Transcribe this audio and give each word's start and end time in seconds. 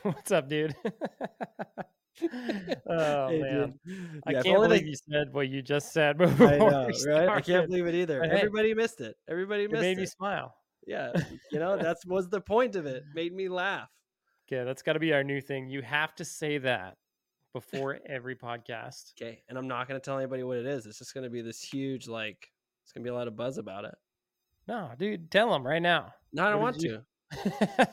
What's 0.02 0.30
up, 0.32 0.48
dude? 0.48 0.74
oh 0.84 0.90
Hey, 3.28 3.40
man, 3.40 3.78
dude. 3.86 4.20
I 4.26 4.32
Yeah, 4.32 4.42
can't 4.42 4.62
believe 4.62 4.80
they- 4.82 4.88
you 4.88 4.96
said 4.96 5.32
what 5.32 5.48
you 5.48 5.62
just 5.62 5.92
said. 5.92 6.20
I 6.22 6.58
know, 6.58 6.90
right? 7.06 7.28
I 7.28 7.40
can't 7.40 7.68
believe 7.68 7.86
it 7.86 7.94
either. 7.94 8.22
Hey, 8.22 8.30
Everybody 8.30 8.74
missed 8.74 9.00
it. 9.00 9.16
Everybody 9.28 9.66
missed 9.68 9.78
It 9.78 9.80
made 9.80 9.98
me 9.98 10.06
smile. 10.06 10.54
Yeah, 10.86 11.12
you 11.52 11.58
know 11.58 11.76
that's 11.76 12.06
was 12.06 12.28
the 12.28 12.40
point 12.40 12.74
of 12.76 12.86
it. 12.86 13.04
Made 13.14 13.34
me 13.34 13.48
laugh. 13.48 13.88
Okay, 14.50 14.64
that's 14.64 14.82
got 14.82 14.94
to 14.94 14.98
be 14.98 15.12
our 15.12 15.22
new 15.22 15.40
thing. 15.40 15.68
You 15.68 15.82
have 15.82 16.14
to 16.16 16.24
say 16.24 16.58
that 16.58 16.96
before 17.52 17.98
every 18.06 18.34
podcast. 18.34 19.12
Okay, 19.20 19.42
and 19.48 19.56
I'm 19.58 19.68
not 19.68 19.86
gonna 19.86 20.00
tell 20.00 20.18
anybody 20.18 20.42
what 20.42 20.56
it 20.56 20.66
is. 20.66 20.86
It's 20.86 20.98
just 20.98 21.14
gonna 21.14 21.30
be 21.30 21.42
this 21.42 21.62
huge 21.62 22.08
like. 22.08 22.50
It's 22.82 22.92
gonna 22.92 23.04
be 23.04 23.10
a 23.10 23.14
lot 23.14 23.28
of 23.28 23.36
buzz 23.36 23.58
about 23.58 23.84
it. 23.84 23.94
No, 24.66 24.90
dude, 24.98 25.30
tell 25.30 25.52
them 25.52 25.64
right 25.66 25.82
now. 25.82 26.12
No, 26.32 26.46
I 26.46 26.50
don't 26.50 26.62
What 26.62 26.76
want 26.76 26.80
to. 26.80 27.88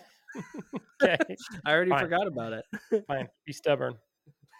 Okay, 1.03 1.17
I 1.65 1.71
already 1.71 1.91
Fine. 1.91 1.99
forgot 1.99 2.27
about 2.27 2.53
it. 2.53 2.65
fine. 3.07 3.27
Be 3.45 3.53
stubborn. 3.53 3.95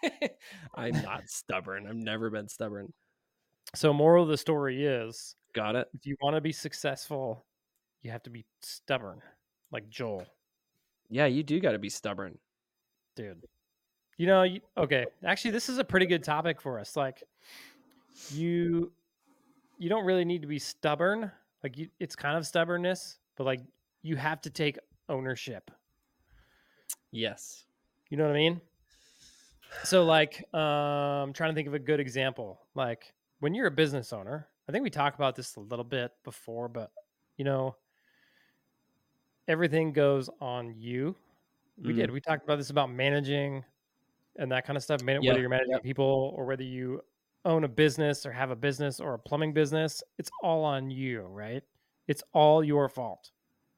I'm 0.74 0.92
not 1.02 1.28
stubborn. 1.28 1.86
I've 1.86 1.96
never 1.96 2.30
been 2.30 2.48
stubborn. 2.48 2.92
So, 3.74 3.92
moral 3.92 4.24
of 4.24 4.28
the 4.30 4.38
story 4.38 4.84
is 4.84 5.34
Got 5.54 5.76
it. 5.76 5.88
if 5.94 6.06
you 6.06 6.16
want 6.20 6.36
to 6.36 6.40
be 6.40 6.52
successful, 6.52 7.44
you 8.02 8.10
have 8.10 8.22
to 8.24 8.30
be 8.30 8.44
stubborn, 8.62 9.20
like 9.72 9.88
Joel, 9.90 10.24
Yeah, 11.10 11.26
you 11.26 11.42
do 11.42 11.58
got 11.60 11.72
to 11.72 11.78
be 11.78 11.88
stubborn. 11.88 12.38
dude. 13.16 13.44
You 14.16 14.26
know, 14.26 14.42
you, 14.42 14.60
okay. 14.76 15.06
Actually, 15.24 15.52
this 15.52 15.68
is 15.68 15.78
a 15.78 15.84
pretty 15.84 16.06
good 16.06 16.22
topic 16.24 16.60
for 16.60 16.78
us. 16.80 16.96
Like, 16.96 17.22
you, 18.30 18.92
you 19.78 19.88
don't 19.88 20.04
really 20.04 20.24
need 20.24 20.42
to 20.42 20.48
be 20.48 20.58
stubborn. 20.58 21.30
Like, 21.62 21.76
you, 21.78 21.88
it's 22.00 22.16
kind 22.16 22.36
of 22.36 22.46
stubbornness, 22.46 23.18
but 23.36 23.44
like, 23.44 23.60
you 24.02 24.16
have 24.16 24.40
to 24.42 24.50
take 24.50 24.78
ownership. 25.08 25.70
Yes. 27.10 27.64
You 28.10 28.16
know 28.16 28.24
what 28.24 28.32
I 28.32 28.38
mean? 28.38 28.60
So, 29.84 30.04
like, 30.04 30.42
um, 30.54 30.60
I'm 30.60 31.32
trying 31.32 31.50
to 31.50 31.54
think 31.54 31.68
of 31.68 31.74
a 31.74 31.78
good 31.78 32.00
example. 32.00 32.60
Like, 32.74 33.12
when 33.40 33.54
you're 33.54 33.66
a 33.66 33.70
business 33.70 34.12
owner, 34.12 34.48
I 34.68 34.72
think 34.72 34.82
we 34.82 34.90
talked 34.90 35.16
about 35.16 35.36
this 35.36 35.56
a 35.56 35.60
little 35.60 35.84
bit 35.84 36.12
before, 36.24 36.68
but 36.68 36.90
you 37.36 37.44
know, 37.44 37.76
everything 39.46 39.92
goes 39.92 40.28
on 40.40 40.74
you. 40.76 41.16
We 41.82 41.92
did. 41.92 42.10
We 42.10 42.20
talked 42.20 42.44
about 42.44 42.56
this 42.58 42.70
about 42.70 42.90
managing 42.90 43.64
and 44.36 44.50
that 44.52 44.66
kind 44.66 44.76
of 44.76 44.82
stuff. 44.82 45.02
Man- 45.02 45.22
Yeah, 45.22 45.30
Whether 45.30 45.40
you're 45.40 45.48
managing 45.50 45.72
yep. 45.72 45.82
people 45.82 46.32
or 46.36 46.44
whether 46.44 46.64
you 46.64 47.02
own 47.44 47.64
a 47.64 47.68
business 47.68 48.26
or 48.26 48.32
have 48.32 48.50
a 48.50 48.56
business 48.56 48.98
or 49.00 49.14
a 49.14 49.18
plumbing 49.18 49.52
business, 49.52 50.02
it's 50.18 50.30
all 50.42 50.64
on 50.64 50.90
you, 50.90 51.22
right? 51.22 51.62
It's 52.08 52.22
all 52.32 52.64
your 52.64 52.88
fault. 52.88 53.30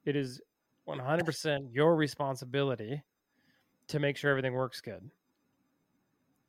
It 0.04 0.16
is 0.16 0.40
100% 0.88 1.68
your 1.74 1.94
responsibility 1.94 3.02
to 3.90 3.98
make 4.00 4.16
sure 4.16 4.30
everything 4.30 4.54
works 4.54 4.80
good 4.80 5.10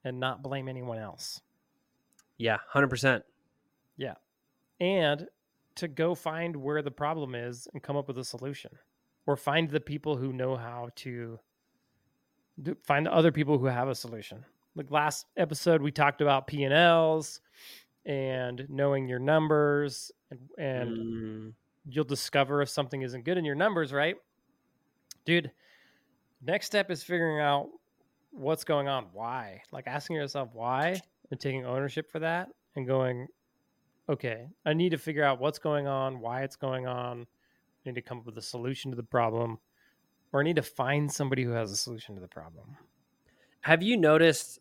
and 0.03 0.19
not 0.19 0.41
blame 0.41 0.67
anyone 0.67 0.97
else. 0.97 1.41
Yeah, 2.37 2.57
hundred 2.67 2.89
percent. 2.89 3.23
Yeah. 3.97 4.15
And 4.79 5.27
to 5.75 5.87
go 5.87 6.15
find 6.15 6.55
where 6.55 6.81
the 6.81 6.91
problem 6.91 7.35
is 7.35 7.67
and 7.73 7.83
come 7.83 7.95
up 7.95 8.07
with 8.07 8.17
a 8.17 8.25
solution 8.25 8.71
or 9.25 9.37
find 9.37 9.69
the 9.69 9.79
people 9.79 10.17
who 10.17 10.33
know 10.33 10.55
how 10.55 10.89
to 10.95 11.39
do, 12.61 12.75
find 12.83 13.07
other 13.07 13.31
people 13.31 13.57
who 13.57 13.67
have 13.67 13.87
a 13.87 13.95
solution 13.95 14.43
like 14.75 14.89
last 14.91 15.25
episode 15.37 15.81
we 15.81 15.91
talked 15.91 16.21
about 16.21 16.47
p&l's 16.47 17.41
and 18.05 18.65
knowing 18.69 19.07
your 19.07 19.19
numbers 19.19 20.11
and, 20.29 20.39
and 20.57 20.97
Mm, 20.97 21.53
you'll 21.87 22.03
discover 22.03 22.61
if 22.61 22.69
something 22.69 23.01
isn't 23.01 23.23
good 23.23 23.37
in 23.37 23.45
your 23.45 23.55
numbers 23.55 23.93
right 23.93 24.17
dude 25.25 25.51
next 26.41 26.65
step 26.67 26.89
is 26.91 27.03
figuring 27.03 27.39
out 27.39 27.67
what's 28.31 28.63
going 28.63 28.87
on 28.87 29.05
why 29.11 29.61
like 29.71 29.87
asking 29.87 30.15
yourself 30.15 30.49
why 30.53 30.99
and 31.31 31.39
taking 31.39 31.65
ownership 31.65 32.09
for 32.09 32.19
that 32.19 32.49
and 32.75 32.87
going 32.87 33.27
okay 34.09 34.47
i 34.65 34.73
need 34.73 34.89
to 34.89 34.97
figure 34.97 35.23
out 35.23 35.39
what's 35.39 35.59
going 35.59 35.87
on 35.87 36.19
why 36.19 36.43
it's 36.43 36.55
going 36.55 36.87
on 36.87 37.21
i 37.21 37.89
need 37.89 37.95
to 37.95 38.01
come 38.01 38.19
up 38.19 38.25
with 38.25 38.37
a 38.37 38.41
solution 38.41 38.89
to 38.89 38.97
the 38.97 39.03
problem 39.03 39.57
or 40.31 40.39
i 40.39 40.43
need 40.43 40.55
to 40.55 40.61
find 40.61 41.11
somebody 41.11 41.43
who 41.43 41.51
has 41.51 41.71
a 41.71 41.77
solution 41.77 42.15
to 42.15 42.21
the 42.21 42.27
problem 42.27 42.77
have 43.61 43.83
you 43.83 43.97
noticed 43.97 44.59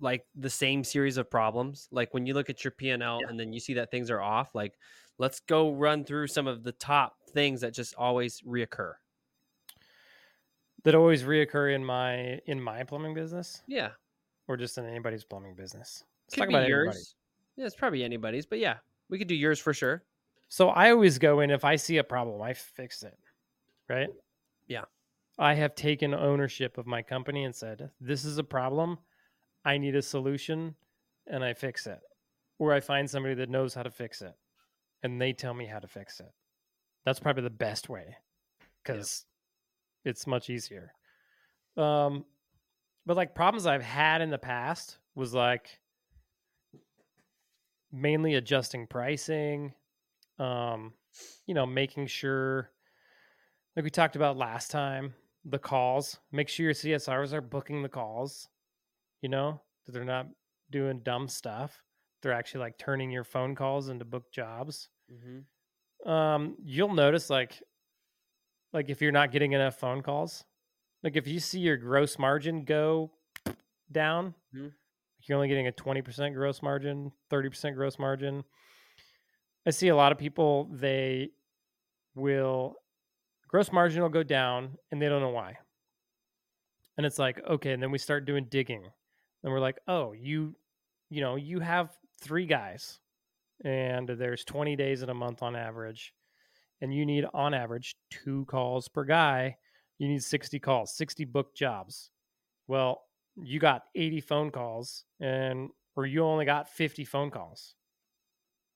like 0.00 0.26
the 0.34 0.50
same 0.50 0.84
series 0.84 1.16
of 1.16 1.30
problems? 1.30 1.88
Like 1.90 2.12
when 2.12 2.26
you 2.26 2.34
look 2.34 2.50
at 2.50 2.64
your 2.64 2.70
P 2.70 2.90
and 2.90 3.02
L 3.02 3.20
Yeah. 3.22 3.28
and 3.28 3.38
then 3.38 3.52
you 3.52 3.60
see 3.60 3.74
that 3.74 3.90
things 3.90 4.10
are 4.10 4.20
off. 4.20 4.54
Like, 4.54 4.74
let's 5.18 5.40
go 5.40 5.72
run 5.72 6.04
through 6.04 6.26
some 6.28 6.46
of 6.46 6.62
the 6.62 6.72
top 6.72 7.16
things 7.30 7.60
that 7.62 7.72
just 7.72 7.94
always 7.94 8.40
reoccur. 8.42 8.94
That 10.86 10.94
always 10.94 11.24
reoccur 11.24 11.74
in 11.74 11.84
my 11.84 12.40
in 12.46 12.60
my 12.60 12.84
plumbing 12.84 13.12
business 13.12 13.60
Yeah, 13.66 13.90
or 14.46 14.56
just 14.56 14.78
in 14.78 14.86
anybody's 14.86 15.24
plumbing 15.24 15.56
business 15.56 16.04
let's 16.26 16.34
could 16.34 16.40
talk 16.42 16.48
be 16.48 16.54
about 16.54 16.68
yours. 16.68 16.86
everybody. 16.86 17.04
Yeah, 17.56 17.66
it's 17.66 17.74
probably 17.74 18.04
anybody's, 18.04 18.46
but 18.46 18.60
yeah, 18.60 18.76
we 19.10 19.18
could 19.18 19.26
do 19.28 19.34
yours 19.34 19.58
for 19.58 19.74
sure. 19.74 20.04
So 20.48 20.68
I 20.68 20.92
always 20.92 21.18
go 21.18 21.40
in 21.40 21.50
if 21.50 21.64
I 21.64 21.74
see 21.74 21.96
a 21.96 22.04
problem, 22.04 22.40
I 22.40 22.52
fix 22.54 23.02
it. 23.02 23.18
Right? 23.88 24.08
Yeah. 24.68 24.84
I 25.38 25.54
have 25.54 25.74
taken 25.74 26.14
ownership 26.14 26.78
of 26.78 26.86
my 26.86 27.02
company 27.02 27.44
and 27.44 27.54
said, 27.54 27.90
this 28.00 28.24
is 28.24 28.38
a 28.38 28.44
problem. 28.44 28.98
I 29.64 29.78
need 29.78 29.96
a 29.96 30.02
solution 30.02 30.76
and 31.26 31.44
I 31.44 31.52
fix 31.54 31.86
it. 31.86 31.98
Or 32.58 32.72
I 32.72 32.80
find 32.80 33.10
somebody 33.10 33.34
that 33.34 33.50
knows 33.50 33.74
how 33.74 33.82
to 33.82 33.90
fix 33.90 34.22
it 34.22 34.34
and 35.02 35.20
they 35.20 35.32
tell 35.32 35.52
me 35.54 35.66
how 35.66 35.78
to 35.78 35.88
fix 35.88 36.20
it. 36.20 36.32
That's 37.04 37.20
probably 37.20 37.42
the 37.42 37.50
best 37.50 37.88
way 37.88 38.16
because 38.82 39.24
it's 40.06 40.26
much 40.26 40.48
easier. 40.48 40.92
Um, 41.76 42.24
but 43.04 43.16
like 43.16 43.34
problems 43.34 43.66
I've 43.66 43.82
had 43.82 44.22
in 44.22 44.30
the 44.30 44.38
past 44.38 44.98
was 45.14 45.34
like 45.34 45.80
mainly 47.92 48.34
adjusting 48.34 48.86
pricing, 48.86 49.74
um, 50.38 50.92
you 51.46 51.54
know, 51.54 51.66
making 51.66 52.06
sure, 52.06 52.70
like 53.74 53.84
we 53.84 53.90
talked 53.90 54.16
about 54.16 54.36
last 54.36 54.70
time, 54.70 55.14
the 55.44 55.58
calls. 55.58 56.18
Make 56.32 56.48
sure 56.48 56.64
your 56.64 56.74
CSRs 56.74 57.32
are 57.32 57.40
booking 57.40 57.82
the 57.82 57.88
calls. 57.88 58.48
You 59.22 59.28
know 59.28 59.60
that 59.84 59.92
they're 59.92 60.04
not 60.04 60.28
doing 60.70 61.00
dumb 61.00 61.28
stuff. 61.28 61.82
They're 62.22 62.32
actually 62.32 62.60
like 62.60 62.78
turning 62.78 63.10
your 63.10 63.24
phone 63.24 63.54
calls 63.54 63.88
into 63.88 64.04
book 64.04 64.32
jobs. 64.32 64.88
Mm-hmm. 65.12 66.10
Um, 66.10 66.56
you'll 66.64 66.94
notice 66.94 67.30
like, 67.30 67.62
like 68.76 68.90
if 68.90 69.00
you're 69.00 69.10
not 69.10 69.32
getting 69.32 69.52
enough 69.52 69.76
phone 69.76 70.02
calls, 70.02 70.44
like 71.02 71.16
if 71.16 71.26
you 71.26 71.40
see 71.40 71.60
your 71.60 71.78
gross 71.78 72.18
margin 72.18 72.62
go 72.62 73.10
down, 73.90 74.34
Mhm. 74.54 74.74
you're 75.22 75.36
only 75.36 75.48
getting 75.48 75.66
a 75.66 75.72
20% 75.72 76.34
gross 76.34 76.60
margin, 76.62 77.10
30% 77.30 77.74
gross 77.74 77.98
margin. 77.98 78.44
I 79.64 79.70
see 79.70 79.88
a 79.88 79.96
lot 79.96 80.12
of 80.12 80.18
people, 80.18 80.66
they 80.66 81.30
will, 82.14 82.76
gross 83.48 83.72
margin 83.72 84.02
will 84.02 84.10
go 84.10 84.22
down 84.22 84.76
and 84.90 85.00
they 85.00 85.08
don't 85.08 85.22
know 85.22 85.30
why. 85.30 85.58
And 86.98 87.06
it's 87.06 87.18
like, 87.18 87.42
okay. 87.44 87.72
And 87.72 87.82
then 87.82 87.90
we 87.90 87.98
start 87.98 88.26
doing 88.26 88.44
digging 88.44 88.84
and 89.42 89.52
we're 89.52 89.58
like, 89.60 89.78
oh, 89.88 90.12
you, 90.12 90.54
you 91.08 91.22
know, 91.22 91.36
you 91.36 91.60
have 91.60 91.96
three 92.20 92.46
guys 92.46 93.00
and 93.64 94.06
there's 94.06 94.44
20 94.44 94.76
days 94.76 95.02
in 95.02 95.08
a 95.08 95.14
month 95.14 95.42
on 95.42 95.56
average. 95.56 96.12
And 96.80 96.92
you 96.92 97.06
need 97.06 97.24
on 97.32 97.54
average 97.54 97.96
two 98.10 98.44
calls 98.46 98.88
per 98.88 99.04
guy. 99.04 99.56
You 99.98 100.08
need 100.08 100.22
60 100.22 100.58
calls, 100.60 100.94
60 100.94 101.24
book 101.24 101.54
jobs. 101.54 102.10
Well, 102.68 103.02
you 103.36 103.58
got 103.60 103.84
80 103.94 104.20
phone 104.20 104.50
calls 104.50 105.04
and 105.20 105.70
or 105.96 106.06
you 106.06 106.22
only 106.24 106.44
got 106.44 106.68
50 106.68 107.04
phone 107.04 107.30
calls. 107.30 107.74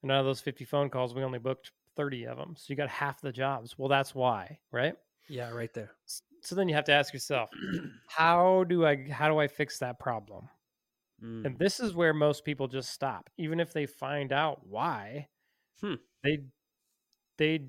And 0.03 0.11
out 0.11 0.21
of 0.21 0.27
those 0.27 0.41
50 0.41 0.65
phone 0.65 0.91
calls, 0.91 1.15
we 1.15 1.23
only 1.23 1.39
booked 1.39 1.73
30 1.97 2.27
of 2.27 2.39
them. 2.39 2.55
So 2.57 2.67
you 2.69 2.77
got 2.77 2.89
half 2.89 3.21
the 3.21 3.33
jobs. 3.33 3.79
Well, 3.79 3.89
that's 3.89 4.15
why, 4.15 4.61
right? 4.73 4.95
Yeah, 5.29 5.51
right 5.51 5.73
there. 5.75 5.93
So 6.43 6.55
then 6.55 6.69
you 6.69 6.75
have 6.75 6.85
to 6.85 6.93
ask 6.93 7.13
yourself, 7.13 7.51
how 8.09 8.65
do 8.65 8.87
I 8.87 9.09
how 9.11 9.29
do 9.29 9.39
I 9.39 9.47
fix 9.47 9.79
that 9.79 9.99
problem? 9.99 10.49
Mm. 11.23 11.45
And 11.45 11.59
this 11.59 11.81
is 11.81 11.95
where 11.95 12.15
most 12.15 12.45
people 12.45 12.69
just 12.69 12.91
stop. 12.91 13.31
Even 13.39 13.61
if 13.61 13.73
they 13.73 13.87
find 13.87 14.33
out 14.33 14.67
why, 14.67 15.29
Hmm. 15.81 15.95
they 16.23 16.41
they 17.39 17.69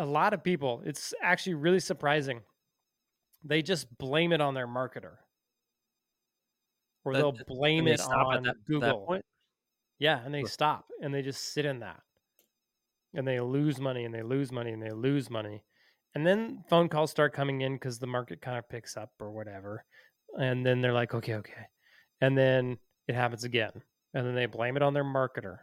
a 0.00 0.06
lot 0.06 0.32
of 0.32 0.42
people, 0.42 0.82
it's 0.84 1.12
actually 1.22 1.54
really 1.54 1.78
surprising. 1.78 2.40
They 3.44 3.60
just 3.62 3.86
blame 3.98 4.32
it 4.32 4.40
on 4.40 4.54
their 4.54 4.66
marketer. 4.66 5.18
Or 7.04 7.12
That- 7.12 7.18
they'll 7.20 7.44
blame 7.46 7.86
it 7.86 8.00
on 8.00 8.36
at 8.38 8.42
that, 8.42 8.54
that 8.54 8.64
Google. 8.64 9.06
point. 9.06 9.24
Yeah, 9.98 10.24
and 10.24 10.34
they 10.34 10.44
stop 10.44 10.88
and 11.02 11.12
they 11.14 11.20
just 11.20 11.52
sit 11.52 11.66
in 11.66 11.80
that. 11.80 12.02
And 13.12 13.28
they 13.28 13.40
lose 13.40 13.78
money 13.78 14.04
and 14.04 14.14
they 14.14 14.22
lose 14.22 14.50
money 14.50 14.72
and 14.72 14.82
they 14.82 14.90
lose 14.90 15.28
money. 15.28 15.62
And 16.14 16.26
then 16.26 16.64
phone 16.68 16.88
calls 16.88 17.10
start 17.10 17.34
coming 17.34 17.60
in 17.60 17.74
because 17.74 17.98
the 17.98 18.06
market 18.06 18.40
kind 18.40 18.56
of 18.58 18.68
picks 18.68 18.96
up 18.96 19.12
or 19.20 19.30
whatever. 19.30 19.84
And 20.38 20.64
then 20.64 20.80
they're 20.80 20.92
like, 20.94 21.12
okay, 21.14 21.34
okay. 21.34 21.66
And 22.22 22.38
then 22.38 22.78
it 23.06 23.14
happens 23.14 23.44
again. 23.44 23.82
And 24.14 24.26
then 24.26 24.34
they 24.34 24.46
blame 24.46 24.76
it 24.76 24.82
on 24.82 24.94
their 24.94 25.04
marketer 25.04 25.58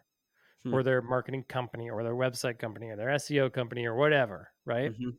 Hmm. 0.63 0.73
or 0.73 0.83
their 0.83 1.01
marketing 1.01 1.43
company 1.45 1.89
or 1.89 2.03
their 2.03 2.15
website 2.15 2.59
company 2.59 2.87
or 2.89 2.95
their 2.95 3.09
SEO 3.11 3.49
company 3.49 3.85
or 3.85 3.95
whatever, 3.95 4.51
right? 4.65 4.91
Mhm. 4.91 5.17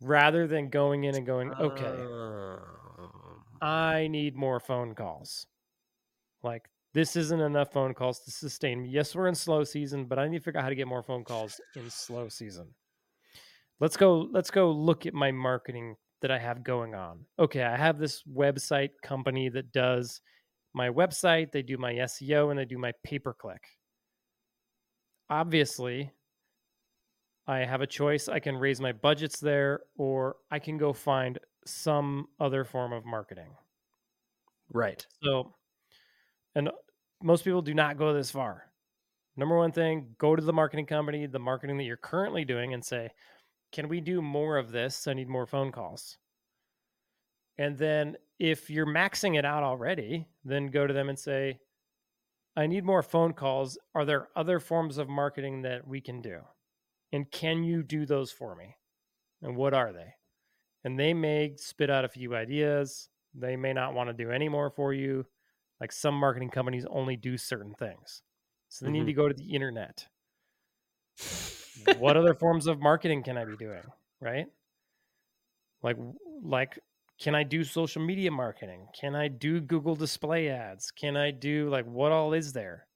rather 0.00 0.46
than 0.46 0.68
going 0.68 1.04
in 1.04 1.14
and 1.14 1.26
going, 1.26 1.52
okay, 1.58 1.84
Um, 1.84 3.42
I 3.60 4.08
need 4.08 4.36
more 4.36 4.60
phone 4.60 4.94
calls. 4.94 5.46
Like 6.42 6.68
this 6.92 7.16
isn't 7.16 7.40
enough 7.40 7.72
phone 7.72 7.94
calls 7.94 8.20
to 8.20 8.30
sustain 8.30 8.82
me. 8.82 8.88
Yes, 8.90 9.14
we're 9.14 9.28
in 9.28 9.34
slow 9.34 9.64
season, 9.64 10.06
but 10.06 10.18
I 10.18 10.28
need 10.28 10.38
to 10.38 10.44
figure 10.44 10.60
out 10.60 10.64
how 10.64 10.68
to 10.70 10.74
get 10.74 10.88
more 10.88 11.02
phone 11.02 11.24
calls 11.24 11.60
in 11.74 11.90
slow 11.90 12.28
season. 12.28 12.74
Let's 13.80 13.96
go, 13.96 14.20
let's 14.20 14.50
go 14.50 14.70
look 14.70 15.04
at 15.06 15.12
my 15.14 15.32
marketing 15.32 15.96
that 16.22 16.30
I 16.30 16.38
have 16.38 16.64
going 16.64 16.94
on. 16.94 17.26
Okay, 17.38 17.62
I 17.62 17.76
have 17.76 17.98
this 17.98 18.22
website 18.22 18.90
company 19.02 19.50
that 19.50 19.70
does 19.72 20.20
my 20.72 20.88
website, 20.88 21.52
they 21.52 21.62
do 21.62 21.76
my 21.76 21.94
SEO, 21.94 22.50
and 22.50 22.58
they 22.58 22.64
do 22.64 22.78
my 22.78 22.92
pay 23.02 23.18
per 23.18 23.34
click. 23.34 23.75
Obviously, 25.28 26.12
I 27.46 27.58
have 27.58 27.80
a 27.80 27.86
choice. 27.86 28.28
I 28.28 28.40
can 28.40 28.56
raise 28.56 28.80
my 28.80 28.92
budgets 28.92 29.40
there, 29.40 29.80
or 29.96 30.36
I 30.50 30.58
can 30.58 30.78
go 30.78 30.92
find 30.92 31.38
some 31.64 32.28
other 32.40 32.64
form 32.64 32.92
of 32.92 33.04
marketing. 33.04 33.50
right. 34.72 35.04
So, 35.22 35.54
and 36.54 36.70
most 37.22 37.44
people 37.44 37.62
do 37.62 37.74
not 37.74 37.98
go 37.98 38.12
this 38.12 38.30
far. 38.30 38.64
Number 39.36 39.56
one 39.56 39.72
thing, 39.72 40.14
go 40.18 40.34
to 40.34 40.42
the 40.42 40.52
marketing 40.52 40.86
company, 40.86 41.26
the 41.26 41.38
marketing 41.38 41.76
that 41.78 41.84
you're 41.84 41.96
currently 41.96 42.44
doing, 42.44 42.72
and 42.72 42.84
say, 42.84 43.10
can 43.72 43.88
we 43.88 44.00
do 44.00 44.22
more 44.22 44.56
of 44.56 44.72
this? 44.72 45.06
I 45.06 45.12
need 45.12 45.28
more 45.28 45.46
phone 45.46 45.72
calls. 45.72 46.16
And 47.58 47.76
then 47.76 48.16
if 48.38 48.70
you're 48.70 48.86
maxing 48.86 49.38
it 49.38 49.44
out 49.44 49.62
already, 49.62 50.26
then 50.44 50.68
go 50.68 50.86
to 50.86 50.94
them 50.94 51.08
and 51.08 51.18
say, 51.18 51.58
I 52.56 52.66
need 52.66 52.84
more 52.84 53.02
phone 53.02 53.34
calls. 53.34 53.78
Are 53.94 54.04
there 54.04 54.28
other 54.36 54.58
forms 54.60 54.98
of 54.98 55.08
marketing 55.08 55.62
that 55.62 55.86
we 55.86 56.00
can 56.00 56.22
do? 56.22 56.40
And 57.12 57.30
can 57.30 57.64
you 57.64 57.82
do 57.82 58.06
those 58.06 58.32
for 58.32 58.56
me? 58.56 58.76
And 59.42 59.56
what 59.56 59.74
are 59.74 59.92
they? 59.92 60.14
And 60.84 60.98
they 60.98 61.14
may 61.14 61.56
spit 61.56 61.90
out 61.90 62.04
a 62.04 62.08
few 62.08 62.34
ideas. 62.34 63.10
They 63.34 63.56
may 63.56 63.72
not 63.72 63.94
want 63.94 64.08
to 64.08 64.14
do 64.14 64.30
any 64.30 64.48
more 64.48 64.70
for 64.70 64.92
you. 64.94 65.26
Like 65.80 65.92
some 65.92 66.14
marketing 66.14 66.50
companies 66.50 66.86
only 66.86 67.16
do 67.16 67.36
certain 67.38 67.74
things. 67.74 68.22
So 68.68 68.84
they 68.86 68.90
Mhm. 68.90 68.92
need 68.92 69.06
to 69.06 69.12
go 69.12 69.28
to 69.28 69.34
the 69.34 69.54
internet. 69.54 70.08
what 71.98 72.16
other 72.16 72.34
forms 72.34 72.66
of 72.66 72.80
marketing 72.80 73.22
can 73.22 73.36
I 73.36 73.44
be 73.44 73.56
doing? 73.56 73.82
Right? 74.20 74.46
Like 75.82 75.96
like 76.42 76.78
can 77.18 77.34
I 77.34 77.42
do 77.42 77.64
social 77.64 78.02
media 78.02 78.30
marketing? 78.30 78.86
Can 78.98 79.14
I 79.14 79.28
do 79.28 79.60
Google 79.60 79.96
display 79.96 80.48
ads? 80.48 80.90
Can 80.90 81.16
I 81.16 81.30
do 81.30 81.68
like 81.70 81.86
what 81.86 82.12
all 82.12 82.32
is 82.34 82.52
there? 82.52 82.86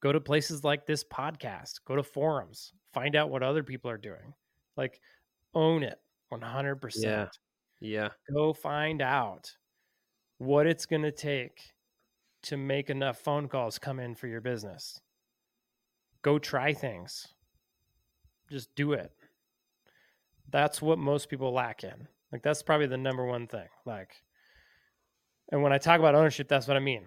Go 0.00 0.12
to 0.12 0.20
places 0.20 0.62
like 0.62 0.86
this 0.86 1.02
podcast, 1.02 1.80
go 1.86 1.96
to 1.96 2.02
forums, 2.02 2.72
find 2.92 3.16
out 3.16 3.30
what 3.30 3.42
other 3.42 3.62
people 3.62 3.90
are 3.90 3.98
doing. 3.98 4.34
Like 4.76 5.00
own 5.54 5.82
it 5.82 5.98
100%. 6.32 6.92
Yeah. 7.02 7.26
Yeah. 7.80 8.08
Go 8.32 8.52
find 8.52 9.00
out 9.00 9.50
what 10.38 10.66
it's 10.66 10.86
going 10.86 11.02
to 11.02 11.12
take 11.12 11.60
to 12.42 12.56
make 12.56 12.90
enough 12.90 13.18
phone 13.18 13.48
calls 13.48 13.78
come 13.78 13.98
in 13.98 14.14
for 14.14 14.26
your 14.26 14.40
business. 14.40 15.00
Go 16.22 16.38
try 16.38 16.72
things. 16.74 17.26
Just 18.50 18.74
do 18.74 18.92
it. 18.92 19.12
That's 20.50 20.80
what 20.80 20.98
most 20.98 21.28
people 21.28 21.52
lack 21.52 21.84
in. 21.84 22.08
Like 22.32 22.42
that's 22.42 22.62
probably 22.62 22.86
the 22.86 22.96
number 22.96 23.24
one 23.24 23.46
thing. 23.46 23.68
Like 23.86 24.10
and 25.50 25.62
when 25.62 25.72
I 25.72 25.78
talk 25.78 25.98
about 25.98 26.14
ownership, 26.14 26.48
that's 26.48 26.68
what 26.68 26.76
I 26.76 26.80
mean. 26.80 27.04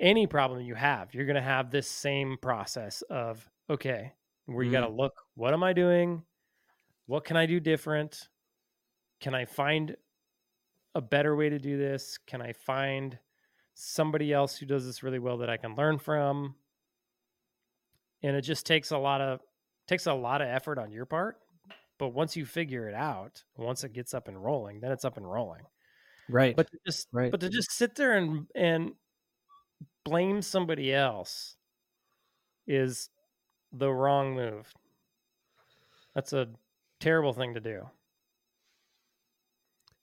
Any 0.00 0.26
problem 0.26 0.60
you 0.62 0.74
have, 0.74 1.14
you're 1.14 1.26
going 1.26 1.36
to 1.36 1.42
have 1.42 1.70
this 1.70 1.86
same 1.86 2.36
process 2.42 3.02
of 3.08 3.48
okay, 3.70 4.12
where 4.46 4.64
you 4.64 4.72
got 4.72 4.80
to 4.80 4.88
mm-hmm. 4.88 5.00
look, 5.00 5.14
what 5.34 5.54
am 5.54 5.62
I 5.62 5.72
doing? 5.72 6.22
What 7.06 7.24
can 7.24 7.36
I 7.36 7.46
do 7.46 7.60
different? 7.60 8.28
Can 9.20 9.34
I 9.34 9.44
find 9.44 9.96
a 10.94 11.00
better 11.00 11.34
way 11.36 11.48
to 11.48 11.58
do 11.58 11.78
this? 11.78 12.18
Can 12.26 12.42
I 12.42 12.52
find 12.52 13.18
somebody 13.74 14.32
else 14.32 14.56
who 14.56 14.66
does 14.66 14.84
this 14.84 15.02
really 15.02 15.18
well 15.18 15.38
that 15.38 15.50
I 15.50 15.56
can 15.56 15.76
learn 15.76 15.98
from? 15.98 16.56
And 18.22 18.36
it 18.36 18.42
just 18.42 18.66
takes 18.66 18.90
a 18.90 18.98
lot 18.98 19.20
of 19.20 19.40
takes 19.86 20.06
a 20.06 20.14
lot 20.14 20.40
of 20.42 20.48
effort 20.48 20.78
on 20.78 20.90
your 20.90 21.04
part. 21.06 21.38
But 21.98 22.08
once 22.10 22.36
you 22.36 22.44
figure 22.46 22.88
it 22.88 22.94
out, 22.94 23.44
once 23.56 23.84
it 23.84 23.92
gets 23.92 24.14
up 24.14 24.28
and 24.28 24.42
rolling, 24.42 24.80
then 24.80 24.92
it's 24.92 25.04
up 25.04 25.16
and 25.16 25.30
rolling. 25.30 25.66
Right. 26.28 26.56
But 26.56 26.70
to 26.72 26.78
just 26.86 27.08
Right. 27.12 27.32
but 27.32 27.40
to 27.40 27.50
just 27.50 27.72
sit 27.72 27.96
there 27.96 28.14
and 28.16 28.48
and 28.54 28.96
blame 30.04 30.42
somebody 30.42 30.92
else 30.92 31.56
is 32.66 33.10
the 33.72 33.92
wrong 33.92 34.34
move. 34.34 34.72
That's 36.14 36.32
a 36.32 36.54
terrible 37.00 37.32
thing 37.32 37.54
to 37.54 37.60
do. 37.60 37.90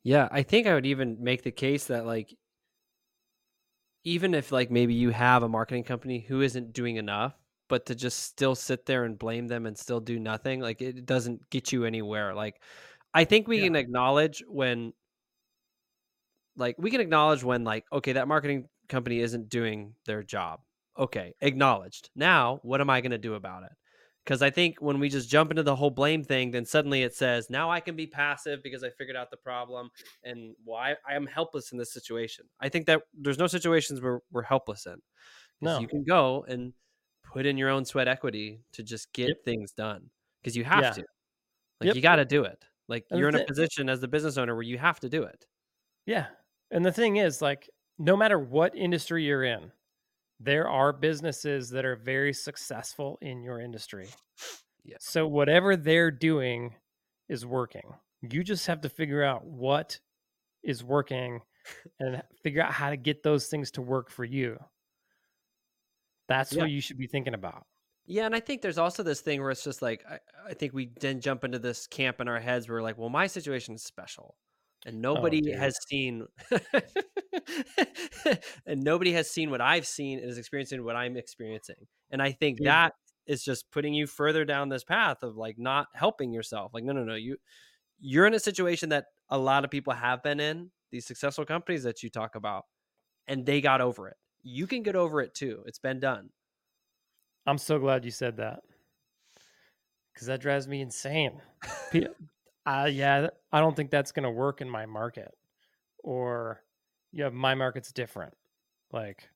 Yeah, 0.03 0.27
I 0.31 0.43
think 0.43 0.67
I 0.67 0.73
would 0.73 0.85
even 0.85 1.23
make 1.23 1.43
the 1.43 1.51
case 1.51 1.85
that 1.88 2.05
like 2.05 2.35
even 4.03 4.33
if 4.33 4.51
like 4.51 4.71
maybe 4.71 4.93
you 4.93 5.11
have 5.11 5.43
a 5.43 5.49
marketing 5.49 5.83
company 5.83 6.19
who 6.19 6.41
isn't 6.41 6.73
doing 6.73 6.95
enough, 6.95 7.35
but 7.71 7.88
to 7.88 7.95
just 7.95 8.19
still 8.19 8.53
sit 8.53 8.85
there 8.85 9.06
and 9.06 9.18
blame 9.18 9.47
them 9.47 9.65
and 9.65 9.77
still 9.77 10.01
do 10.01 10.19
nothing, 10.19 10.59
like 10.62 10.81
it 10.81 11.06
doesn't 11.07 11.50
get 11.50 11.71
you 11.71 11.85
anywhere. 11.85 12.35
Like 12.35 12.62
I 13.13 13.23
think 13.25 13.47
we 13.47 13.59
Yeah. 13.59 13.63
can 13.63 13.75
acknowledge 13.77 14.44
when 14.47 14.94
like 16.57 16.75
we 16.77 16.91
can 16.91 17.01
acknowledge 17.01 17.44
when 17.44 17.63
like 17.63 17.85
okay, 17.91 18.13
that 18.13 18.27
marketing 18.27 18.68
company 18.89 19.21
isn't 19.21 19.50
doing 19.50 19.95
their 20.06 20.21
job. 20.23 20.59
Okay, 20.97 21.33
acknowledged. 21.41 22.09
Now, 22.15 22.59
what 22.63 22.81
am 22.81 22.89
I 22.89 23.01
going 23.01 23.12
to 23.12 23.18
do 23.18 23.35
about 23.35 23.63
it? 23.63 23.71
Because 24.25 24.41
I 24.41 24.50
think 24.51 24.81
when 24.81 25.00
we 25.00 25.09
just 25.09 25.29
jump 25.29 25.50
into 25.50 25.63
the 25.63 25.75
whole 25.75 25.89
blame 25.89 26.24
thing, 26.24 26.51
then 26.51 26.65
suddenly 26.65 27.03
it 27.03 27.15
says, 27.15 27.50
now 27.50 27.71
I 27.71 27.79
can 27.79 27.95
be 27.95 28.06
passive 28.06 28.62
because 28.63 28.83
I 28.83 28.89
figured 28.91 29.15
out 29.15 29.31
the 29.31 29.38
problem 29.38 29.89
and 30.24 30.56
why 30.63 30.95
I 31.07 31.15
am 31.15 31.25
helpless 31.25 31.71
in 31.71 31.77
this 31.79 31.94
situation. 31.94 32.45
I 32.59 32.69
think 32.69 32.85
that 32.88 33.01
there's 33.15 33.39
no 33.39 33.47
situations 33.47 34.01
where 34.01 34.21
we're 34.31 34.44
helpless 34.44 34.85
in. 34.85 35.01
No. 35.62 35.79
You 35.79 35.88
can 35.88 36.03
go 36.03 36.45
and 36.47 36.74
put 37.31 37.45
in 37.45 37.57
your 37.57 37.69
own 37.69 37.85
sweat 37.85 38.07
equity 38.07 38.59
to 38.73 38.83
just 38.83 39.11
get 39.13 39.29
Yep. 39.29 39.43
things 39.45 39.71
done 39.71 40.09
because 40.41 40.55
you 40.57 40.63
have 40.63 40.81
Yeah. 40.81 40.91
to. 40.91 41.01
Like, 41.79 41.87
Yep. 41.87 41.95
you 41.95 42.01
got 42.01 42.15
to 42.17 42.25
do 42.25 42.43
it. 42.43 42.63
Like, 42.87 43.05
And 43.09 43.19
you're 43.19 43.29
in 43.29 43.35
a 43.35 43.45
position 43.45 43.89
as 43.89 44.01
the 44.01 44.07
business 44.07 44.37
owner 44.37 44.53
where 44.53 44.63
you 44.63 44.77
have 44.77 44.99
to 44.99 45.09
do 45.09 45.23
it. 45.23 45.45
Yeah. 46.05 46.27
And 46.71 46.85
the 46.85 46.91
thing 46.91 47.17
is, 47.17 47.41
like, 47.41 47.69
no 47.97 48.17
matter 48.17 48.37
what 48.37 48.75
industry 48.75 49.23
you're 49.25 49.43
in, 49.43 49.71
there 50.39 50.67
are 50.67 50.91
businesses 50.91 51.69
that 51.69 51.85
are 51.85 51.95
very 51.95 52.33
successful 52.33 53.17
in 53.21 53.41
your 53.43 53.59
industry. 53.59 54.09
Yeah. 54.83 54.97
So 54.99 55.27
whatever 55.27 55.75
they're 55.77 56.11
doing 56.11 56.75
is 57.29 57.45
working. 57.45 57.93
You 58.21 58.43
just 58.43 58.67
have 58.67 58.81
to 58.81 58.89
figure 58.89 59.23
out 59.23 59.45
what 59.45 59.99
is 60.63 60.83
working 60.83 61.41
and 62.00 62.23
figure 62.43 62.61
out 62.63 62.73
how 62.73 62.89
to 62.89 62.97
get 62.97 63.23
those 63.23 63.47
things 63.47 63.71
to 63.71 63.81
work 63.81 64.09
for 64.09 64.25
you. 64.25 64.57
That's 66.27 66.51
Yeah. 66.51 66.57
what 66.57 66.71
you 66.71 66.81
should 66.81 66.97
be 66.97 67.07
thinking 67.07 67.33
about. 67.33 67.65
Yeah, 68.05 68.25
and 68.25 68.35
I 68.35 68.39
think 68.39 68.61
there's 68.61 68.77
also 68.77 69.03
this 69.03 69.21
thing 69.21 69.41
where 69.41 69.51
it's 69.51 69.63
just 69.63 69.81
like 69.81 70.03
I, 70.09 70.19
I 70.47 70.53
think 70.53 70.73
we 70.73 70.91
then 70.99 71.21
jump 71.21 71.43
into 71.43 71.59
this 71.59 71.87
camp 71.87 72.19
in 72.19 72.27
our 72.27 72.39
heads 72.39 72.67
where 72.67 72.77
we're 72.77 72.81
like, 72.81 72.97
well, 72.97 73.09
my 73.09 73.27
situation 73.27 73.75
is 73.75 73.83
special, 73.83 74.35
and 74.85 75.01
oh, 75.13 75.21
nobody 75.21 75.51
Oh, 75.51 75.57
has 75.57 75.77
seen, 75.87 76.25
and 78.65 78.83
nobody 78.83 79.13
has 79.13 79.29
seen 79.29 79.51
what 79.51 79.61
I've 79.61 79.85
seen 79.87 80.19
and 80.19 80.29
is 80.29 80.37
experiencing 80.37 80.83
what 80.83 80.95
I'm 80.95 81.15
experiencing, 81.15 81.87
and 82.09 82.21
I 82.21 82.31
think 82.31 82.59
Dude. 82.59 82.63
that 82.63 82.93
is 83.27 83.43
just 83.43 83.69
putting 83.71 83.93
you 83.93 84.07
further 84.07 84.45
down 84.45 84.69
this 84.69 84.83
path 84.83 85.21
of 85.23 85.37
like 85.37 85.57
not 85.59 85.87
helping 85.93 86.33
yourself. 86.33 86.73
Like, 86.73 86.83
no, 86.83 86.93
no, 86.93 87.03
no, 87.03 87.15
you 87.15 87.37
you're 87.99 88.27
in 88.27 88.33
a 88.35 88.39
situation 88.39 88.89
that 88.89 89.05
a 89.29 89.37
lot 89.37 89.63
of 89.65 89.71
people 89.71 89.93
have 89.93 90.21
been 90.23 90.39
in 90.39 90.71
these 90.91 91.05
successful 91.07 91.45
companies 91.45 91.83
that 91.83 92.03
you 92.03 92.09
talk 92.09 92.35
about, 92.35 92.65
and 93.27 93.45
they 93.45 93.61
got 93.61 93.81
over 93.81 94.07
it. 94.09 94.17
You 94.43 94.67
can 94.67 94.83
get 94.83 94.95
over 94.95 95.21
it 95.21 95.33
too. 95.33 95.63
It's 95.65 95.79
been 95.79 96.00
done. 96.00 96.29
I'm 97.45 97.57
so 97.57 97.79
glad 97.79 98.05
you 98.05 98.12
said 98.12 98.38
that 98.38 98.60
because 100.13 100.27
that 100.27 100.41
drives 100.41 100.67
me 100.67 100.81
insane. 100.81 101.41
Uh, 102.65 102.89
yeah, 102.91 103.27
I 103.51 103.60
don't 103.60 103.75
think 103.75 103.89
that's 103.89 104.12
going 104.12 104.24
to 104.24 104.29
work 104.29 104.62
in 104.62 104.69
my 104.69 104.86
market, 104.86 105.31
or 106.03 106.62
yeah, 107.12 107.29
my 107.29 107.55
market's 107.55 107.91
different. 107.91 108.33
Like, 108.91 109.29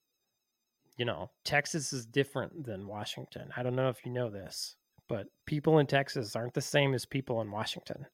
you 0.98 1.06
know, 1.06 1.32
Texas 1.44 1.94
is 1.94 2.06
different 2.06 2.66
than 2.66 2.88
Washington. 2.88 3.50
I 3.56 3.64
don't 3.64 3.76
know 3.76 3.90
if 3.90 4.06
you 4.06 4.12
know 4.12 4.30
this, 4.30 4.76
but 5.08 5.28
people 5.46 5.80
in 5.80 5.88
Texas 5.88 6.36
aren't 6.36 6.54
the 6.54 6.62
same 6.62 6.94
as 6.94 7.06
people 7.06 7.42
in 7.42 7.52
Washington, 7.52 8.06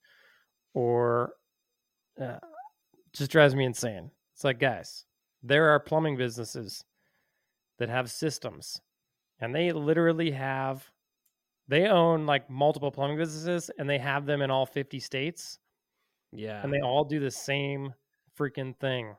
or 0.74 1.33
uh, 2.21 2.39
just 3.13 3.31
drives 3.31 3.55
me 3.55 3.65
insane. 3.65 4.12
It's 4.33 4.43
like, 4.43 4.60
guys, 4.60 5.05
there 5.43 5.69
are 5.69 5.79
plumbing 5.79 6.17
businesses 6.17 6.83
that 7.79 7.89
have 7.89 8.10
systems 8.12 8.79
and 9.39 9.55
they 9.55 9.71
literally 9.71 10.31
have 10.31 10.86
they 11.67 11.88
own 11.88 12.25
like 12.25 12.50
multiple 12.50 12.91
plumbing 12.91 13.17
businesses 13.17 13.71
and 13.77 13.89
they 13.89 13.98
have 13.98 14.25
them 14.25 14.41
in 14.41 14.51
all 14.51 14.65
50 14.65 15.00
states 15.00 15.60
Yeah. 16.31 16.62
and 16.63 16.71
they 16.74 16.81
all 16.81 17.03
do 17.03 17.19
the 17.19 17.31
same 17.31 17.93
freaking 18.38 18.77
thing 18.79 19.15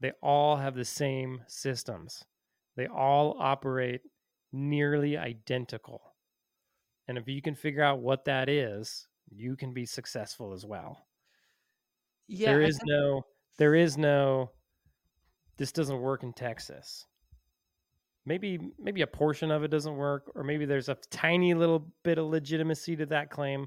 they 0.00 0.12
all 0.22 0.56
have 0.56 0.74
the 0.74 0.84
same 0.84 1.42
systems 1.48 2.24
they 2.76 2.86
all 2.86 3.36
operate 3.38 4.02
nearly 4.52 5.16
identical 5.16 6.00
and 7.08 7.18
if 7.18 7.26
you 7.26 7.42
can 7.42 7.54
figure 7.54 7.82
out 7.82 8.00
what 8.00 8.24
that 8.26 8.48
is 8.48 9.08
you 9.30 9.56
can 9.56 9.72
be 9.72 9.84
successful 9.84 10.52
as 10.52 10.64
well. 10.64 11.06
Yeah, 12.28 12.52
there 12.52 12.62
is 12.62 12.78
no 12.84 13.24
there 13.58 13.74
is 13.74 13.96
no 13.98 14.50
this 15.58 15.72
doesn't 15.72 16.00
work 16.00 16.22
in 16.22 16.32
Texas. 16.32 17.04
Maybe 18.24 18.58
maybe 18.78 19.02
a 19.02 19.06
portion 19.06 19.50
of 19.50 19.64
it 19.64 19.70
doesn't 19.70 19.96
work 19.96 20.30
or 20.34 20.44
maybe 20.44 20.64
there's 20.64 20.88
a 20.88 20.96
tiny 21.10 21.54
little 21.54 21.86
bit 22.04 22.18
of 22.18 22.26
legitimacy 22.26 22.96
to 22.96 23.06
that 23.06 23.30
claim, 23.30 23.66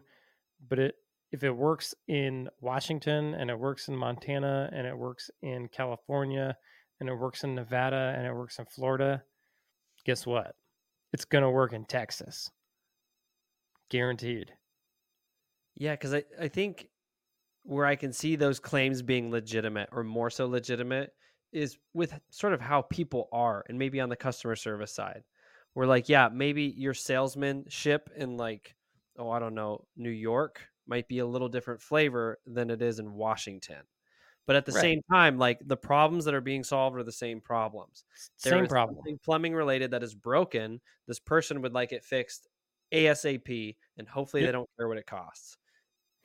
but 0.70 0.80
it 0.80 0.96
if 1.32 1.44
it 1.44 1.52
works 1.52 1.96
in 2.08 2.50
Washington 2.60 3.34
and 3.36 3.50
it 3.50 3.58
works 3.58 3.88
in 3.88 3.96
Montana 3.96 4.70
and 4.74 4.86
it 4.86 4.98
works 4.98 5.32
in 5.42 5.70
California 5.70 6.58
and 7.00 7.10
it 7.10 7.16
works 7.16 7.44
in 7.44 7.56
Nevada 7.56 8.14
and 8.18 8.28
it 8.28 8.34
works 8.34 8.60
in 8.60 8.66
Florida, 8.66 9.24
guess 10.06 10.26
what? 10.26 10.56
It's 11.14 11.26
going 11.26 11.44
to 11.44 11.50
work 11.50 11.72
in 11.74 11.86
Texas. 11.86 12.52
Guaranteed. 13.90 14.52
Yeah, 15.76 15.94
because 15.94 16.14
I, 16.14 16.24
I 16.40 16.48
think 16.50 16.90
where 17.64 17.86
I 17.86 17.96
can 17.96 18.12
see 18.12 18.36
those 18.36 18.60
claims 18.60 19.02
being 19.02 19.32
legitimate 19.32 19.90
or 19.92 20.04
more 20.04 20.30
so 20.30 20.48
legitimate 20.48 21.14
is 21.52 21.78
with 21.94 22.20
sort 22.30 22.54
of 22.54 22.62
how 22.62 22.82
people 22.84 23.30
are 23.32 23.64
and 23.70 23.78
maybe 23.80 24.00
on 24.00 24.10
the 24.10 24.16
customer 24.16 24.56
service 24.56 24.94
side. 24.94 25.24
we're 25.76 25.86
like, 25.86 26.10
yeah, 26.10 26.30
maybe 26.32 26.64
your 26.78 26.94
salesmanship 26.94 28.10
in 28.16 28.36
like, 28.38 28.76
oh, 29.18 29.30
I 29.30 29.40
don't 29.40 29.56
know, 29.56 29.86
New 29.96 30.10
York 30.12 30.68
might 30.88 31.08
be 31.08 31.20
a 31.20 31.26
little 31.26 31.48
different 31.50 31.82
flavor 31.82 32.40
than 32.46 32.70
it 32.70 32.82
is 32.82 33.00
in 33.00 33.14
Washington. 33.14 33.84
But 34.48 34.56
at 34.58 34.66
the 34.66 34.72
Right. 34.72 34.74
same 34.74 35.02
time, 35.12 35.38
like 35.38 35.60
the 35.68 35.78
problems 35.78 36.26
that 36.26 36.34
are 36.34 36.42
being 36.42 36.64
solved 36.64 36.98
are 36.98 37.04
the 37.04 37.12
same 37.12 37.42
problems. 37.42 38.06
There 38.44 38.58
Same 38.58 38.68
problem. 38.68 39.08
plumbing 39.24 39.54
related 39.54 39.92
that 39.92 40.04
is 40.04 40.16
broken. 40.16 40.82
This 41.08 41.20
person 41.20 41.62
would 41.62 41.74
like 41.74 41.92
it 41.92 42.04
fixed 42.04 42.48
ASAP, 42.92 43.78
and 43.98 44.08
hopefully 44.08 44.44
Yep. 44.44 44.44
they 44.44 44.52
don't 44.52 44.70
care 44.78 44.88
what 44.88 44.98
it 44.98 45.06
costs. 45.06 45.58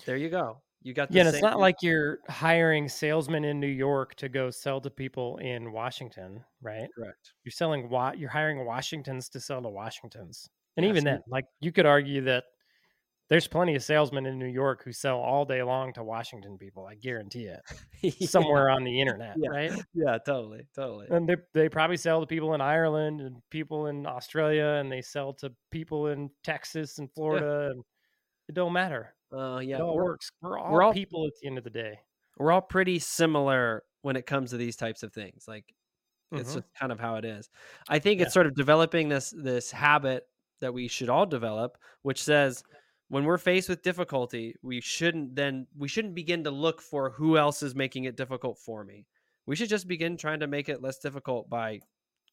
There 0.06 0.16
you 0.16 0.30
go. 0.30 0.62
You 0.82 0.94
got 0.94 1.10
the 1.10 1.18
Yeah, 1.18 1.28
it's 1.28 1.42
not 1.42 1.58
like 1.58 1.82
you're 1.82 2.20
hiring 2.28 2.88
salesmen 2.88 3.44
in 3.44 3.58
New 3.60 3.66
York 3.66 4.14
to 4.16 4.28
go 4.28 4.50
sell 4.50 4.80
to 4.80 4.90
people 4.90 5.38
in 5.38 5.72
Washington, 5.72 6.44
right? 6.60 6.88
correct. 6.96 7.32
You're 7.44 7.52
selling 7.52 7.88
what? 7.88 8.18
you're 8.18 8.30
hiring 8.30 8.64
Washingtons 8.64 9.28
to 9.30 9.40
sell 9.40 9.62
to 9.62 9.68
Washingtons. 9.68 10.48
And 10.76 10.84
Yeah, 10.84 10.90
even 10.90 11.04
then, 11.04 11.20
like 11.28 11.46
you 11.60 11.72
could 11.72 11.86
argue 11.86 12.20
that 12.22 12.44
there's 13.28 13.48
plenty 13.48 13.74
of 13.74 13.82
salesmen 13.82 14.26
in 14.26 14.38
New 14.38 14.46
York 14.46 14.84
who 14.84 14.92
sell 14.92 15.18
all 15.18 15.44
day 15.44 15.62
long 15.62 15.92
to 15.94 16.04
Washington 16.04 16.58
people. 16.58 16.86
I 16.86 16.94
guarantee 16.94 17.46
it. 17.46 17.60
Yeah, 18.02 18.26
Somewhere 18.28 18.70
on 18.70 18.84
the 18.84 19.00
internet, 19.00 19.36
Yeah. 19.36 19.48
right? 19.50 19.72
Yeah, 19.94 20.18
totally, 20.24 20.68
totally. 20.74 21.08
And 21.10 21.28
they 21.28 21.36
they 21.54 21.68
probably 21.68 21.96
sell 21.96 22.20
to 22.20 22.26
people 22.26 22.54
in 22.54 22.60
Ireland 22.60 23.20
and 23.20 23.42
people 23.50 23.86
in 23.86 24.06
Australia 24.06 24.78
and 24.80 24.92
they 24.92 25.02
sell 25.02 25.32
to 25.34 25.52
people 25.70 26.08
in 26.08 26.30
Texas 26.44 26.98
and 26.98 27.10
Florida 27.12 27.70
and 27.72 27.84
it 28.48 28.54
don't 28.54 28.72
matter. 28.74 29.15
Uh, 29.32 29.58
yeah, 29.62 29.76
it 29.76 29.80
all 29.82 29.96
we're, 29.96 30.04
works. 30.04 30.30
We're 30.40 30.58
all, 30.58 30.72
we're 30.72 30.82
all- 30.82 30.92
people 30.92 31.26
at 31.26 31.32
the 31.40 31.46
end 31.48 31.58
of 31.58 31.64
the 31.64 31.70
day. 31.70 31.98
we're 32.38 32.52
all 32.52 32.60
pretty 32.62 32.98
similar 32.98 33.82
when 34.02 34.16
it 34.16 34.26
comes 34.26 34.50
to 34.50 34.56
these 34.56 34.76
types 34.76 35.02
of 35.02 35.12
things. 35.12 35.44
Like 35.48 35.64
it's 36.32 36.50
Mhm. 36.52 36.54
just 36.56 36.66
kind 36.78 36.92
of 36.92 37.00
how 37.00 37.16
it 37.16 37.24
is. 37.24 37.48
I 37.88 37.98
think 37.98 38.20
Yeah. 38.20 38.26
it's 38.26 38.34
sort 38.34 38.46
of 38.46 38.54
developing 38.54 39.08
this 39.08 39.30
this 39.36 39.70
habit 39.70 40.24
that 40.60 40.72
we 40.72 40.88
should 40.88 41.08
all 41.08 41.26
develop, 41.26 41.76
which 42.02 42.22
says 42.22 42.62
when 43.08 43.24
we're 43.24 43.38
faced 43.38 43.68
with 43.68 43.82
difficulty, 43.82 44.54
we 44.62 44.80
shouldn't 44.80 45.34
then 45.36 45.66
we 45.76 45.88
shouldn't 45.88 46.14
begin 46.14 46.44
to 46.44 46.50
look 46.50 46.80
for 46.82 47.10
who 47.10 47.36
else 47.38 47.62
is 47.62 47.74
making 47.74 48.04
it 48.04 48.16
difficult 48.16 48.58
for 48.58 48.84
me. 48.84 49.06
We 49.46 49.54
should 49.56 49.68
just 49.68 49.86
begin 49.88 50.16
trying 50.16 50.40
to 50.40 50.46
make 50.46 50.68
it 50.68 50.82
less 50.82 50.98
difficult 50.98 51.48
by 51.48 51.80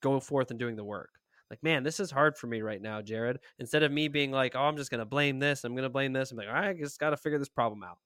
go 0.01 0.19
forth 0.19 0.49
and 0.51 0.59
doing 0.59 0.75
the 0.75 0.83
work. 0.83 1.09
Like, 1.53 1.61
man, 1.61 1.83
this 1.83 1.99
is 1.99 2.09
hard 2.09 2.35
for 2.35 2.47
me 2.47 2.63
right 2.63 2.81
now, 2.81 2.99
Jered. 3.03 3.37
Instead 3.59 3.83
of 3.83 3.91
me 3.91 4.07
being 4.07 4.31
like, 4.31 4.55
oh, 4.55 4.61
I'm 4.61 4.75
just 4.75 4.89
gonna 4.89 5.05
blame 5.05 5.37
this, 5.37 5.63
I'm 5.63 5.75
gonna 5.75 5.87
blame 5.87 6.11
this. 6.11 6.31
I'm 6.31 6.37
like, 6.37 6.47
all 6.47 6.53
right, 6.55 6.69
I 6.69 6.73
just 6.73 6.99
gotta 6.99 7.15
figure 7.15 7.37
this 7.37 7.47
problem 7.47 7.83
out. 7.83 7.99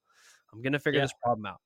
I'm 0.52 0.62
gonna 0.62 0.80
figure 0.80 1.00
Yeah. 1.00 1.06
this 1.06 1.14
problem 1.24 1.46
out. 1.46 1.62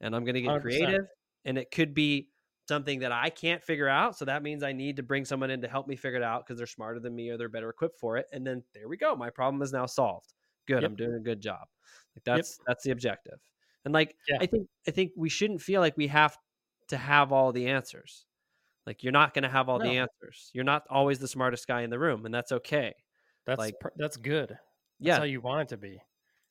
And 0.00 0.16
I'm 0.16 0.24
gonna 0.24 0.40
get 0.40 0.48
100%. 0.48 0.62
creative. 0.62 1.06
And 1.44 1.58
it 1.58 1.70
could 1.70 1.92
be 1.92 2.30
something 2.68 3.00
that 3.00 3.12
I 3.12 3.28
can't 3.28 3.62
figure 3.62 3.86
out. 3.86 4.16
So 4.16 4.24
that 4.24 4.42
means 4.42 4.62
I 4.62 4.72
need 4.72 4.96
to 4.96 5.02
bring 5.02 5.26
someone 5.26 5.50
in 5.50 5.60
to 5.60 5.68
help 5.68 5.86
me 5.86 5.94
figure 5.96 6.16
it 6.16 6.22
out 6.22 6.46
because 6.46 6.56
they're 6.56 6.66
smarter 6.66 7.00
than 7.00 7.14
me 7.14 7.28
or 7.28 7.36
they're 7.36 7.50
better 7.50 7.68
equipped 7.68 7.98
for 8.00 8.16
it. 8.16 8.26
And 8.32 8.46
then 8.46 8.64
there 8.72 8.88
we 8.88 8.96
go. 8.96 9.14
My 9.14 9.28
problem 9.28 9.60
is 9.60 9.74
now 9.74 9.84
solved. 9.84 10.32
Good. 10.66 10.80
Yep. 10.80 10.90
I'm 10.90 10.96
doing 10.96 11.14
a 11.16 11.20
good 11.20 11.42
job. 11.42 11.68
Like 12.16 12.24
Yep. 12.26 12.36
that's 12.38 12.58
that's 12.66 12.82
the 12.82 12.92
objective. 12.92 13.40
And 13.84 13.92
like 13.92 14.16
Yeah. 14.26 14.38
I 14.40 14.46
think 14.46 14.68
I 14.88 14.90
think 14.90 15.12
we 15.16 15.28
shouldn't 15.28 15.60
feel 15.60 15.82
like 15.82 15.98
we 15.98 16.06
have 16.06 16.38
to 16.88 16.96
have 16.96 17.30
all 17.30 17.52
the 17.52 17.66
answers. 17.68 18.24
Like 18.86 19.02
you're 19.02 19.12
not 19.12 19.34
gonna 19.34 19.48
have 19.48 19.68
all 19.68 19.78
the 19.78 19.88
answers. 19.98 20.50
You're 20.54 20.64
not 20.64 20.84
always 20.88 21.18
the 21.18 21.28
smartest 21.28 21.66
guy 21.66 21.82
in 21.82 21.90
the 21.90 21.98
room, 21.98 22.24
and 22.24 22.34
that's 22.34 22.52
okay. 22.52 22.94
That's 23.44 23.58
Like- 23.58 23.74
that's 23.96 24.16
good. 24.16 24.50
That's 24.50 24.58
Yeah. 25.00 25.18
how 25.18 25.24
you 25.24 25.40
want 25.40 25.62
it 25.62 25.68
to 25.70 25.76
be. 25.76 26.00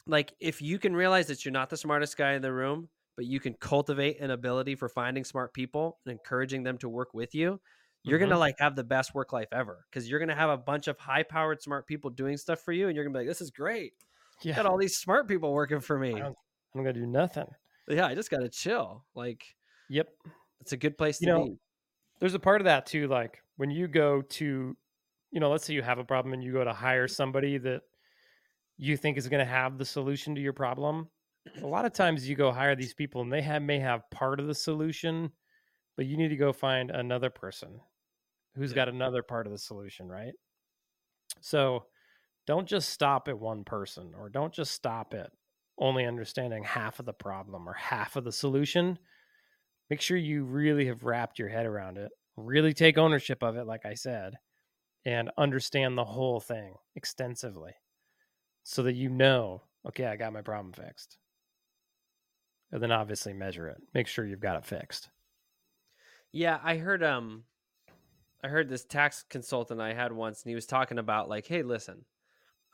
like 0.08 0.34
if 0.40 0.62
you 0.62 0.78
can 0.78 0.96
realize 0.96 1.26
that 1.28 1.44
you're 1.44 1.52
not 1.52 1.70
the 1.72 1.78
smartest 1.78 2.16
guy 2.16 2.34
in 2.34 2.42
the 2.44 2.54
room 2.54 2.90
but 3.16 3.26
you 3.26 3.40
can 3.40 3.56
cultivate 3.56 4.20
an 4.20 4.30
ability 4.30 4.76
for 4.76 4.88
finding 4.88 5.24
smart 5.24 5.52
people 5.52 5.98
and 6.06 6.12
encouraging 6.12 6.62
them 6.62 6.78
to 6.78 6.88
work 6.88 7.12
with 7.16 7.34
you 7.34 7.60
you're 8.04 8.20
Mm-hmm. 8.20 8.30
gonna 8.30 8.40
like 8.40 8.56
have 8.60 8.76
the 8.76 8.84
best 8.84 9.16
work 9.16 9.34
life 9.34 9.48
ever 9.52 9.84
because 9.90 10.08
you're 10.08 10.20
gonna 10.20 10.36
have 10.36 10.52
a 10.52 10.58
bunch 10.58 10.88
of 10.88 11.00
high 11.00 11.24
powered 11.24 11.60
smart 11.60 11.88
people 11.88 12.12
doing 12.12 12.38
stuff 12.38 12.60
for 12.60 12.72
you 12.72 12.86
and 12.88 12.96
you're 12.96 13.04
gonna 13.04 13.14
be 13.14 13.20
like 13.22 13.28
this 13.28 13.42
is 13.42 13.50
great 13.50 13.94
Yeah, 14.44 14.56
got 14.58 14.68
all 14.68 14.78
these 14.78 14.96
smart 14.98 15.28
people 15.28 15.52
working 15.54 15.80
for 15.80 15.98
me 15.98 16.14
I'm 16.22 16.36
gonna 16.76 16.94
do 16.94 17.08
nothing. 17.08 17.48
yeah 17.88 18.06
i 18.06 18.14
just 18.14 18.30
gotta 18.30 18.48
chill 18.50 19.04
like 19.16 19.56
Yep. 19.90 20.08
it's 20.62 20.74
a 20.74 20.78
good 20.78 21.00
place 21.00 21.20
You 21.20 21.28
to 21.30 21.34
know, 21.34 21.46
be 21.46 21.60
There's 22.20 22.34
a 22.34 22.40
part 22.40 22.62
of 22.62 22.66
that 22.66 22.86
too. 22.86 23.08
Like 23.08 23.42
when 23.58 23.70
you 23.70 23.88
go 23.88 24.22
to, 24.22 24.78
you 25.32 25.40
know, 25.40 25.50
let's 25.50 25.66
say 25.66 25.74
you 25.74 25.82
have 25.82 26.00
a 26.00 26.04
problem 26.04 26.34
and 26.34 26.44
you 26.44 26.54
go 26.54 26.64
to 26.64 26.74
hire 26.74 27.08
somebody 27.08 27.58
that 27.60 27.82
you 28.78 28.98
think 28.98 29.18
is 29.18 29.28
going 29.28 29.46
to 29.46 29.52
have 29.52 29.78
the 29.78 29.86
solution 29.86 30.36
to 30.36 30.42
your 30.42 30.54
problem. 30.54 31.10
A 31.62 31.68
lot 31.68 31.86
of 31.86 31.94
times 31.94 32.28
you 32.28 32.36
go 32.36 32.52
hire 32.52 32.76
these 32.76 32.94
people 32.94 33.22
and 33.22 33.32
they 33.32 33.42
have 33.42 33.62
may 33.62 33.80
have 33.80 34.10
part 34.12 34.40
of 34.40 34.48
the 34.48 34.56
solution, 34.56 35.32
but 35.96 36.06
you 36.06 36.18
need 36.18 36.30
to 36.30 36.36
go 36.36 36.52
find 36.52 36.92
another 36.92 37.30
person 37.30 37.80
who's 38.56 38.72
Yeah. 38.72 38.76
got 38.76 38.90
another 38.90 39.22
part 39.22 39.46
of 39.46 39.52
the 39.52 39.58
solution, 39.58 40.10
right? 40.10 40.34
So 41.42 41.86
don't 42.48 42.68
just 42.68 42.90
stop 42.90 43.28
at 43.28 43.40
one 43.40 43.64
person 43.64 44.14
or 44.16 44.30
don't 44.30 44.54
just 44.54 44.72
stop 44.72 45.14
at 45.14 45.32
only 45.78 46.06
understanding 46.06 46.64
half 46.64 47.00
of 47.00 47.06
the 47.06 47.14
problem 47.14 47.68
or 47.68 47.74
half 47.74 48.16
of 48.16 48.24
the 48.24 48.32
solution. 48.32 48.98
Make 49.90 50.02
sure 50.02 50.18
you 50.18 50.44
really 50.44 50.88
have 50.88 51.04
wrapped 51.04 51.40
your 51.40 51.50
head 51.50 51.66
around 51.66 51.98
it, 51.98 52.12
really 52.36 52.74
take 52.74 52.98
ownership 52.98 53.44
of 53.44 53.56
it, 53.56 53.68
like 53.68 53.86
I 53.86 53.94
said, 53.94 54.36
and 55.06 55.32
understand 55.38 55.98
the 55.98 56.06
whole 56.06 56.40
thing 56.40 56.76
extensively 56.96 57.74
so 58.64 58.84
that 58.84 58.96
you 58.96 59.10
know, 59.10 59.62
okay, 59.88 60.06
I 60.06 60.16
got 60.16 60.34
my 60.34 60.42
problem 60.42 60.74
fixed. 60.74 61.18
And 62.72 62.82
then 62.82 62.92
obviously 62.92 63.34
measure 63.34 63.68
it. 63.68 63.78
Make 63.94 64.08
sure 64.08 64.26
you've 64.26 64.40
got 64.40 64.58
it 64.58 64.66
fixed. 64.66 65.10
Yeah, 66.32 66.60
I 66.64 66.78
heard 66.78 67.04
um 67.04 67.44
I 68.44 68.48
heard 68.48 68.68
this 68.68 68.84
tax 68.84 69.24
consultant 69.30 69.80
I 69.80 69.94
had 69.94 70.12
once 70.12 70.44
and 70.44 70.50
he 70.50 70.56
was 70.56 70.66
talking 70.66 70.98
about 70.98 71.30
like, 71.30 71.46
hey, 71.46 71.62
listen, 71.62 72.06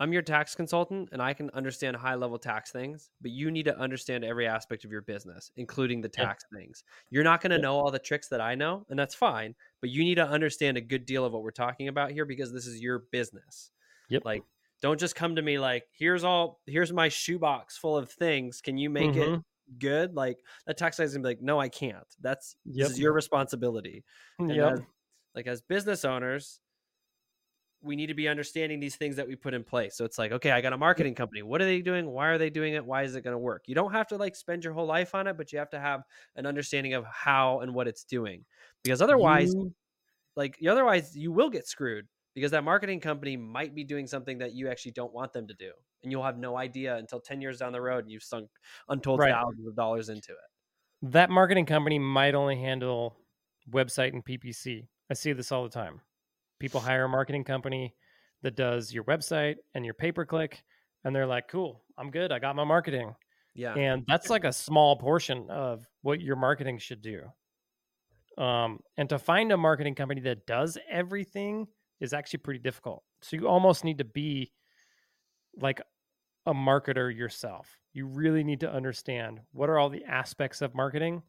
I'm 0.02 0.14
your 0.14 0.24
tax 0.24 0.56
consultant 0.56 1.10
and 1.12 1.22
I 1.22 1.34
can 1.34 1.50
understand 1.52 1.96
high 1.96 2.16
level 2.16 2.40
tax 2.40 2.72
things, 2.72 3.12
but 3.22 3.32
you 3.32 3.52
need 3.52 3.66
to 3.66 3.78
understand 3.78 4.24
every 4.26 4.48
aspect 4.48 4.84
of 4.84 4.92
your 4.92 5.02
business, 5.04 5.52
including 5.58 6.02
the 6.02 6.10
tax 6.10 6.44
things. 6.54 6.84
You're 7.12 7.24
not 7.24 7.42
going 7.42 7.52
to 7.52 7.58
Yep. 7.58 7.66
know 7.66 7.76
all 7.76 7.92
the 7.92 8.00
tricks 8.00 8.28
that 8.30 8.42
I 8.42 8.56
know, 8.56 8.86
and 8.90 8.98
that's 9.00 9.16
fine, 9.16 9.56
but 9.80 9.92
you 9.92 10.04
need 10.04 10.16
to 10.16 10.28
understand 10.28 10.78
a 10.78 10.82
good 10.82 11.06
deal 11.06 11.24
of 11.26 11.34
what 11.34 11.44
we're 11.44 11.52
talking 11.52 11.88
about 11.88 12.12
here 12.12 12.26
because 12.26 12.52
this 12.52 12.68
is 12.68 12.82
your 12.82 13.00
business. 13.12 13.72
Yep. 14.10 14.24
Like 14.24 14.44
don't 14.82 15.00
just 15.00 15.16
come 15.16 15.36
to 15.36 15.42
me 15.42 15.60
like, 15.60 15.86
here's 15.98 16.24
all 16.24 16.62
here's 16.66 16.92
my 16.94 17.10
shoebox 17.10 17.78
full 17.78 17.98
of 17.98 18.12
things. 18.12 18.62
Can 18.62 18.78
you 18.78 18.90
make 18.90 19.16
it 19.16 19.36
Mhm. 19.36 19.44
good? 19.78 20.16
Like 20.16 20.38
that 20.66 20.78
tax 20.78 20.98
guy's 20.98 21.14
gonna 21.14 21.24
be 21.24 21.30
like, 21.30 21.42
no, 21.42 21.60
I 21.60 21.70
can't. 21.70 22.08
That's 22.20 22.56
Yep. 22.66 22.88
this 22.88 22.92
is 22.92 23.00
your 23.00 23.14
responsibility. 23.14 24.04
And 24.48 24.58
Yep. 24.58 24.74
as, 24.74 24.82
like 25.36 25.48
as 25.48 25.62
business 25.62 26.04
owners, 26.06 26.60
we 27.84 27.96
need 27.96 28.08
to 28.08 28.14
be 28.14 28.28
understanding 28.28 28.80
these 28.80 28.96
things 28.96 29.16
that 29.16 29.28
we 29.28 29.36
put 29.36 29.54
in 29.54 29.64
place. 29.64 29.96
So 29.96 30.06
it's 30.06 30.18
like, 30.20 30.32
okay, 30.32 30.52
I 30.52 30.62
got 30.62 30.74
a 30.74 30.78
marketing 30.78 31.16
company. 31.16 31.42
What 31.42 31.62
are 31.62 31.66
they 31.66 31.82
doing? 31.82 32.08
Why 32.08 32.28
are 32.28 32.38
they 32.38 32.50
doing 32.50 32.74
it? 32.76 32.86
Why 32.86 33.04
is 33.04 33.16
it 33.16 33.22
going 33.24 33.34
to 33.34 33.40
work? 33.40 33.64
You 33.68 33.76
don't 33.76 33.92
have 33.92 34.08
to 34.10 34.18
like 34.18 34.36
spend 34.36 34.64
your 34.64 34.74
whole 34.74 34.86
life 34.86 35.16
on 35.16 35.28
it, 35.28 35.36
but 35.38 35.52
you 35.52 35.60
have 35.60 35.70
to 35.72 35.80
have 35.80 36.04
an 36.36 36.46
understanding 36.46 36.94
of 36.94 37.06
how 37.06 37.62
and 37.62 37.74
what 37.74 37.88
it's 37.88 38.04
doing. 38.04 38.46
Because 38.84 39.02
otherwise, 39.02 39.54
You- 39.54 39.74
like 40.36 40.58
otherwise 40.68 41.16
you 41.18 41.32
will 41.32 41.50
get 41.50 41.68
screwed 41.68 42.08
because 42.36 42.52
that 42.52 42.64
marketing 42.64 43.00
company 43.02 43.36
might 43.36 43.76
be 43.76 43.84
doing 43.84 44.08
something 44.08 44.38
that 44.38 44.54
you 44.54 44.70
actually 44.70 44.92
don't 44.94 45.14
want 45.14 45.34
them 45.34 45.48
to 45.48 45.54
do. 45.54 45.72
And 46.04 46.12
you'll 46.12 46.24
have 46.24 46.38
no 46.38 46.58
idea 46.58 46.96
until 46.98 47.20
10 47.20 47.42
years 47.42 47.60
down 47.60 47.74
the 47.74 47.82
road 47.82 48.06
and 48.06 48.12
you've 48.12 48.24
sunk 48.24 48.50
untold 48.90 49.20
Right. 49.20 49.32
thousands 49.34 49.68
of 49.68 49.76
dollars 49.76 50.10
into 50.10 50.32
it. 50.34 50.38
that 51.12 51.30
marketing 51.32 51.66
company 51.66 51.98
might 52.00 52.36
only 52.36 52.56
handle 52.58 53.18
website 53.70 54.14
and 54.14 54.24
PPC. 54.24 54.88
I 55.10 55.14
see 55.16 55.34
this 55.34 55.52
all 55.52 55.64
the 55.64 55.70
time. 55.70 56.02
People 56.62 56.80
hire 56.80 57.06
a 57.06 57.10
marketing 57.10 57.44
company 57.44 57.96
that 58.44 58.56
does 58.56 58.94
your 58.94 59.04
website 59.06 59.56
and 59.74 59.84
your 59.84 59.96
pay 59.96 60.12
per 60.12 60.26
click, 60.26 60.64
and 61.04 61.16
they're 61.16 61.26
like, 61.26 61.48
cool, 61.48 61.82
I'm 61.98 62.12
good. 62.12 62.32
I 62.32 62.38
got 62.38 62.56
my 62.56 62.64
marketing. 62.64 63.16
Yeah. 63.56 63.74
And 63.74 64.06
that's 64.08 64.30
like 64.30 64.44
a 64.44 64.54
small 64.54 64.96
portion 64.96 65.50
of 65.50 65.88
what 66.04 66.22
your 66.22 66.36
marketing 66.36 66.78
should 66.78 67.02
do. 67.02 67.24
Um, 68.38 68.80
and 68.96 69.10
to 69.10 69.18
find 69.18 69.52
a 69.52 69.58
marketing 69.58 69.96
company 69.96 70.22
that 70.22 70.46
does 70.46 70.78
everything 70.88 71.68
is 72.00 72.14
actually 72.14 72.40
pretty 72.40 72.60
difficult. 72.60 73.04
So 73.24 73.38
you 73.38 73.48
almost 73.48 73.84
need 73.84 73.98
to 73.98 74.06
be 74.06 74.52
like 75.60 75.82
a 76.46 76.54
marketer 76.54 77.14
yourself. 77.16 77.76
You 77.94 78.06
really 78.06 78.44
need 78.44 78.60
to 78.60 78.72
understand 78.72 79.40
what 79.52 79.68
are 79.68 79.80
all 79.80 79.90
the 79.90 80.06
aspects 80.06 80.62
of 80.62 80.76
marketing. 80.76 81.24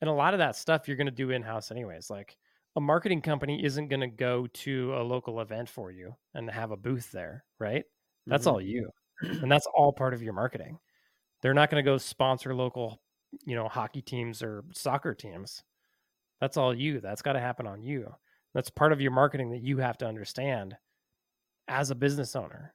And 0.00 0.08
a 0.08 0.12
lot 0.12 0.32
of 0.32 0.38
that 0.38 0.54
stuff 0.54 0.86
you're 0.86 0.96
going 0.96 1.06
to 1.06 1.10
do 1.10 1.30
in 1.30 1.42
house, 1.42 1.72
anyways. 1.72 2.08
Like 2.08 2.36
a 2.76 2.80
marketing 2.80 3.20
company 3.22 3.64
isn't 3.64 3.88
going 3.88 4.00
to 4.00 4.06
go 4.06 4.46
to 4.48 4.94
a 4.94 5.02
local 5.02 5.40
event 5.40 5.68
for 5.68 5.90
you 5.90 6.14
and 6.34 6.50
have 6.50 6.70
a 6.70 6.76
booth 6.76 7.10
there, 7.10 7.44
right? 7.58 7.84
That's 8.26 8.46
Mhm. 8.46 8.52
all 8.52 8.60
you. 8.60 8.90
And 9.20 9.50
that's 9.52 9.66
all 9.74 9.92
part 9.92 10.14
of 10.14 10.22
your 10.22 10.32
marketing. 10.32 10.78
They're 11.42 11.54
not 11.54 11.70
going 11.70 11.84
to 11.84 11.88
go 11.90 11.98
sponsor 11.98 12.54
local, 12.54 13.00
you 13.46 13.54
know, 13.56 13.68
hockey 13.68 14.02
teams 14.02 14.42
or 14.42 14.64
soccer 14.72 15.14
teams. 15.14 15.62
That's 16.40 16.56
all 16.56 16.74
you. 16.74 17.00
That's 17.00 17.22
got 17.22 17.32
to 17.34 17.40
happen 17.40 17.66
on 17.66 17.82
you. 17.82 18.14
That's 18.54 18.70
part 18.70 18.92
of 18.92 19.00
your 19.00 19.12
marketing 19.12 19.50
that 19.50 19.62
you 19.62 19.78
have 19.78 19.98
to 19.98 20.06
understand 20.06 20.76
as 21.68 21.90
a 21.90 21.94
business 21.94 22.34
owner. 22.36 22.74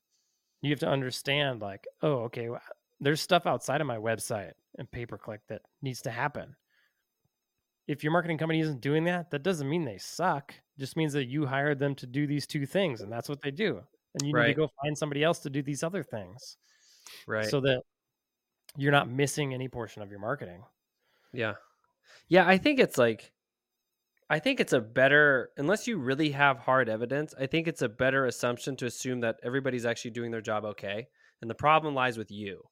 You 0.62 0.72
have 0.72 0.80
to 0.80 0.90
understand, 0.90 1.62
like, 1.62 1.86
oh, 2.02 2.24
okay, 2.24 2.48
wh- 2.48 2.70
there's 3.00 3.22
stuff 3.22 3.46
outside 3.46 3.82
of 3.82 3.88
my 3.88 3.98
website 3.98 4.54
and 4.78 4.90
pay 4.90 5.06
per 5.06 5.18
click 5.18 5.42
that 5.50 5.62
needs 5.82 6.02
to 6.04 6.12
happen. 6.12 6.56
If 7.88 8.04
your 8.04 8.12
marketing 8.12 8.38
company 8.38 8.62
isn't 8.62 8.82
doing 8.82 9.04
that, 9.06 9.30
that 9.32 9.44
doesn't 9.44 9.70
mean 9.70 9.86
they 9.86 9.98
suck. 10.00 10.52
It 10.52 10.80
just 10.80 10.98
means 10.98 11.14
that 11.14 11.26
you 11.26 11.46
hired 11.46 11.80
them 11.80 11.96
to 11.96 12.08
do 12.08 12.26
these 12.26 12.48
two 12.48 12.66
things, 12.66 13.02
and 13.02 13.12
that's 13.12 13.30
what 13.30 13.42
they 13.42 13.52
do. 13.52 13.82
And 14.16 14.28
you 14.28 14.34
need 14.34 14.48
to 14.48 14.54
go 14.54 14.70
find 14.82 14.98
somebody 14.98 15.24
else 15.24 15.40
to 15.40 15.50
do 15.50 15.62
these 15.62 15.84
other 15.84 16.02
things 16.04 16.58
Right. 17.28 17.46
so 17.46 17.60
that 17.62 17.82
you're 18.78 18.92
not 18.92 19.10
missing 19.10 19.54
any 19.54 19.68
portion 19.68 20.02
of 20.02 20.10
your 20.10 20.20
marketing. 20.20 20.64
Yeah. 21.34 21.56
Yeah, 22.28 22.48
I 22.48 22.58
think 22.58 22.80
it's 22.80 22.98
like 22.98 23.32
I 24.30 24.40
think 24.40 24.60
it's 24.60 24.74
a 24.74 24.82
better 24.82 25.52
unless 25.58 25.88
you 25.88 25.98
really 25.98 26.32
have 26.32 26.58
hard 26.60 26.90
evidence, 26.90 27.34
I 27.40 27.46
think 27.46 27.68
it's 27.68 27.82
a 27.84 27.90
better 27.90 28.26
assumption 28.26 28.76
to 28.78 28.86
assume 28.86 29.20
that 29.22 29.38
everybody's 29.44 29.86
actually 29.86 30.12
doing 30.12 30.32
their 30.32 30.42
job 30.42 30.66
okay 30.66 31.08
and 31.42 31.50
the 31.50 31.56
problem 31.56 31.94
lies 31.94 32.18
with 32.18 32.32
you. 32.32 32.64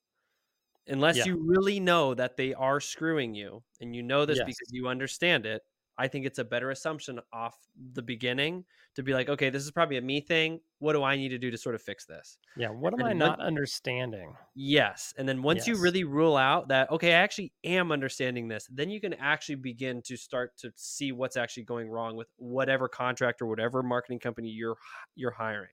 Unless 0.87 1.17
Yeah. 1.17 1.25
you 1.25 1.37
really 1.37 1.79
know 1.79 2.13
that 2.13 2.35
they 2.37 2.53
are 2.53 2.79
screwing 2.79 3.33
you 3.33 3.63
and 3.81 3.95
you 3.95 4.03
know 4.03 4.25
this 4.25 4.37
Yes. 4.39 4.45
because 4.45 4.67
you 4.71 4.87
understand 4.87 5.45
it, 5.45 5.61
I 5.97 6.07
think 6.07 6.25
it's 6.25 6.39
a 6.39 6.43
better 6.43 6.71
assumption 6.71 7.19
off 7.31 7.55
the 7.93 8.01
beginning 8.01 8.65
to 8.95 9.03
be 9.03 9.13
like, 9.13 9.29
okay, 9.29 9.51
this 9.51 9.63
is 9.63 9.69
probably 9.71 9.97
a 9.97 10.01
me 10.01 10.21
thing. 10.21 10.59
What 10.79 10.93
do 10.93 11.03
I 11.03 11.15
need 11.15 11.29
to 11.29 11.37
do 11.37 11.51
to 11.51 11.57
sort 11.57 11.75
of 11.75 11.83
fix 11.83 12.05
this? 12.05 12.39
Yeah. 12.57 12.69
What 12.69 12.93
am 12.93 12.99
And 12.99 13.07
I 13.07 13.11
when- 13.11 13.17
not 13.19 13.39
understanding? 13.39 14.35
Yes. 14.55 15.13
And 15.17 15.29
then 15.29 15.43
once 15.43 15.67
you 15.67 15.79
really 15.79 16.03
rule 16.03 16.35
out 16.35 16.67
that, 16.69 16.89
okay, 16.91 17.11
I 17.13 17.17
actually 17.19 17.53
am 17.63 17.91
understanding 17.91 18.47
this, 18.47 18.67
then 18.71 18.89
you 18.89 18.99
can 18.99 19.13
actually 19.13 19.55
begin 19.55 20.01
to 20.03 20.17
start 20.17 20.57
to 20.57 20.71
see 20.75 21.11
what's 21.11 21.37
actually 21.37 21.63
going 21.63 21.89
wrong 21.89 22.15
with 22.15 22.27
whatever 22.37 22.89
contract 22.89 23.41
or 23.41 23.45
whatever 23.45 23.83
marketing 23.83 24.19
company 24.19 24.49
you're 24.49 24.77
you're 25.15 25.31
hiring. 25.31 25.71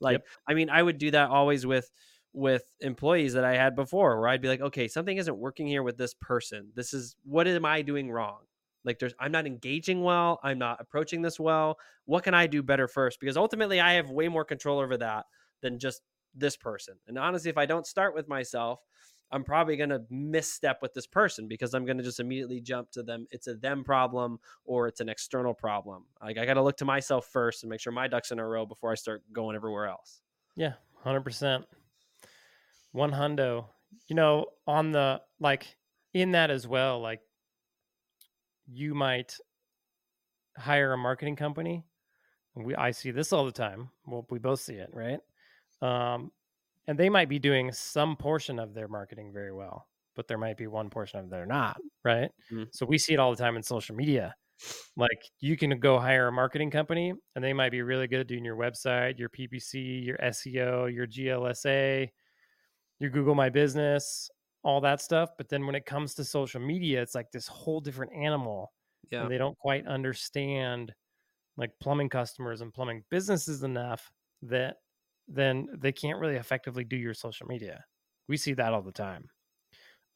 Like, 0.00 0.22
I 0.46 0.54
mean, 0.54 0.70
I 0.70 0.82
would 0.82 0.98
do 0.98 1.10
that 1.12 1.30
always 1.30 1.66
with 1.66 1.90
with 2.32 2.64
employees 2.80 3.34
that 3.34 3.44
I 3.44 3.56
had 3.56 3.76
before 3.76 4.18
where 4.18 4.28
I'd 4.28 4.40
be 4.40 4.48
like, 4.48 4.60
okay, 4.60 4.88
something 4.88 5.16
isn't 5.16 5.36
working 5.36 5.66
here 5.66 5.82
with 5.82 5.98
this 5.98 6.14
person. 6.14 6.70
This 6.74 6.94
is 6.94 7.16
what 7.24 7.46
am 7.46 7.64
I 7.64 7.82
doing 7.82 8.10
wrong? 8.10 8.40
Like 8.84 8.98
there's 8.98 9.14
I'm 9.18 9.32
not 9.32 9.46
engaging 9.46 10.02
well, 10.02 10.40
I'm 10.42 10.58
not 10.58 10.80
approaching 10.80 11.22
this 11.22 11.38
well. 11.38 11.78
What 12.06 12.24
can 12.24 12.34
I 12.34 12.46
do 12.46 12.62
better 12.62 12.88
first? 12.88 13.20
Because 13.20 13.36
ultimately 13.36 13.80
I 13.80 13.94
have 13.94 14.10
way 14.10 14.28
more 14.28 14.44
control 14.44 14.80
over 14.80 14.96
that 14.98 15.26
than 15.60 15.78
just 15.78 16.02
this 16.34 16.56
person. 16.56 16.94
And 17.06 17.18
honestly, 17.18 17.50
if 17.50 17.58
I 17.58 17.66
don't 17.66 17.86
start 17.86 18.14
with 18.14 18.28
myself, 18.28 18.80
I'm 19.30 19.44
probably 19.44 19.76
going 19.76 19.90
to 19.90 20.02
misstep 20.10 20.80
with 20.82 20.92
this 20.92 21.06
person 21.06 21.48
because 21.48 21.72
I'm 21.72 21.86
going 21.86 21.96
to 21.96 22.04
just 22.04 22.20
immediately 22.20 22.60
jump 22.60 22.90
to 22.92 23.02
them. 23.02 23.26
It's 23.30 23.46
a 23.46 23.54
them 23.54 23.82
problem 23.82 24.38
or 24.64 24.88
it's 24.88 25.00
an 25.00 25.08
external 25.08 25.54
problem. 25.54 26.04
Like 26.22 26.36
I 26.36 26.44
got 26.44 26.54
to 26.54 26.62
look 26.62 26.76
to 26.78 26.84
myself 26.84 27.26
first 27.26 27.62
and 27.62 27.70
make 27.70 27.80
sure 27.80 27.92
my 27.92 28.08
ducks 28.08 28.30
in 28.30 28.38
a 28.38 28.46
row 28.46 28.66
before 28.66 28.92
I 28.92 28.94
start 28.94 29.22
going 29.32 29.56
everywhere 29.56 29.86
else. 29.86 30.20
Yeah, 30.54 30.74
hundred 31.02 31.22
percent. 31.22 31.64
One 32.92 33.10
hundo. 33.12 33.68
You 34.08 34.16
know, 34.16 34.46
on 34.66 34.92
the 34.92 35.22
like 35.40 35.76
in 36.14 36.32
that 36.32 36.50
as 36.50 36.66
well, 36.66 37.00
like 37.00 37.20
you 38.66 38.94
might 38.94 39.38
hire 40.56 40.92
a 40.92 40.98
marketing 40.98 41.36
company. 41.36 41.84
We 42.54 42.74
I 42.76 42.90
see 42.92 43.10
this 43.10 43.32
all 43.32 43.44
the 43.46 43.52
time. 43.52 43.90
Well, 44.06 44.26
we 44.30 44.38
both 44.38 44.60
see 44.60 44.74
it, 44.74 44.90
right? 44.92 45.20
Um, 45.82 46.32
and 46.88 46.98
they 46.98 47.08
might 47.10 47.28
be 47.28 47.38
doing 47.38 47.72
some 47.72 48.16
portion 48.16 48.58
of 48.58 48.74
their 48.74 48.88
marketing 48.88 49.32
very 49.32 49.52
well, 49.52 49.88
but 50.16 50.28
there 50.28 50.38
might 50.38 50.56
be 50.58 50.66
one 50.66 50.90
portion 50.90 51.20
of 51.20 51.26
it 51.26 51.30
they're 51.30 51.46
not, 51.46 51.80
right? 52.04 52.30
Mhm. 52.52 52.68
So 52.74 52.86
we 52.86 52.98
see 52.98 53.14
it 53.14 53.20
all 53.20 53.32
the 53.32 53.42
time 53.42 53.56
in 53.56 53.62
social 53.62 53.96
media. 53.96 54.34
Like 54.96 55.20
you 55.40 55.56
can 55.56 55.78
go 55.80 55.98
hire 55.98 56.28
a 56.28 56.32
marketing 56.32 56.70
company 56.70 57.14
and 57.34 57.44
they 57.44 57.52
might 57.52 57.70
be 57.72 57.82
really 57.82 58.08
good 58.08 58.20
at 58.20 58.28
doing 58.28 58.44
your 58.44 58.56
website, 58.56 59.18
your 59.18 59.30
PPC, 59.30 60.04
your 60.04 60.18
SEO, 60.22 60.86
your 60.86 61.06
GLSA, 61.06 62.12
your 63.02 63.10
Google 63.12 63.34
My 63.36 63.50
Business, 63.50 64.30
all 64.64 64.80
that 64.82 65.02
stuff. 65.02 65.30
But 65.38 65.48
then 65.50 65.66
when 65.66 65.74
it 65.76 65.86
comes 65.86 66.14
to 66.16 66.24
social 66.24 66.60
media, 66.60 67.02
it's 67.02 67.14
like 67.14 67.32
this 67.32 67.48
whole 67.48 67.80
different 67.80 68.12
animal 68.14 68.72
Yeah. 69.10 69.28
they 69.28 69.38
don't 69.38 69.58
quite 69.58 69.86
understand 69.86 70.94
like 71.56 71.72
plumbing 71.80 72.08
customers 72.08 72.60
and 72.62 72.72
plumbing 72.74 73.04
businesses 73.10 73.62
enough 73.64 74.10
that 74.42 74.78
then 75.28 75.68
they 75.78 75.92
can't 75.92 76.18
really 76.20 76.36
effectively 76.36 76.84
do 76.84 76.96
your 76.96 77.14
social 77.14 77.46
media. 77.46 77.84
We 78.28 78.36
see 78.38 78.54
that 78.54 78.72
all 78.72 78.82
the 78.82 78.92
time. 78.92 79.30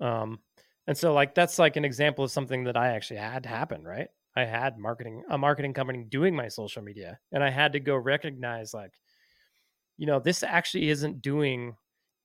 Um, 0.01 0.41
and 0.87 0.97
so 0.97 1.13
like 1.13 1.35
that's 1.35 1.59
like 1.59 1.77
an 1.77 1.85
example 1.85 2.25
of 2.25 2.31
something 2.31 2.65
that 2.65 2.77
I 2.77 2.89
actually 2.89 3.19
had 3.19 3.47
happen, 3.47 3.83
right? 3.83 4.09
I 4.37 4.45
had 4.45 4.79
marketing 4.79 5.25
a 5.31 5.39
marketing 5.39 5.73
company 5.75 6.05
doing 6.05 6.35
my 6.37 6.49
social 6.49 6.83
media 6.83 7.19
and 7.33 7.43
I 7.43 7.51
had 7.51 7.73
to 7.73 7.81
go 7.81 7.97
recognize 7.97 8.75
like 8.75 8.93
you 9.97 10.07
know, 10.07 10.21
this 10.21 10.43
actually 10.43 10.89
isn't 10.91 11.23
doing 11.23 11.77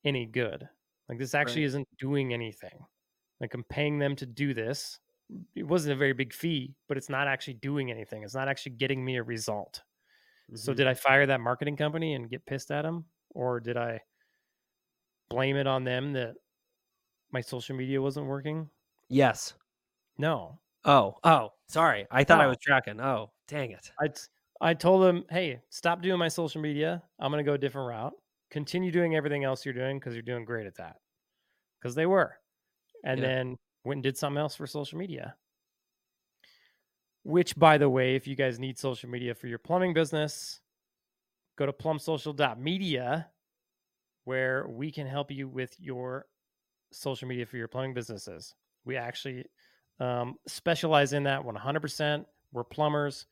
any 0.06 0.26
good. 0.26 0.68
Like 1.10 1.20
this 1.20 1.36
actually 1.36 1.64
Right. 1.64 1.66
isn't 1.66 1.88
doing 2.00 2.34
anything. 2.34 2.86
Like 3.42 3.54
I'm 3.54 3.64
paying 3.66 4.00
them 4.00 4.16
to 4.18 4.26
do 4.26 4.54
this. 4.54 5.00
It 5.56 5.64
wasn't 5.64 5.94
a 5.94 5.98
very 5.98 6.14
big 6.14 6.34
fee, 6.34 6.76
but 6.88 6.98
it's 6.98 7.10
not 7.10 7.28
actually 7.28 7.56
doing 7.56 7.92
anything. 7.92 8.24
It's 8.24 8.36
not 8.36 8.48
actually 8.50 8.74
getting 8.74 9.04
me 9.06 9.18
a 9.18 9.24
result. 9.24 9.84
So 10.54 10.74
Mhm. 10.74 10.76
did 10.76 10.88
I 10.88 10.96
fire 10.96 11.26
that 11.28 11.42
marketing 11.42 11.78
company 11.78 12.16
and 12.16 12.30
get 12.30 12.46
pissed 12.46 12.72
at 12.72 12.84
them 12.84 13.08
or 13.32 13.60
did 13.62 13.78
I 13.78 14.02
blame 15.30 15.56
it 15.56 15.68
on 15.68 15.84
them 15.84 16.14
that 16.14 16.36
my 17.32 17.42
social 17.42 17.76
media 17.76 18.02
wasn't 18.02 18.28
working? 18.28 18.70
yes. 19.10 19.54
No. 20.18 20.62
Oh, 20.84 21.18
oh, 21.24 21.54
sorry. 21.68 22.08
I 22.12 22.24
thought 22.24 22.42
I 22.42 22.48
was 22.48 22.58
tracking. 22.62 23.00
Oh, 23.02 23.32
dang 23.48 23.72
it. 23.72 23.92
I 24.00 24.10
I 24.60 24.74
told 24.74 25.04
them, 25.04 25.26
"Hey, 25.30 25.62
stop 25.70 26.02
doing 26.02 26.20
my 26.20 26.28
social 26.28 26.62
media. 26.62 27.04
I'm 27.20 27.32
going 27.32 27.44
to 27.44 27.50
go 27.50 27.56
a 27.56 27.58
different 27.58 27.88
route. 27.90 28.14
Continue 28.52 28.92
doing 28.92 29.16
everything 29.16 29.44
else 29.44 29.66
you're 29.66 29.74
doing 29.74 30.00
cuz 30.00 30.14
you're 30.14 30.22
doing 30.22 30.46
great 30.46 30.68
at 30.68 30.76
that." 30.76 30.98
Cuz 31.82 31.96
they 31.96 32.06
were. 32.06 32.40
And 33.04 33.22
Yeah. 33.22 33.28
then 33.28 33.58
went 33.84 33.98
and 33.98 34.04
did 34.04 34.18
something 34.18 34.40
else 34.40 34.56
for 34.56 34.68
social 34.68 35.00
media. 35.00 35.36
Which 37.24 37.56
by 37.56 37.78
the 37.78 37.90
way, 37.90 38.16
if 38.16 38.28
you 38.28 38.36
guys 38.36 38.60
need 38.60 38.78
social 38.78 39.10
media 39.10 39.34
for 39.34 39.48
your 39.48 39.60
plumbing 39.60 39.94
business, 39.94 40.62
go 41.56 41.66
to 41.66 41.74
plumsocial.media 41.74 43.32
where 44.26 44.68
we 44.68 44.92
can 44.92 45.08
help 45.08 45.32
you 45.32 45.48
with 45.48 45.80
your 45.80 46.28
social 46.92 47.28
media 47.28 47.46
for 47.46 47.58
your 47.58 47.68
plumbing 47.68 47.94
businesses. 47.94 48.54
We 48.86 48.98
actually 48.98 49.46
um, 50.00 50.38
specialize 50.48 51.14
in 51.14 51.24
that 51.24 51.44
100%. 51.44 52.26
We're 52.52 52.64
plumbers. 52.64 53.26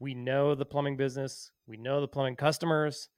We 0.00 0.14
know 0.14 0.54
the 0.54 0.64
plumbing 0.66 0.96
business, 0.96 1.50
we 1.66 1.76
know 1.76 2.00
the 2.00 2.08
plumbing 2.08 2.36
customers, 2.36 3.08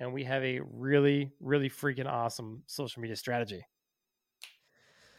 and 0.00 0.12
we 0.12 0.24
have 0.24 0.42
a 0.44 0.60
really, 0.60 1.32
really 1.40 1.68
freaking 1.68 2.06
awesome 2.06 2.62
social 2.66 3.02
media 3.02 3.16
strategy. 3.16 3.64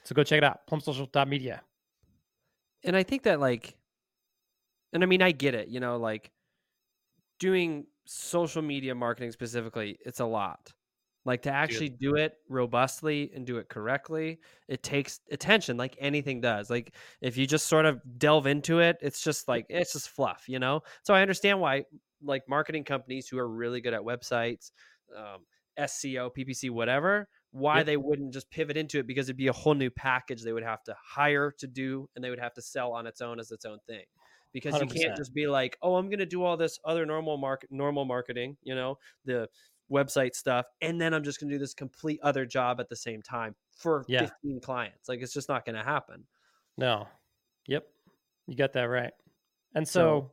So 0.04 0.16
go 0.16 0.24
check 0.24 0.38
it 0.38 0.44
out 0.44 0.62
plumsocial.media. 0.70 1.62
and 2.84 2.96
I 2.96 3.04
think 3.04 3.24
that 3.24 3.40
like, 3.40 3.76
and 4.94 5.04
I 5.04 5.06
mean, 5.06 5.22
I 5.22 5.32
get 5.32 5.54
it. 5.54 5.68
You 5.68 5.80
know, 5.80 5.98
like 5.98 6.32
doing 7.40 7.86
social 8.06 8.62
media 8.62 8.96
marketing 8.96 9.32
specifically, 9.32 10.00
it's 10.06 10.20
a 10.20 10.26
lot. 10.26 10.74
Like 11.26 11.42
to 11.44 11.52
actually 11.52 11.90
do 11.90 12.16
it 12.16 12.34
robustly 12.48 13.32
and 13.36 13.46
do 13.46 13.58
it 13.58 13.70
correctly, 13.70 14.40
it 14.68 14.82
takes 14.84 15.20
attention, 15.32 15.78
like 15.78 15.96
anything 16.00 16.42
does. 16.42 16.70
Like 16.70 16.96
if 17.22 17.38
you 17.38 17.46
just 17.46 17.68
sort 17.68 17.86
of 17.86 18.02
delve 18.18 18.48
into 18.48 18.80
it, 18.80 18.98
it's 19.02 19.22
just 19.22 19.48
like 19.48 19.66
it's 19.70 19.94
just 19.94 20.10
fluff, 20.10 20.46
you 20.48 20.60
know. 20.60 20.82
So 21.04 21.14
I 21.14 21.22
understand 21.22 21.60
why, 21.60 21.86
like 22.24 22.44
marketing 22.48 22.84
companies 22.86 23.28
who 23.28 23.38
are 23.38 23.48
really 23.48 23.82
good 23.82 23.94
at 23.94 24.02
websites, 24.02 24.72
um, 25.16 25.46
SEO, 25.78 26.30
PPC, 26.34 26.70
whatever, 26.70 27.30
why 27.52 27.80
Yep. 27.80 27.86
they 27.86 27.98
wouldn't 27.98 28.34
just 28.34 28.50
pivot 28.50 28.78
into 28.78 29.00
it 29.00 29.08
because 29.08 29.28
it'd 29.30 29.38
be 29.38 29.48
a 29.48 29.54
whole 29.54 29.74
new 29.76 29.90
package 29.90 30.42
they 30.44 30.54
would 30.54 30.64
have 30.64 30.84
to 30.84 30.96
hire 31.02 31.52
to 31.52 31.68
do 31.68 32.10
and 32.16 32.24
they 32.24 32.30
would 32.30 32.40
have 32.40 32.54
to 32.54 32.62
sell 32.62 32.94
on 32.94 33.08
its 33.08 33.22
own 33.22 33.40
as 33.40 33.52
its 33.52 33.66
own 33.66 33.80
thing 33.88 34.04
because 34.52 34.80
you 34.80 34.88
100%. 34.88 34.94
can't 34.94 35.16
just 35.16 35.34
be 35.34 35.48
like 35.48 35.78
oh 35.82 35.96
i'm 35.96 36.10
going 36.10 36.20
to 36.20 36.26
do 36.26 36.44
all 36.44 36.58
this 36.58 36.80
other 36.86 37.06
normal 37.06 37.38
market 37.38 37.72
normal 37.72 38.06
marketing 38.06 38.58
you 38.64 38.76
know 38.76 38.98
the 39.26 39.48
website 39.92 40.34
stuff 40.36 40.66
and 40.82 41.00
then 41.02 41.14
i'm 41.14 41.24
just 41.24 41.40
going 41.40 41.50
to 41.50 41.56
do 41.56 41.60
this 41.60 41.74
complete 41.74 42.20
other 42.24 42.46
job 42.46 42.80
at 42.80 42.88
the 42.90 42.96
same 42.96 43.22
time 43.22 43.56
for 43.76 44.04
Yeah. 44.08 44.22
15 44.44 44.62
clients 44.62 45.10
like 45.10 45.22
it's 45.22 45.34
just 45.34 45.50
not 45.50 45.66
going 45.66 45.76
to 45.76 45.84
happen 45.84 46.26
No. 46.78 47.08
Yep. 47.68 47.86
You 48.48 48.56
got 48.56 48.74
that 48.74 48.84
right. 48.84 49.12
And 49.76 49.88
So- 49.88 50.32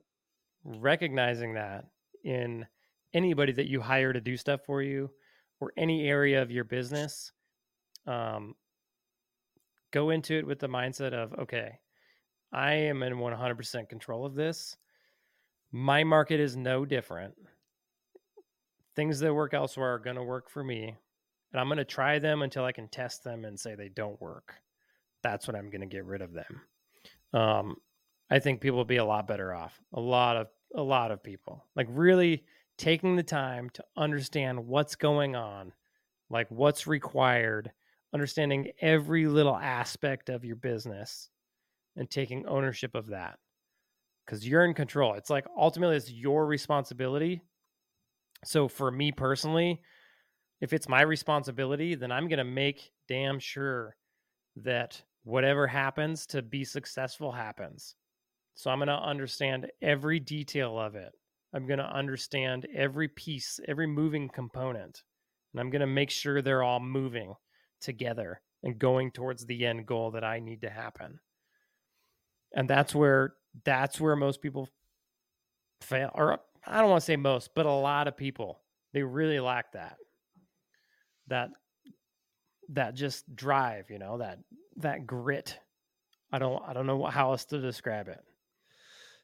so, 0.64 0.78
recognizing 0.78 1.54
that 1.54 1.84
in 2.24 2.66
anybody 3.12 3.52
that 3.52 3.66
you 3.68 3.80
hire 3.80 4.12
to 4.12 4.20
do 4.20 4.36
stuff 4.36 4.60
for 4.64 4.80
you 4.82 5.10
or 5.60 5.72
any 5.76 6.08
area 6.08 6.40
of 6.42 6.50
your 6.50 6.64
business, 6.64 7.32
um, 8.06 8.54
go 9.90 10.10
into 10.10 10.34
it 10.34 10.46
with 10.46 10.58
the 10.58 10.68
mindset 10.68 11.12
of, 11.12 11.32
okay, 11.34 11.78
I 12.52 12.72
am 12.74 13.02
in 13.02 13.18
100% 13.18 13.88
control 13.88 14.24
of 14.24 14.34
this. 14.34 14.76
My 15.72 16.04
market 16.04 16.40
is 16.40 16.56
no 16.56 16.84
different. 16.84 17.34
Things 18.96 19.20
that 19.20 19.34
work 19.34 19.54
elsewhere 19.54 19.94
are 19.94 19.98
going 19.98 20.16
to 20.16 20.22
work 20.22 20.50
for 20.50 20.64
me. 20.64 20.96
And 21.52 21.60
I'm 21.60 21.68
going 21.68 21.78
to 21.78 21.84
try 21.84 22.18
them 22.18 22.42
until 22.42 22.64
I 22.64 22.72
can 22.72 22.88
test 22.88 23.22
them 23.22 23.44
and 23.44 23.58
say 23.58 23.74
they 23.74 23.88
don't 23.88 24.20
work. 24.20 24.54
That's 25.22 25.46
when 25.46 25.56
I'm 25.56 25.70
going 25.70 25.82
to 25.82 25.86
get 25.86 26.04
rid 26.04 26.22
of 26.22 26.32
them. 26.32 26.60
Um, 27.32 27.76
I 28.30 28.38
think 28.38 28.60
people 28.60 28.78
will 28.78 28.84
be 28.84 28.96
a 28.96 29.04
lot 29.04 29.28
better 29.28 29.54
off. 29.54 29.80
A 29.92 30.00
lot 30.00 30.36
of 30.36 30.48
a 30.74 30.82
lot 30.82 31.12
of 31.12 31.22
people 31.22 31.64
like 31.76 31.86
really 31.90 32.44
taking 32.76 33.16
the 33.16 33.22
time 33.22 33.70
to 33.70 33.84
understand 33.96 34.66
what's 34.66 34.96
going 34.96 35.36
on, 35.36 35.72
like 36.28 36.50
what's 36.50 36.86
required, 36.86 37.70
understanding 38.12 38.72
every 38.80 39.26
little 39.26 39.56
aspect 39.56 40.28
of 40.28 40.44
your 40.44 40.56
business, 40.56 41.30
and 41.96 42.10
taking 42.10 42.46
ownership 42.46 42.94
of 42.94 43.06
that 43.08 43.38
because 44.24 44.46
you're 44.46 44.64
in 44.64 44.74
control. 44.74 45.14
It's 45.14 45.30
like 45.30 45.46
ultimately 45.56 45.96
it's 45.96 46.10
your 46.10 46.46
responsibility. 46.46 47.42
So 48.44 48.68
for 48.68 48.90
me 48.90 49.12
personally, 49.12 49.80
if 50.60 50.72
it's 50.72 50.88
my 50.88 51.02
responsibility, 51.02 51.94
then 51.94 52.12
I'm 52.12 52.28
going 52.28 52.38
to 52.38 52.44
make 52.44 52.92
damn 53.08 53.38
sure 53.38 53.96
that 54.56 55.02
whatever 55.24 55.66
happens 55.66 56.26
to 56.26 56.42
be 56.42 56.64
successful 56.64 57.32
happens. 57.32 57.94
So 58.54 58.70
I'm 58.70 58.78
going 58.78 58.88
to 58.88 58.94
understand 58.94 59.66
every 59.82 60.18
detail 60.18 60.78
of 60.78 60.94
it. 60.94 61.12
I'm 61.52 61.66
going 61.66 61.78
to 61.78 61.84
understand 61.84 62.66
every 62.74 63.08
piece, 63.08 63.60
every 63.68 63.86
moving 63.86 64.28
component. 64.28 65.02
And 65.52 65.60
I'm 65.60 65.70
going 65.70 65.80
to 65.80 65.86
make 65.86 66.10
sure 66.10 66.40
they're 66.40 66.62
all 66.62 66.80
moving 66.80 67.34
together 67.80 68.40
and 68.62 68.78
going 68.78 69.10
towards 69.10 69.44
the 69.44 69.66
end 69.66 69.86
goal 69.86 70.10
that 70.12 70.24
I 70.24 70.40
need 70.40 70.62
to 70.62 70.70
happen. 70.70 71.18
And 72.54 72.68
that's 72.68 72.94
where 72.94 73.34
that's 73.64 74.00
where 74.00 74.16
most 74.16 74.42
people 74.42 74.68
fail 75.80 76.10
or 76.14 76.40
I 76.66 76.80
don't 76.80 76.90
want 76.90 77.00
to 77.00 77.04
say 77.06 77.16
most, 77.16 77.50
but 77.54 77.66
a 77.66 77.70
lot 77.70 78.08
of 78.08 78.16
people 78.16 78.60
they 78.92 79.02
really 79.02 79.40
lack 79.40 79.72
that. 79.72 79.96
That 81.28 81.50
that 82.70 82.94
just 82.94 83.34
drive, 83.34 83.90
you 83.90 83.98
know, 83.98 84.18
that 84.18 84.38
that 84.76 85.06
grit. 85.06 85.58
I 86.32 86.38
don't 86.38 86.62
I 86.66 86.72
don't 86.72 86.86
know 86.86 87.04
how 87.04 87.32
else 87.32 87.44
to 87.46 87.60
describe 87.60 88.08
it. 88.08 88.20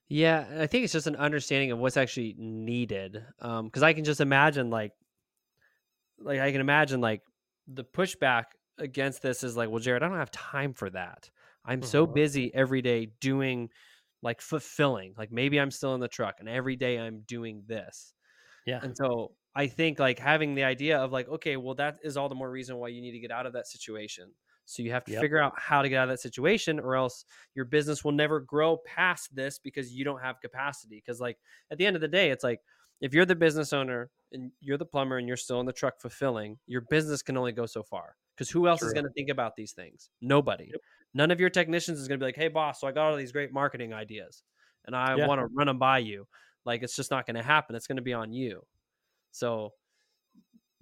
Yeah, 0.09 0.45
I 0.59 0.67
think 0.67 0.85
it's 0.85 0.93
just 0.93 1.07
an 1.07 1.17
understanding 1.17 1.71
of 1.71 1.79
what's 1.79 1.97
actually 1.97 2.35
needed. 2.37 3.25
Um, 3.41 3.67
because 3.67 3.83
I 3.83 3.95
can 3.95 4.05
just 4.05 4.21
imagine 4.21 4.69
like, 4.69 4.93
like 6.21 6.39
I 6.39 6.53
can 6.53 6.61
imagine 6.61 7.01
like 7.01 7.23
the 7.67 7.85
pushback 7.85 8.45
against 8.79 9.23
this 9.23 9.43
is 9.43 9.57
like, 9.57 9.71
well, 9.71 9.81
Jered, 9.81 10.03
I 10.03 10.09
don't 10.09 10.19
have 10.19 10.31
time 10.31 10.75
for 10.75 10.91
that. 10.91 11.31
I'm 11.65 11.81
mm-hmm. 11.81 11.89
so 11.89 12.07
busy 12.07 12.53
every 12.55 12.83
day 12.83 13.09
doing 13.21 13.71
like 14.23 14.41
fulfilling. 14.41 15.15
Like 15.19 15.33
maybe 15.33 15.61
I'm 15.61 15.71
still 15.71 15.95
in 15.95 16.01
the 16.01 16.09
truck 16.09 16.37
and 16.39 16.49
every 16.49 16.77
day 16.77 16.99
I'm 16.99 17.21
doing 17.27 17.63
this. 17.67 18.15
Yeah. 18.67 18.81
And 18.83 18.97
so 18.97 19.33
I 19.55 19.67
think 19.67 19.99
like 19.99 20.19
having 20.19 20.55
the 20.55 20.65
idea 20.65 20.99
of 20.99 21.13
like, 21.13 21.29
okay, 21.29 21.57
well, 21.57 21.75
that 21.75 21.99
is 22.03 22.17
all 22.17 22.29
the 22.29 22.35
more 22.35 22.51
reason 22.51 22.77
why 22.77 22.89
you 22.89 23.03
need 23.03 23.13
to 23.13 23.19
get 23.19 23.31
out 23.31 23.47
of 23.47 23.53
that 23.55 23.67
situation. 23.67 24.31
So 24.65 24.83
you 24.83 24.93
have 24.93 25.05
to 25.05 25.13
yep. 25.13 25.21
figure 25.21 25.43
out 25.43 25.55
how 25.57 25.83
to 25.83 25.89
get 25.89 25.97
out 25.97 26.05
of 26.05 26.11
that 26.11 26.21
situation, 26.21 26.79
or 26.79 26.95
else 26.95 27.25
your 27.55 27.65
business 27.65 28.05
will 28.05 28.13
never 28.13 28.39
grow 28.39 28.77
past 28.87 29.35
this 29.35 29.59
because 29.59 29.93
you 29.93 30.05
don't 30.05 30.23
have 30.23 30.41
capacity. 30.41 31.03
Because 31.05 31.21
like 31.21 31.37
at 31.73 31.79
the 31.79 31.87
end 31.87 31.97
of 31.97 32.01
the 32.01 32.09
day, 32.09 32.31
it's 32.31 32.45
like 32.45 32.61
if 33.01 33.13
you're 33.13 33.27
the 33.27 33.35
business 33.35 33.73
owner 33.73 34.11
and 34.33 34.53
you're 34.61 34.79
the 34.79 34.87
plumber 34.87 35.19
and 35.19 35.27
you're 35.27 35.37
still 35.37 35.59
in 35.59 35.67
the 35.67 35.73
truck 35.73 36.01
fulfilling, 36.01 36.59
your 36.69 36.83
business 36.83 37.23
can 37.23 37.37
only 37.37 37.53
go 37.53 37.67
so 37.67 37.83
far. 37.83 38.15
Because 38.37 38.49
who 38.49 38.69
else 38.69 38.81
True. 38.81 38.89
is 38.89 38.95
going 38.95 39.05
to 39.05 39.13
think 39.13 39.29
about 39.29 39.57
these 39.57 39.73
things? 39.73 40.11
Nobody. 40.21 40.69
Yep. 40.71 40.81
None 41.15 41.31
of 41.31 41.41
your 41.41 41.51
technicians 41.51 41.99
is 41.99 42.09
going 42.09 42.19
to 42.19 42.23
be 42.23 42.29
like, 42.29 42.37
"Hey, 42.37 42.49
boss, 42.49 42.81
so 42.81 42.87
I 42.87 42.93
got 42.93 43.11
all 43.11 43.17
these 43.17 43.33
great 43.33 43.53
marketing 43.53 43.93
ideas, 43.93 44.43
and 44.87 44.97
I 44.97 45.17
yeah. 45.17 45.27
want 45.27 45.41
to 45.41 45.47
run 45.47 45.67
them 45.67 45.79
by 45.79 45.99
you." 45.99 46.27
Like 46.65 46.83
it's 46.83 46.97
just 46.97 47.11
not 47.11 47.27
going 47.27 47.37
to 47.37 47.43
happen. 47.43 47.75
It's 47.75 47.87
going 47.87 47.97
to 47.97 48.03
be 48.03 48.13
on 48.13 48.33
you. 48.33 48.63
So 49.33 49.73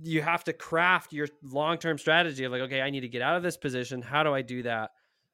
you 0.02 0.22
have 0.22 0.44
to 0.44 0.52
craft 0.52 1.12
your 1.12 1.28
long-term 1.42 1.98
strategy 1.98 2.44
of 2.44 2.52
like, 2.52 2.62
okay, 2.62 2.80
I 2.80 2.90
need 2.90 3.00
to 3.00 3.08
get 3.08 3.22
out 3.22 3.36
of 3.36 3.42
this 3.42 3.56
position. 3.56 4.02
How 4.02 4.22
do 4.22 4.34
I 4.34 4.42
do 4.42 4.62
that? 4.62 4.90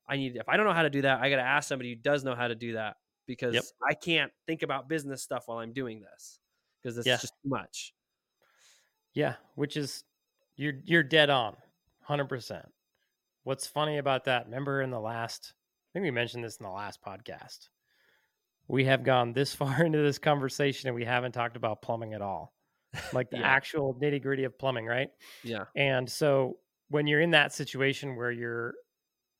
I 0.08 0.16
need 0.16 0.36
if 0.36 0.48
I 0.48 0.56
don't 0.56 0.66
know 0.66 0.72
how 0.72 0.82
to 0.82 0.90
do 0.90 1.02
that, 1.02 1.20
I 1.20 1.30
got 1.30 1.36
to 1.36 1.42
ask 1.42 1.68
somebody 1.68 1.90
who 1.90 1.96
does 1.96 2.24
know 2.24 2.34
how 2.34 2.48
to 2.48 2.54
do 2.54 2.74
that 2.74 2.96
because 3.26 3.54
yep. 3.54 3.64
I 3.88 3.94
can't 3.94 4.30
think 4.46 4.62
about 4.62 4.88
business 4.88 5.22
stuff 5.22 5.44
while 5.46 5.58
I'm 5.58 5.72
doing 5.72 6.00
this 6.00 6.38
because 6.80 6.96
it's 6.96 7.06
yeah. 7.06 7.16
just 7.16 7.34
too 7.42 7.48
much. 7.48 7.92
Yeah, 9.14 9.34
which 9.56 9.76
is 9.76 10.04
you're 10.56 10.74
you're 10.84 11.02
dead 11.02 11.30
on, 11.30 11.56
hundred 12.02 12.28
percent. 12.28 12.66
What's 13.46 13.66
funny 13.66 13.98
about 13.98 14.24
that? 14.24 14.46
Remember 14.46 14.82
in 14.82 14.90
the 14.90 14.98
last, 14.98 15.54
I 15.54 15.88
think 15.92 16.02
we 16.02 16.10
mentioned 16.10 16.42
this 16.42 16.56
in 16.56 16.64
the 16.64 16.70
last 16.70 17.00
podcast. 17.00 17.68
We 18.66 18.86
have 18.86 19.04
gone 19.04 19.32
this 19.32 19.54
far 19.54 19.84
into 19.84 20.02
this 20.02 20.18
conversation 20.18 20.88
and 20.88 20.96
we 20.96 21.04
haven't 21.04 21.32
talked 21.32 21.56
about 21.56 21.80
plumbing 21.80 22.12
at 22.12 22.22
all 22.22 22.52
like 23.12 23.30
the 23.30 23.38
yeah. 23.38 23.46
actual 23.46 23.94
nitty 23.94 24.20
gritty 24.20 24.42
of 24.44 24.58
plumbing, 24.58 24.86
right? 24.86 25.10
Yeah. 25.44 25.64
And 25.76 26.10
so 26.10 26.56
when 26.88 27.06
you're 27.06 27.20
in 27.20 27.30
that 27.30 27.52
situation 27.52 28.16
where 28.16 28.32
you're 28.32 28.74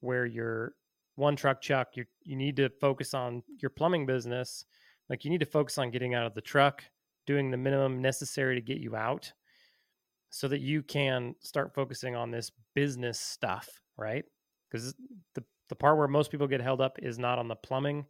where 0.00 0.24
you're 0.24 0.74
one 1.16 1.34
truck 1.34 1.60
chuck, 1.60 1.88
you 1.94 2.04
you 2.22 2.36
need 2.36 2.56
to 2.56 2.68
focus 2.80 3.14
on 3.14 3.42
your 3.60 3.70
plumbing 3.70 4.06
business. 4.06 4.64
Like 5.08 5.24
you 5.24 5.30
need 5.30 5.40
to 5.40 5.46
focus 5.46 5.78
on 5.78 5.90
getting 5.90 6.14
out 6.14 6.26
of 6.26 6.34
the 6.34 6.40
truck, 6.40 6.84
doing 7.26 7.50
the 7.50 7.56
minimum 7.56 8.00
necessary 8.00 8.54
to 8.54 8.60
get 8.60 8.78
you 8.78 8.94
out 8.94 9.32
so 10.30 10.46
that 10.48 10.60
you 10.60 10.82
can 10.82 11.34
start 11.40 11.74
focusing 11.74 12.14
on 12.14 12.30
this 12.30 12.50
business 12.74 13.18
stuff, 13.18 13.68
right? 13.96 14.24
Because 14.70 14.94
the 15.34 15.44
the 15.68 15.76
part 15.76 15.98
where 15.98 16.08
most 16.08 16.30
people 16.30 16.46
get 16.46 16.60
held 16.60 16.80
up 16.80 16.98
is 17.02 17.18
not 17.18 17.38
on 17.38 17.48
the 17.48 17.56
plumbing. 17.56 18.06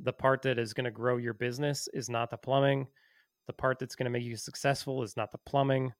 The 0.00 0.12
part 0.12 0.42
that 0.42 0.58
is 0.58 0.74
going 0.74 0.84
to 0.84 0.90
grow 0.90 1.16
your 1.16 1.34
business 1.34 1.88
is 1.94 2.10
not 2.10 2.30
the 2.30 2.36
plumbing. 2.36 2.86
The 3.46 3.52
part 3.52 3.78
that's 3.78 3.94
going 3.94 4.04
to 4.06 4.10
make 4.10 4.24
you 4.24 4.36
successful 4.36 5.02
is 5.02 5.16
not 5.16 5.30
the 5.30 5.38
plumbing. 5.46 5.92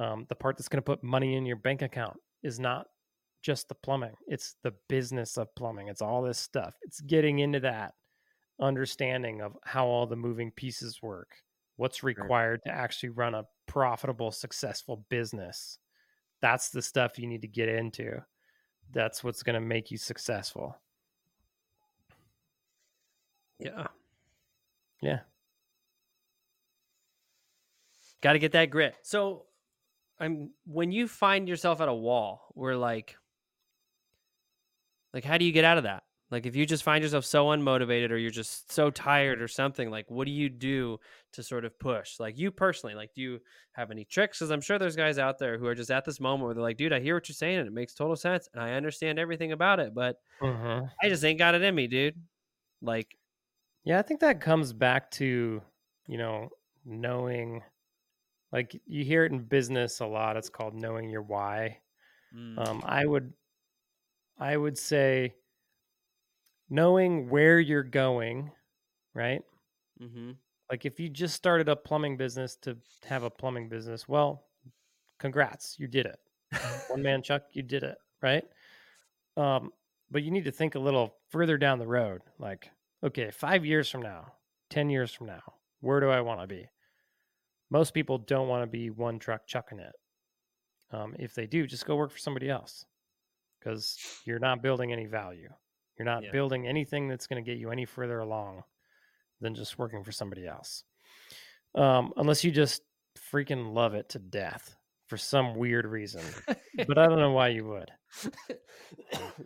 Um, 0.00 0.26
the 0.28 0.34
part 0.34 0.56
that's 0.56 0.68
going 0.68 0.82
to 0.82 0.82
put 0.82 1.04
money 1.04 1.36
in 1.36 1.46
your 1.46 1.56
bank 1.56 1.82
account 1.82 2.16
is 2.42 2.58
not 2.58 2.86
just 3.42 3.68
the 3.68 3.74
plumbing. 3.74 4.14
It's 4.26 4.56
the 4.62 4.72
business 4.88 5.36
of 5.36 5.54
plumbing. 5.54 5.88
It's 5.88 6.02
all 6.02 6.22
this 6.22 6.38
stuff. 6.38 6.74
It's 6.82 7.00
getting 7.00 7.40
into 7.40 7.60
that 7.60 7.92
understanding 8.60 9.42
of 9.42 9.56
how 9.64 9.86
all 9.86 10.06
the 10.06 10.16
moving 10.16 10.50
pieces 10.50 11.00
work, 11.02 11.36
what's 11.76 12.02
required 12.02 12.60
to 12.64 12.72
actually 12.72 13.10
run 13.10 13.34
a 13.34 13.44
profitable, 13.66 14.30
successful 14.30 15.04
business. 15.10 15.78
That's 16.40 16.70
the 16.70 16.82
stuff 16.82 17.18
you 17.18 17.26
need 17.26 17.42
to 17.42 17.48
get 17.48 17.68
into. 17.68 18.22
That's 18.92 19.24
what's 19.24 19.42
going 19.42 19.54
to 19.54 19.60
make 19.60 19.90
you 19.90 19.98
successful. 19.98 20.76
Yeah. 23.58 23.88
Yeah. 25.00 25.20
Got 28.20 28.34
to 28.34 28.38
get 28.38 28.52
that 28.52 28.70
grit. 28.70 28.96
So, 29.02 29.46
I'm 30.18 30.50
when 30.66 30.92
you 30.92 31.08
find 31.08 31.48
yourself 31.48 31.80
at 31.80 31.88
a 31.88 31.94
wall 31.94 32.52
we're 32.54 32.76
like 32.76 33.16
like 35.12 35.24
how 35.24 35.38
do 35.38 35.44
you 35.44 35.52
get 35.52 35.64
out 35.64 35.78
of 35.78 35.84
that? 35.84 36.04
Like 36.34 36.46
if 36.46 36.56
you 36.56 36.66
just 36.66 36.82
find 36.82 37.00
yourself 37.04 37.24
so 37.24 37.46
unmotivated 37.46 38.10
or 38.10 38.16
you're 38.16 38.32
just 38.32 38.72
so 38.72 38.90
tired 38.90 39.40
or 39.40 39.46
something, 39.46 39.88
like 39.88 40.10
what 40.10 40.24
do 40.24 40.32
you 40.32 40.48
do 40.48 40.98
to 41.34 41.44
sort 41.44 41.64
of 41.64 41.78
push? 41.78 42.18
Like 42.18 42.36
you 42.36 42.50
personally, 42.50 42.96
like 42.96 43.14
do 43.14 43.22
you 43.22 43.40
have 43.70 43.92
any 43.92 44.04
tricks? 44.04 44.40
Because 44.40 44.50
I'm 44.50 44.60
sure 44.60 44.76
there's 44.76 44.96
guys 44.96 45.16
out 45.16 45.38
there 45.38 45.58
who 45.58 45.66
are 45.66 45.76
just 45.76 45.92
at 45.92 46.04
this 46.04 46.18
moment 46.18 46.46
where 46.46 46.54
they're 46.54 46.62
like, 46.64 46.76
dude, 46.76 46.92
I 46.92 46.98
hear 46.98 47.14
what 47.14 47.28
you're 47.28 47.34
saying 47.34 47.58
and 47.58 47.68
it 47.68 47.72
makes 47.72 47.94
total 47.94 48.16
sense 48.16 48.48
and 48.52 48.60
I 48.60 48.72
understand 48.72 49.20
everything 49.20 49.52
about 49.52 49.78
it, 49.78 49.94
but 49.94 50.16
uh-huh. 50.42 50.82
I 51.00 51.08
just 51.08 51.24
ain't 51.24 51.38
got 51.38 51.54
it 51.54 51.62
in 51.62 51.72
me, 51.72 51.86
dude. 51.86 52.20
Like, 52.82 53.16
yeah, 53.84 54.00
I 54.00 54.02
think 54.02 54.18
that 54.18 54.40
comes 54.40 54.72
back 54.72 55.12
to 55.12 55.62
you 56.08 56.18
know 56.18 56.48
knowing 56.84 57.62
like 58.52 58.80
you 58.86 59.04
hear 59.04 59.24
it 59.24 59.30
in 59.30 59.38
business 59.38 60.00
a 60.00 60.06
lot 60.06 60.36
it's 60.36 60.48
called 60.48 60.74
knowing 60.74 61.08
your 61.08 61.22
why 61.22 61.78
mm. 62.36 62.68
um, 62.68 62.82
i 62.84 63.06
would 63.06 63.32
i 64.38 64.56
would 64.56 64.76
say 64.76 65.32
knowing 66.70 67.28
where 67.28 67.60
you're 67.60 67.82
going 67.82 68.50
right 69.14 69.42
mm-hmm. 70.02 70.32
like 70.70 70.84
if 70.84 70.98
you 70.98 71.08
just 71.08 71.34
started 71.34 71.68
a 71.68 71.76
plumbing 71.76 72.16
business 72.16 72.56
to 72.56 72.76
have 73.04 73.22
a 73.22 73.30
plumbing 73.30 73.68
business 73.68 74.08
well 74.08 74.44
congrats 75.18 75.76
you 75.78 75.86
did 75.86 76.06
it 76.06 76.18
one 76.88 77.02
man 77.02 77.22
chuck 77.22 77.42
you 77.52 77.62
did 77.62 77.82
it 77.82 77.96
right 78.22 78.44
um, 79.36 79.70
but 80.10 80.22
you 80.22 80.30
need 80.30 80.44
to 80.44 80.52
think 80.52 80.74
a 80.74 80.78
little 80.78 81.16
further 81.30 81.58
down 81.58 81.78
the 81.78 81.86
road 81.86 82.22
like 82.38 82.70
okay 83.02 83.30
five 83.30 83.64
years 83.64 83.88
from 83.88 84.02
now 84.02 84.32
ten 84.70 84.88
years 84.88 85.12
from 85.12 85.26
now 85.26 85.42
where 85.80 86.00
do 86.00 86.08
i 86.08 86.20
want 86.20 86.40
to 86.40 86.46
be 86.46 86.68
most 87.74 87.92
people 87.92 88.18
don't 88.18 88.46
want 88.46 88.62
to 88.62 88.68
be 88.68 88.90
one 88.90 89.18
truck 89.18 89.48
chucking 89.48 89.80
it. 89.80 89.94
Um, 90.92 91.16
if 91.18 91.34
they 91.34 91.46
do, 91.46 91.66
just 91.66 91.86
go 91.86 91.96
work 91.96 92.12
for 92.12 92.18
somebody 92.18 92.48
else 92.48 92.84
because 93.58 93.98
you're 94.24 94.38
not 94.38 94.62
building 94.62 94.92
any 94.92 95.06
value. 95.06 95.48
You're 95.98 96.06
not 96.06 96.24
yeah. 96.24 96.32
building 96.32 96.66
anything 96.66 97.08
that's 97.08 97.26
going 97.26 97.42
to 97.42 97.48
get 97.48 97.58
you 97.58 97.70
any 97.70 97.84
further 97.84 98.18
along 98.18 98.62
than 99.40 99.54
just 99.54 99.78
working 99.78 100.02
for 100.04 100.12
somebody 100.12 100.46
else. 100.46 100.84
Um, 101.74 102.12
unless 102.16 102.44
you 102.44 102.50
just 102.50 102.82
freaking 103.32 103.74
love 103.74 103.94
it 103.94 104.08
to 104.10 104.18
death. 104.18 104.76
for 105.06 105.16
some 105.16 105.54
weird 105.54 105.86
reason, 105.86 106.22
but 106.86 106.98
I 106.98 107.06
don't 107.06 107.18
know 107.18 107.32
why 107.32 107.48
you 107.48 107.66
would. 107.66 107.90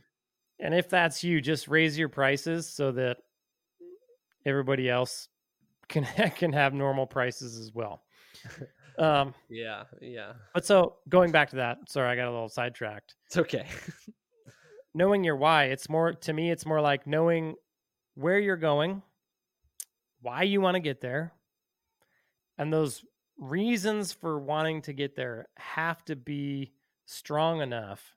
And 0.60 0.74
if 0.74 0.88
that's 0.88 1.22
you, 1.22 1.40
just 1.40 1.68
raise 1.68 1.96
your 1.96 2.08
prices 2.08 2.68
so 2.68 2.92
that 2.92 3.18
everybody 4.44 4.90
else 4.90 5.28
can 5.88 6.04
can 6.36 6.52
have 6.52 6.74
normal 6.74 7.06
prices 7.06 7.58
as 7.58 7.72
well. 7.72 8.02
Um, 8.98 9.32
yeah, 9.48 9.84
yeah. 10.00 10.32
but 10.52 10.66
so 10.66 10.96
going 11.08 11.30
back 11.30 11.50
to 11.50 11.56
that, 11.56 11.78
sorry, 11.88 12.10
I 12.10 12.16
got 12.16 12.26
a 12.26 12.32
little 12.32 12.48
sidetracked. 12.48 13.14
It's 13.26 13.36
okay. 13.36 13.64
Knowing 14.98 15.22
your 15.22 15.36
why, 15.36 15.66
it's 15.66 15.88
more 15.88 16.12
to 16.12 16.32
me, 16.32 16.50
it's 16.50 16.66
more 16.66 16.80
like 16.80 17.06
knowing 17.06 17.54
where 18.16 18.40
you're 18.40 18.56
going, 18.56 19.00
why 20.22 20.42
you 20.42 20.60
want 20.60 20.74
to 20.74 20.80
get 20.80 21.00
there, 21.00 21.32
and 22.58 22.72
those 22.72 23.04
reasons 23.38 24.12
for 24.12 24.40
wanting 24.40 24.82
to 24.82 24.92
get 24.92 25.14
there 25.14 25.46
have 25.56 26.04
to 26.04 26.16
be 26.16 26.72
strong 27.06 27.60
enough 27.60 28.16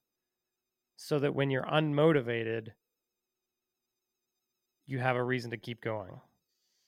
so 0.97 1.19
that 1.19 1.35
when 1.35 1.51
you're 1.51 1.65
unmotivated, 1.65 2.69
you 4.87 4.97
have 4.97 5.15
a 5.15 5.23
reason 5.23 5.51
to 5.51 5.57
keep 5.57 5.81
going. 5.81 6.19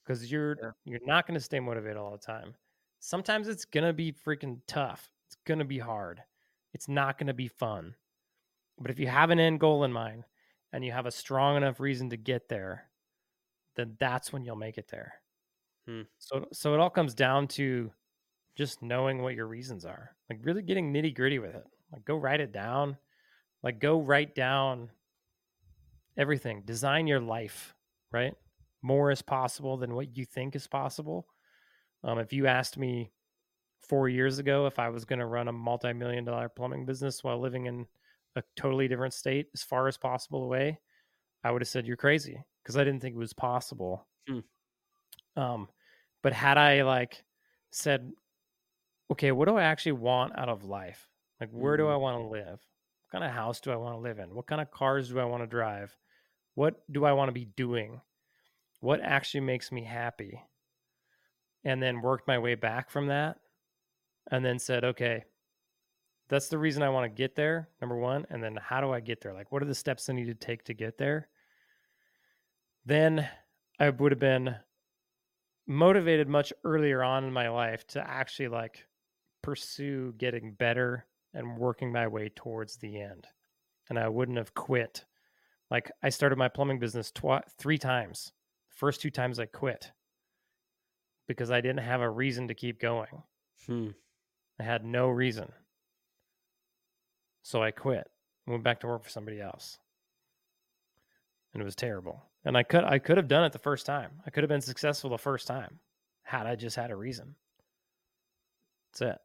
Because 0.03 0.31
you're 0.31 0.57
Yeah. 0.59 0.71
you're 0.85 1.05
not 1.05 1.27
going 1.27 1.35
to 1.35 1.45
stay 1.45 1.59
motivated 1.59 1.97
all 1.97 2.11
the 2.11 2.17
time. 2.17 2.55
Sometimes 2.99 3.47
it's 3.47 3.65
gonna 3.65 3.93
be 3.93 4.11
freaking 4.11 4.59
tough. 4.65 5.11
It's 5.27 5.35
gonna 5.45 5.65
be 5.65 5.77
hard. 5.77 6.23
It's 6.73 6.87
not 6.87 7.19
gonna 7.19 7.33
be 7.35 7.47
fun. 7.47 7.95
But 8.79 8.91
if 8.91 8.99
you 8.99 9.07
have 9.07 9.29
an 9.29 9.39
end 9.39 9.59
goal 9.59 9.83
in 9.83 9.93
mind 9.93 10.25
and 10.71 10.83
you 10.83 10.91
have 10.91 11.05
a 11.05 11.11
strong 11.11 11.57
enough 11.57 11.79
reason 11.79 12.09
to 12.09 12.17
get 12.17 12.49
there, 12.49 12.89
then 13.75 13.95
that's 13.99 14.33
when 14.33 14.43
you'll 14.43 14.55
make 14.55 14.77
it 14.77 14.87
there. 14.89 15.13
Hmm. 15.87 16.01
So 16.17 16.47
so 16.51 16.73
it 16.73 16.79
all 16.79 16.89
comes 16.89 17.13
down 17.13 17.47
to 17.49 17.91
just 18.55 18.81
knowing 18.81 19.21
what 19.21 19.35
your 19.35 19.47
reasons 19.47 19.85
are. 19.85 20.15
Like 20.29 20.39
really 20.43 20.61
getting 20.61 20.93
nitty 20.93 21.15
gritty 21.15 21.39
with 21.39 21.55
it. 21.55 21.65
Like 21.91 22.05
go 22.05 22.15
write 22.15 22.41
it 22.41 22.51
down. 22.51 22.97
Like 23.61 23.79
go 23.79 23.99
write 24.01 24.35
down 24.35 24.89
everything. 26.17 26.63
Design 26.65 27.07
your 27.07 27.19
life, 27.19 27.75
right? 28.11 28.33
More 28.81 29.11
is 29.11 29.21
possible 29.21 29.77
than 29.77 29.95
what 29.95 30.15
you 30.15 30.25
think 30.25 30.55
is 30.55 30.67
possible. 30.67 31.27
Um, 32.03 32.19
if 32.19 32.33
you 32.33 32.47
asked 32.47 32.77
me 32.77 33.11
four 33.79 34.09
years 34.09 34.39
ago 34.39 34.65
if 34.65 34.79
I 34.79 34.89
was 34.89 35.05
going 35.05 35.19
to 35.19 35.25
run 35.25 35.47
a 35.47 35.53
multi-million 35.53 36.23
dollar 36.23 36.49
plumbing 36.49 36.85
business 36.85 37.23
while 37.23 37.39
living 37.39 37.65
in 37.65 37.85
a 38.35 38.43
totally 38.55 38.87
different 38.87 39.13
state 39.13 39.47
as 39.53 39.63
far 39.63 39.87
as 39.87 39.97
possible 39.97 40.43
away, 40.43 40.79
I 41.43 41.51
would 41.51 41.61
have 41.61 41.67
said 41.67 41.85
you're 41.85 41.97
crazy 41.97 42.43
because 42.63 42.77
I 42.77 42.83
didn't 42.83 43.01
think 43.01 43.15
it 43.15 43.19
was 43.19 43.33
possible. 43.33 44.07
Hmm. 44.27 44.39
Um, 45.35 45.67
but 46.21 46.33
had 46.33 46.57
I 46.57 46.83
like 46.83 47.23
said, 47.71 48.11
okay, 49.11 49.31
what 49.31 49.47
do 49.47 49.57
I 49.57 49.63
actually 49.63 49.93
want 49.93 50.37
out 50.37 50.49
of 50.49 50.63
life? 50.63 51.07
Like, 51.39 51.49
where 51.51 51.77
do. 51.77 51.87
I 51.87 51.97
want 51.97 52.17
to 52.17 52.27
live? 52.27 52.59
What 52.59 53.11
kind 53.11 53.23
of 53.23 53.31
house 53.31 53.59
do 53.59 53.71
I 53.71 53.75
want 53.75 53.95
to 53.95 53.99
live 53.99 54.19
in? 54.19 54.33
What 54.33 54.47
kind 54.47 54.61
of 54.61 54.71
cars 54.71 55.09
do 55.09 55.19
I 55.19 55.25
want 55.25 55.43
to 55.43 55.47
drive? 55.47 55.95
What 56.55 56.75
do 56.91 57.03
I 57.03 57.13
want 57.13 57.29
to 57.29 57.33
be 57.33 57.49
doing? 57.57 57.99
What 58.79 59.01
actually 59.01 59.41
makes 59.41 59.71
me 59.71 59.83
happy? 59.83 60.41
And 61.65 61.81
then 61.81 62.01
worked 62.01 62.27
my 62.27 62.39
way 62.39 62.55
back 62.55 62.89
from 62.89 63.07
that 63.07 63.37
and 64.31 64.43
then 64.45 64.59
said, 64.59 64.83
okay, 64.83 65.23
that's 66.33 66.49
the 66.49 66.57
reason 66.57 66.81
I 66.81 66.89
want 66.89 67.05
to 67.05 67.15
get 67.15 67.35
there, 67.35 67.69
number 67.79 67.95
one. 67.95 68.25
And 68.29 68.43
then 68.43 68.57
how 68.61 68.81
do 68.81 68.91
I 68.91 68.99
get 68.99 69.21
there? 69.21 69.33
Like, 69.33 69.51
what 69.51 69.61
are 69.61 69.67
the 69.67 69.75
steps 69.75 70.09
I 70.09 70.13
need 70.13 70.25
to 70.25 70.33
take 70.33 70.63
to 70.65 70.73
get 70.73 70.97
there? 70.97 71.29
Then 72.85 73.27
I 73.79 73.89
would 73.89 74.11
have 74.11 74.19
been 74.19 74.55
motivated 75.67 76.27
much 76.27 76.51
earlier 76.63 77.03
on 77.03 77.23
in 77.23 77.31
my 77.31 77.49
life 77.49 77.85
to 77.87 78.09
actually 78.09 78.47
like 78.47 78.85
pursue 79.41 80.13
getting 80.17 80.53
better 80.53 81.05
and 81.33 81.57
working 81.57 81.91
my 81.91 82.07
way 82.07 82.29
towards 82.35 82.77
the 82.77 82.99
end. 82.99 83.27
And 83.89 83.99
I 83.99 84.07
wouldn't 84.07 84.37
have 84.37 84.53
quit. 84.53 85.05
Like 85.69 85.91
I 86.01 86.09
started 86.09 86.37
my 86.37 86.49
plumbing 86.49 86.79
business 86.79 87.11
twi- 87.11 87.43
three 87.57 87.77
times. 87.77 88.33
First 88.69 89.01
two 89.01 89.11
times 89.11 89.39
I 89.39 89.45
quit 89.45 89.91
because 91.27 91.51
I 91.51 91.61
didn't 91.61 91.85
have 91.85 92.01
a 92.01 92.09
reason 92.09 92.47
to 92.47 92.55
keep 92.55 92.79
going. 92.79 93.23
Hmm. 93.67 93.89
I 94.59 94.63
had 94.63 94.83
no 94.83 95.09
reason. 95.09 95.51
So 97.43 97.61
I 97.61 97.69
quit. 97.71 98.09
Went 98.47 98.63
back 98.63 98.79
to 98.79 98.87
work 98.87 99.03
for 99.03 99.09
somebody 99.09 99.39
else. 99.39 99.77
And 101.53 101.61
it 101.61 101.65
was 101.65 101.75
terrible. 101.75 102.23
And 102.45 102.57
I 102.57 102.63
could 102.63 102.83
I 102.83 102.99
could 102.99 103.17
have 103.17 103.27
done 103.27 103.43
it 103.43 103.53
the 103.53 103.59
first 103.59 103.85
time. 103.85 104.21
I 104.25 104.29
could 104.31 104.43
have 104.43 104.49
been 104.49 104.61
successful 104.61 105.09
the 105.09 105.17
first 105.17 105.47
time 105.47 105.79
had 106.23 106.47
I 106.47 106.55
just 106.55 106.75
had 106.75 106.89
a 106.91 106.95
reason. 106.95 107.35
That's 108.91 109.01
it. 109.01 109.21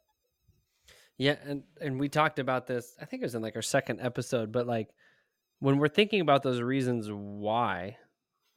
Yeah, 1.17 1.37
and 1.45 1.65
and 1.81 1.99
we 1.99 2.09
talked 2.09 2.39
about 2.39 2.67
this. 2.67 2.95
I 3.01 3.05
think 3.05 3.23
it 3.23 3.27
was 3.27 3.35
in 3.35 3.43
like 3.43 3.57
our 3.57 3.63
second 3.63 4.01
episode, 4.01 4.53
but 4.53 4.67
like 4.67 4.91
when 5.61 5.79
we're 5.79 5.89
thinking 5.89 6.21
about 6.21 6.43
those 6.43 6.61
reasons 6.61 7.09
why, 7.11 7.99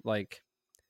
like 0.04 0.44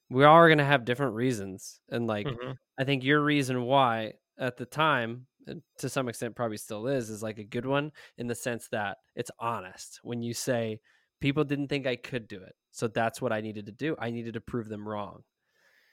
we 0.10 0.26
all 0.26 0.36
are 0.36 0.50
going 0.50 0.58
to 0.60 0.66
have 0.66 0.86
different 0.86 1.16
reasons, 1.16 1.80
and 1.90 2.08
like 2.08 2.28
Mhm. 2.28 2.58
I 2.78 2.84
think 2.84 3.04
your 3.04 3.24
reason 3.24 3.64
why 3.64 4.16
at 4.38 4.58
the 4.58 4.66
time, 4.66 5.28
Uh, 5.50 5.56
to 5.80 5.90
some 5.90 6.08
extent 6.08 6.36
probably 6.36 6.58
still 6.58 6.88
is, 6.88 7.10
is 7.10 7.24
like 7.24 7.40
a 7.40 7.44
good 7.44 7.66
one 7.66 7.92
in 8.18 8.28
the 8.28 8.36
sense 8.36 8.68
that 8.70 8.98
it's 9.16 9.32
honest. 9.40 10.00
When 10.04 10.22
you 10.22 10.34
say 10.34 10.80
people 11.20 11.44
didn't 11.44 11.68
think 11.70 11.88
I 11.88 11.96
could 11.96 12.28
do 12.28 12.42
it, 12.44 12.56
so 12.72 12.88
that's 12.88 13.22
what 13.22 13.32
I 13.34 13.42
needed 13.42 13.66
to 13.66 13.72
do. 13.72 13.96
I 14.00 14.12
needed 14.12 14.34
to 14.36 14.42
prove 14.42 14.70
them 14.70 14.88
wrong, 14.88 15.24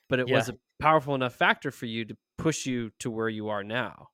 but 0.09 0.19
it 0.21 0.29
was 0.37 0.49
a 0.51 0.59
powerful 0.81 1.15
enough 1.15 1.35
factor 1.35 1.71
for 1.71 1.87
you 1.87 2.05
to 2.05 2.17
push 2.37 2.67
you 2.67 2.91
to 3.01 3.11
where 3.11 3.29
you 3.29 3.49
are 3.49 3.65
now. 3.65 4.09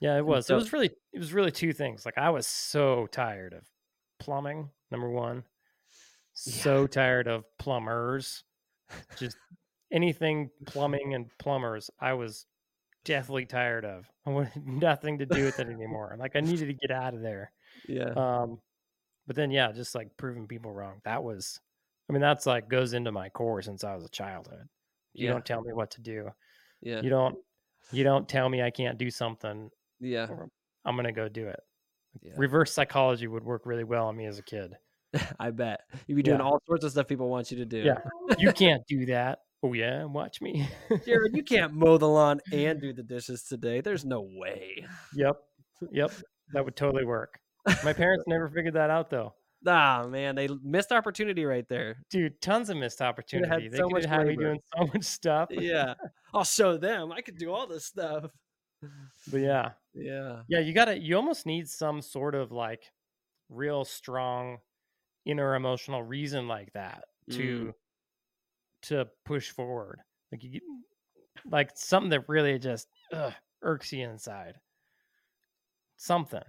Yeah, 0.00 0.16
it 0.18 0.24
was. 0.26 0.46
so- 0.46 0.54
it 0.54 0.58
was 0.58 0.72
really 0.72 0.90
it 1.12 1.18
was 1.18 1.32
really 1.32 1.50
two 1.52 1.72
things. 1.72 2.04
Like 2.06 2.18
I 2.18 2.30
was 2.30 2.46
so 2.46 3.06
tired 3.08 3.54
of 3.54 3.64
plumbing, 4.18 4.70
number 4.90 5.10
one. 5.10 5.44
So 6.34 6.86
tired 6.86 7.28
of 7.28 7.44
plumbers. 7.58 8.44
Just 9.18 9.36
anything 9.90 10.50
plumbing 10.66 11.14
and 11.14 11.26
plumbers, 11.38 11.90
I 11.98 12.12
was 12.12 12.46
deathly 13.06 13.46
tired 13.46 13.86
of. 13.86 14.10
I 14.26 14.30
wanted 14.30 14.52
nothing 14.66 15.18
to 15.18 15.26
do 15.26 15.44
with 15.44 15.58
it 15.60 15.68
anymore. 15.68 16.14
Like 16.18 16.36
I 16.36 16.40
needed 16.40 16.66
to 16.66 16.74
get 16.74 16.90
out 16.90 17.14
of 17.14 17.22
there. 17.22 17.52
Yeah. 17.88 18.10
Um 18.16 18.58
but 19.26 19.36
then 19.36 19.50
yeah, 19.50 19.70
just 19.70 19.94
like 19.94 20.08
proving 20.16 20.46
people 20.48 20.72
wrong. 20.72 21.00
That 21.04 21.22
was 21.22 21.60
I 22.08 22.12
mean, 22.12 22.22
that's 22.22 22.46
like 22.46 22.68
goes 22.68 22.94
into 22.94 23.12
my 23.12 23.28
core 23.28 23.60
since 23.62 23.84
I 23.84 23.94
was 23.94 24.04
a 24.04 24.08
childhood. 24.08 24.66
You 25.12 25.26
yeah. 25.26 25.32
don't 25.32 25.44
tell 25.44 25.62
me 25.62 25.72
what 25.72 25.90
to 25.92 26.00
do. 26.00 26.30
yeah. 26.80 27.00
You 27.02 27.10
don't 27.10 27.36
you 27.92 28.02
don't 28.02 28.28
tell 28.28 28.48
me 28.48 28.62
I 28.62 28.70
can't 28.70 28.98
do 28.98 29.10
something. 29.10 29.70
Yeah. 30.00 30.26
I'm 30.84 30.96
gonna 30.96 31.12
go 31.12 31.28
do 31.28 31.46
it. 31.48 31.60
Yeah. 32.22 32.32
Reverse 32.36 32.72
psychology 32.72 33.26
would 33.26 33.44
work 33.44 33.66
really 33.66 33.84
well 33.84 34.06
on 34.06 34.16
me 34.16 34.24
as 34.26 34.38
a 34.38 34.42
kid. 34.42 34.74
I 35.38 35.50
bet. 35.50 35.80
You'd 36.06 36.16
be 36.16 36.22
doing 36.22 36.38
Yeah. 36.40 36.46
all 36.46 36.60
sorts 36.66 36.84
of 36.84 36.92
stuff 36.92 37.06
people 37.06 37.28
want 37.28 37.50
you 37.50 37.58
to 37.58 37.66
do. 37.66 37.82
Yeah. 37.82 37.98
You 38.38 38.52
can't 38.52 38.82
do 38.88 39.06
that. 39.06 39.40
Oh 39.62 39.72
yeah, 39.72 40.04
watch 40.04 40.40
me. 40.40 40.68
Jered, 40.90 41.34
you 41.34 41.42
can't 41.42 41.72
mow 41.72 41.98
the 41.98 42.08
lawn 42.08 42.40
and 42.52 42.80
do 42.80 42.92
the 42.92 43.02
dishes 43.02 43.42
today. 43.42 43.80
There's 43.80 44.04
no 44.04 44.28
way. 44.34 44.86
yep. 45.14 45.36
Yep. 45.90 46.12
That 46.52 46.64
would 46.64 46.76
totally 46.76 47.04
work. 47.04 47.38
My 47.84 47.92
parents 47.92 48.24
never 48.28 48.48
figured 48.48 48.74
that 48.74 48.90
out 48.90 49.10
though. 49.10 49.34
Ah, 49.66 50.06
man, 50.08 50.34
they 50.36 50.48
missed 50.62 50.92
opportunity 50.92 51.44
right 51.44 51.68
there. 51.68 51.96
Dude, 52.10 52.40
tons 52.40 52.70
of 52.70 52.76
missed 52.76 53.02
opportunity. 53.02 53.68
They 53.68 53.78
so 53.78 53.88
could 53.88 54.04
have 54.04 54.18
had 54.20 54.26
me 54.28 54.36
doing 54.36 54.60
so 54.76 54.86
much 54.92 55.04
stuff. 55.04 55.48
Yeah. 55.50 55.94
I'll 56.34 56.44
show 56.44 56.76
them. 56.76 57.10
I 57.10 57.20
could 57.20 57.38
do 57.38 57.50
all 57.52 57.66
this 57.66 57.84
stuff. 57.84 58.30
But 59.30 59.40
yeah. 59.40 59.70
Yeah. 59.94 60.42
Yeah, 60.48 60.60
you 60.60 60.72
gotta 60.72 60.98
you 60.98 61.16
almost 61.16 61.46
need 61.46 61.68
some 61.68 62.02
sort 62.02 62.34
of 62.34 62.52
like 62.52 62.84
real 63.48 63.84
strong 63.84 64.58
inner 65.24 65.54
emotional 65.54 66.02
reason 66.02 66.46
like 66.46 66.72
that 66.74 67.04
to 67.32 67.74
to 68.88 69.08
push 69.24 69.50
forward. 69.50 70.00
Like 70.32 70.42
you 70.44 70.60
like 71.50 71.70
something 71.74 72.10
that 72.10 72.28
really 72.28 72.58
just 72.58 72.88
ugh, 73.12 73.32
irks 73.62 73.92
you 73.92 74.08
inside. 74.08 74.54
Something. 75.96 76.42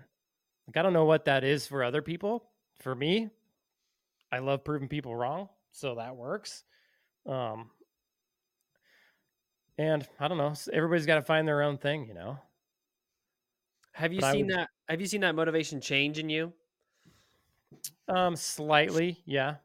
Like 0.68 0.78
I 0.78 0.82
don't 0.82 0.94
know 0.94 1.06
what 1.06 1.26
that 1.26 1.44
is 1.44 1.68
for 1.68 1.84
other 1.84 2.02
people. 2.02 2.50
For 2.80 2.94
me, 2.94 3.30
I 4.32 4.40
love 4.40 4.64
proving 4.64 4.88
people 4.90 5.16
wrong, 5.16 5.50
so 5.72 5.96
that 5.96 6.16
works. 6.16 6.64
Um 7.26 7.70
and 9.78 10.08
I 10.20 10.28
don't 10.28 10.38
know, 10.38 10.54
everybody's 10.74 11.06
got 11.06 11.16
to 11.16 11.22
find 11.22 11.48
their 11.48 11.62
own 11.62 11.78
thing, 11.78 12.08
you 12.08 12.16
know. 12.16 12.40
Have 13.92 14.12
you 14.12 14.20
But 14.22 14.32
seen 14.34 14.48
would- 14.48 14.56
that? 14.56 14.70
Have 14.90 15.02
you 15.02 15.08
seen 15.08 15.22
that 15.22 15.36
motivation 15.36 15.82
change 15.82 16.18
in 16.18 16.30
you? 16.30 16.54
Um, 18.08 18.36
slightly, 18.36 19.22
yeah. 19.26 19.56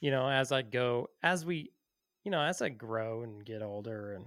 You 0.00 0.10
know, 0.10 0.28
as 0.28 0.52
I 0.52 0.62
go, 0.62 1.08
as 1.22 1.44
we, 1.44 1.70
you 2.28 2.30
know, 2.30 2.42
as 2.42 2.60
I 2.60 2.68
grow 2.68 3.22
and 3.22 3.42
get 3.42 3.62
older 3.62 4.12
and 4.12 4.26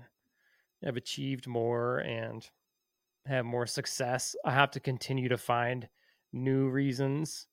have 0.84 0.98
achieved 0.98 1.48
more 1.48 2.00
and 2.00 2.50
have 3.26 3.46
more 3.46 3.68
success, 3.68 4.36
I 4.46 4.52
have 4.52 4.72
to 4.72 4.82
continue 4.82 5.30
to 5.30 5.38
find 5.38 5.90
new 6.34 6.70
reasons 6.70 7.48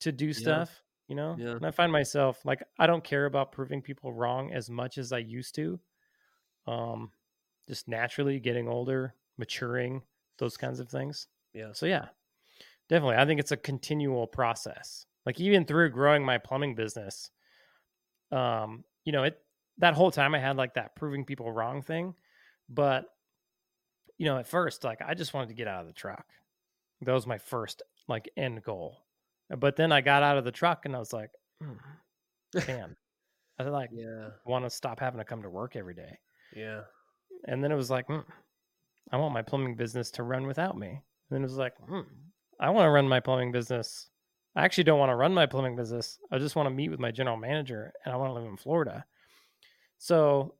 to 0.00 0.12
do 0.12 0.32
stuff. 0.32 0.82
You 1.08 1.16
know, 1.16 1.32
Yeah. 1.36 1.58
and 1.60 1.66
I 1.66 1.72
find 1.72 1.92
myself 1.92 2.44
like 2.44 2.62
I 2.78 2.86
don't 2.86 3.04
care 3.04 3.26
about 3.26 3.52
proving 3.52 3.82
people 3.82 4.12
wrong 4.12 4.52
as 4.52 4.70
much 4.70 4.98
as 4.98 5.12
I 5.12 5.18
used 5.18 5.54
to. 5.56 5.80
Um, 6.66 7.12
just 7.68 7.88
naturally 7.88 8.40
getting 8.40 8.68
older, 8.68 9.16
maturing, 9.38 10.02
those 10.38 10.56
kinds 10.56 10.80
of 10.80 10.90
things. 10.90 11.28
Yeah. 11.52 11.72
So 11.72 11.86
yeah, 11.86 12.10
definitely. 12.88 13.16
I 13.16 13.26
think 13.26 13.40
it's 13.40 13.52
a 13.52 13.58
continual 13.58 14.26
process. 14.26 15.06
Like 15.26 15.40
even 15.40 15.64
through 15.66 15.90
growing 15.90 16.24
my 16.24 16.38
plumbing 16.38 16.74
business, 16.76 17.30
um, 18.30 18.84
you 19.04 19.12
know, 19.12 19.24
it 19.24 19.38
that 19.82 19.94
whole 19.94 20.12
time 20.12 20.32
I 20.34 20.38
had 20.38 20.56
like 20.56 20.74
that 20.74 20.94
proving 20.94 21.24
people 21.24 21.50
wrong 21.50 21.82
thing, 21.82 22.14
but 22.68 23.04
you 24.16 24.26
know, 24.26 24.38
at 24.38 24.46
first, 24.46 24.84
like 24.84 25.00
I 25.04 25.14
just 25.14 25.34
wanted 25.34 25.48
to 25.48 25.54
get 25.54 25.66
out 25.66 25.80
of 25.80 25.88
the 25.88 25.92
truck. 25.92 26.24
That 27.00 27.12
was 27.12 27.26
my 27.26 27.38
first 27.38 27.82
like 28.08 28.30
end 28.36 28.62
goal. 28.62 28.98
But 29.58 29.74
then 29.74 29.90
I 29.90 30.00
got 30.00 30.22
out 30.22 30.38
of 30.38 30.44
the 30.44 30.52
truck 30.52 30.86
and 30.86 30.94
I 30.94 31.00
was 31.00 31.12
like, 31.12 31.30
mm, 31.62 31.76
man, 32.68 32.94
I 33.58 33.64
like 33.64 33.90
Yeah. 33.92 34.28
want 34.46 34.64
to 34.64 34.70
stop 34.70 35.00
having 35.00 35.18
to 35.18 35.24
come 35.24 35.42
to 35.42 35.50
work 35.50 35.74
every 35.74 35.94
day. 35.94 36.18
Yeah. 36.54 36.82
And 37.48 37.62
then 37.62 37.72
it 37.72 37.76
was 37.76 37.90
like, 37.90 38.06
mm, 38.06 38.24
I 39.10 39.16
want 39.16 39.34
my 39.34 39.42
plumbing 39.42 39.74
business 39.74 40.12
to 40.12 40.22
run 40.22 40.46
without 40.46 40.78
me. 40.78 40.90
And 40.90 41.00
then 41.30 41.40
it 41.40 41.46
was 41.46 41.56
like, 41.58 41.74
mm, 41.90 42.04
I 42.60 42.70
want 42.70 42.86
to 42.86 42.90
run 42.90 43.08
my 43.08 43.18
plumbing 43.18 43.50
business. 43.50 44.08
I 44.54 44.64
actually 44.64 44.84
don't 44.84 45.00
want 45.00 45.10
to 45.10 45.16
run 45.16 45.34
my 45.34 45.46
plumbing 45.46 45.74
business. 45.74 46.20
I 46.30 46.38
just 46.38 46.54
want 46.54 46.68
to 46.68 46.74
meet 46.74 46.90
with 46.90 47.00
my 47.00 47.10
general 47.10 47.36
manager 47.36 47.92
and 48.04 48.14
I 48.14 48.16
want 48.16 48.30
to 48.30 48.34
live 48.34 48.48
in 48.48 48.56
Florida. 48.56 49.04
So 50.02 50.54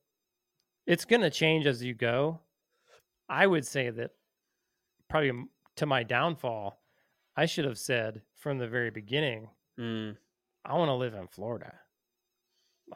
it's 0.86 1.04
going 1.04 1.22
to 1.22 1.30
change 1.30 1.66
as 1.66 1.82
you 1.82 1.94
go. 1.94 2.38
I 3.28 3.44
would 3.44 3.66
say 3.66 3.90
that 3.90 4.12
probably 5.10 5.32
to 5.78 5.86
my 5.86 6.04
downfall, 6.04 6.78
I 7.36 7.46
should 7.46 7.64
have 7.64 7.76
said 7.76 8.22
from 8.36 8.58
the 8.58 8.68
very 8.68 8.90
beginning, 8.90 9.48
Mm. 9.80 10.16
I 10.64 10.74
want 10.74 10.90
to 10.90 10.94
live 10.94 11.14
in 11.14 11.26
Florida. 11.26 11.72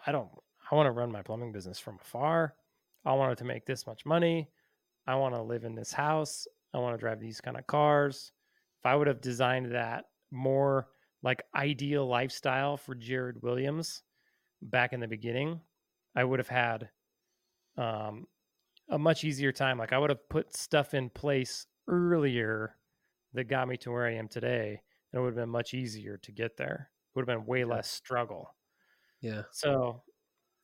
I 0.07 0.13
don't, 0.13 0.29
I 0.71 0.75
want 0.75 0.87
to 0.87 0.93
run 0.93 1.11
my 1.11 1.23
plumbing 1.23 1.51
business 1.51 1.81
from 1.81 1.99
afar. 2.01 2.55
I 3.05 3.15
wanted 3.15 3.39
to 3.39 3.45
make 3.45 3.67
this 3.67 3.87
much 3.87 4.05
money. 4.07 4.49
I 5.07 5.17
want 5.17 5.35
to 5.35 5.43
live 5.43 5.65
in 5.65 5.75
this 5.75 5.93
house. 5.93 6.47
I 6.75 6.79
want 6.79 6.95
to 6.95 7.01
drive 7.01 7.19
these 7.19 7.41
kind 7.41 7.57
of 7.57 7.67
cars. 7.67 8.31
If 8.79 8.87
I 8.87 8.95
would 8.95 9.07
have 9.07 9.21
designed 9.21 9.73
that 9.73 10.05
more 10.31 10.89
like 11.23 11.43
ideal 11.57 12.07
lifestyle 12.07 12.77
for 12.77 12.95
Jered 12.95 13.43
Williams 13.43 14.03
back 14.61 14.93
in 14.93 15.01
the 15.01 15.09
beginning, 15.09 15.61
I 16.17 16.25
would 16.25 16.41
have 16.41 16.49
had 16.49 16.91
um, 17.77 18.27
a 18.91 18.99
much 18.99 19.25
easier 19.25 19.53
time. 19.53 19.79
Like 19.79 19.93
I 19.93 19.99
would 19.99 20.11
have 20.11 20.29
put 20.29 20.55
stuff 20.57 20.95
in 20.95 21.11
place 21.11 21.67
earlier 21.89 22.79
that 23.35 23.45
got 23.45 23.69
me 23.69 23.77
to 23.79 23.93
where 23.93 24.07
I 24.07 24.15
am 24.15 24.29
today, 24.29 24.83
and 25.13 25.21
it 25.21 25.23
would 25.23 25.31
have 25.31 25.37
been 25.45 25.51
much 25.51 25.75
easier 25.75 26.19
to 26.19 26.33
get 26.33 26.57
there. 26.57 26.93
It 27.15 27.19
would 27.19 27.29
have 27.29 27.39
been 27.39 27.47
way 27.47 27.65
less 27.65 27.91
struggle. 27.91 28.57
Yeah. 29.21 29.45
So, 29.51 30.03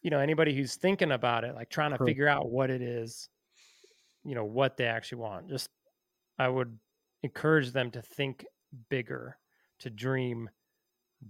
you 0.02 0.10
know, 0.10 0.20
anybody 0.20 0.54
who's 0.56 0.76
thinking 0.76 1.12
about 1.12 1.44
it, 1.44 1.54
like 1.54 1.70
trying 1.70 1.92
to 1.92 1.98
Huh. 1.98 2.06
figure 2.06 2.28
out 2.28 2.50
what 2.50 2.70
it 2.70 2.82
is, 2.82 3.30
you 4.24 4.34
know, 4.34 4.44
what 4.44 4.76
they 4.76 4.86
actually 4.86 5.18
want, 5.20 5.48
just 5.48 5.70
I 6.38 6.48
would 6.48 6.78
encourage 7.22 7.72
them 7.72 7.90
to 7.92 8.02
think 8.02 8.46
bigger, 8.90 9.38
to 9.80 9.90
dream 9.90 10.50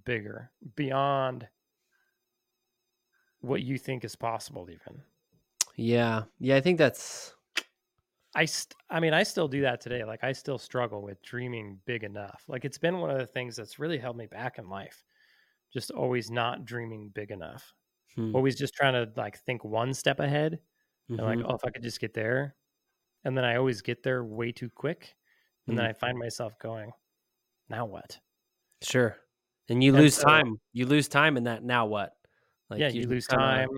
bigger, 0.04 0.52
beyond 0.76 1.48
what 3.42 3.62
you 3.62 3.76
think 3.78 4.04
is 4.04 4.16
possible, 4.16 4.68
even. 4.70 5.02
Yeah. 5.76 6.24
Yeah. 6.38 6.56
I 6.56 6.60
think 6.60 6.78
that's 6.78 7.34
I 8.34 8.46
st- 8.46 8.74
I 8.88 8.98
mean, 8.98 9.12
I 9.12 9.22
still 9.24 9.46
do 9.48 9.60
that 9.62 9.80
today. 9.80 10.04
Like 10.04 10.24
I 10.24 10.32
still 10.32 10.56
struggle 10.58 11.02
with 11.02 11.20
dreaming 11.22 11.78
big 11.84 12.02
enough. 12.02 12.42
Like 12.48 12.64
it's 12.64 12.78
been 12.78 12.98
one 12.98 13.10
of 13.10 13.18
the 13.18 13.26
things 13.26 13.56
that's 13.56 13.78
really 13.78 13.98
held 13.98 14.16
me 14.16 14.26
back 14.26 14.58
in 14.58 14.68
life. 14.70 15.04
Just 15.72 15.90
always 15.90 16.30
not 16.30 16.64
dreaming 16.64 17.10
big 17.14 17.30
enough. 17.30 17.72
hmm, 18.16 18.34
Always 18.34 18.56
just 18.56 18.74
trying 18.74 18.94
to 18.94 19.10
like 19.20 19.38
think 19.40 19.64
one 19.64 19.92
step 19.92 20.18
ahead 20.20 20.58
and 21.08 21.18
like, 21.18 21.38
mhm. 21.38 21.46
oh, 21.48 21.54
if 21.54 21.64
I 21.64 21.70
could 21.70 21.82
just 21.82 22.00
get 22.00 22.14
there. 22.14 22.54
And 23.24 23.36
then 23.36 23.44
I 23.44 23.56
always 23.56 23.82
get 23.82 24.02
there 24.02 24.24
way 24.24 24.50
too 24.52 24.70
quick. 24.70 25.14
And 25.66 25.78
then 25.78 25.84
Mm. 25.86 25.90
I 25.90 25.92
find 25.92 26.18
myself 26.18 26.58
going, 26.58 26.90
now 27.68 27.84
what? 27.86 28.18
sure. 28.82 29.16
And 29.68 29.82
you 29.84 29.92
And 29.94 30.02
lose 30.02 30.16
so- 30.16 30.24
time. 30.24 30.58
You 30.72 30.86
lose 30.86 31.06
time 31.08 31.36
in 31.36 31.44
that. 31.44 31.62
Now 31.62 31.86
what? 31.86 32.14
Like 32.72 32.80
yeah, 32.80 32.88
you, 32.88 33.06
lose 33.06 33.26
kinda- 33.26 33.44
time. 33.44 33.68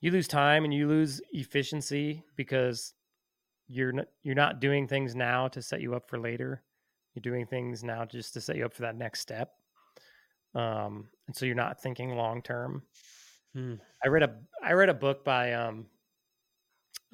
You 0.00 0.10
lose 0.10 0.28
time 0.28 0.64
and 0.64 0.74
you 0.74 0.86
lose 0.86 1.22
efficiency 1.32 2.22
because 2.36 2.92
you're 3.68 3.92
not, 3.92 4.06
you're 4.22 4.34
not 4.34 4.60
doing 4.60 4.86
things 4.86 5.14
now 5.14 5.48
to 5.48 5.62
set 5.62 5.80
you 5.80 5.94
up 5.94 6.10
for 6.10 6.18
later. 6.18 6.62
You're 7.14 7.22
doing 7.22 7.46
things 7.46 7.82
now 7.82 8.04
just 8.04 8.34
to 8.34 8.40
set 8.42 8.56
you 8.56 8.66
up 8.66 8.74
for 8.74 8.82
that 8.82 8.96
next 8.96 9.20
step. 9.20 9.52
Um, 10.54 11.08
and 11.26 11.34
so 11.34 11.46
you're 11.46 11.54
not 11.54 11.80
thinking 11.80 12.10
long 12.10 12.42
term. 12.42 12.82
Hmm. 13.54 13.76
I 14.04 14.08
read 14.08 14.24
a 14.24 14.36
I 14.62 14.72
read 14.72 14.90
a 14.90 14.94
book 14.94 15.24
by 15.24 15.54
um 15.54 15.86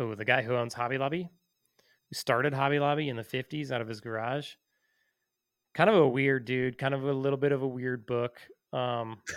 oh 0.01 0.15
the 0.17 0.25
guy 0.25 0.43
who 0.43 0.57
owns 0.57 0.75
Hobby 0.75 0.99
Lobby, 0.99 1.23
who 2.09 2.15
started 2.15 2.53
Hobby 2.53 2.81
Lobby 2.81 3.09
in 3.09 3.17
the 3.17 3.23
fifties 3.23 3.71
out 3.71 3.81
of 3.81 3.89
his 3.89 4.01
garage. 4.01 4.55
Kind 5.75 5.91
of 5.91 5.97
a 5.97 6.09
weird 6.09 6.45
dude, 6.45 6.77
kind 6.77 6.95
of 6.95 7.05
a 7.05 7.13
little 7.13 7.39
bit 7.39 7.53
of 7.53 7.63
a 7.63 7.69
weird 7.69 8.05
book. 8.05 8.41
Um 8.73 9.19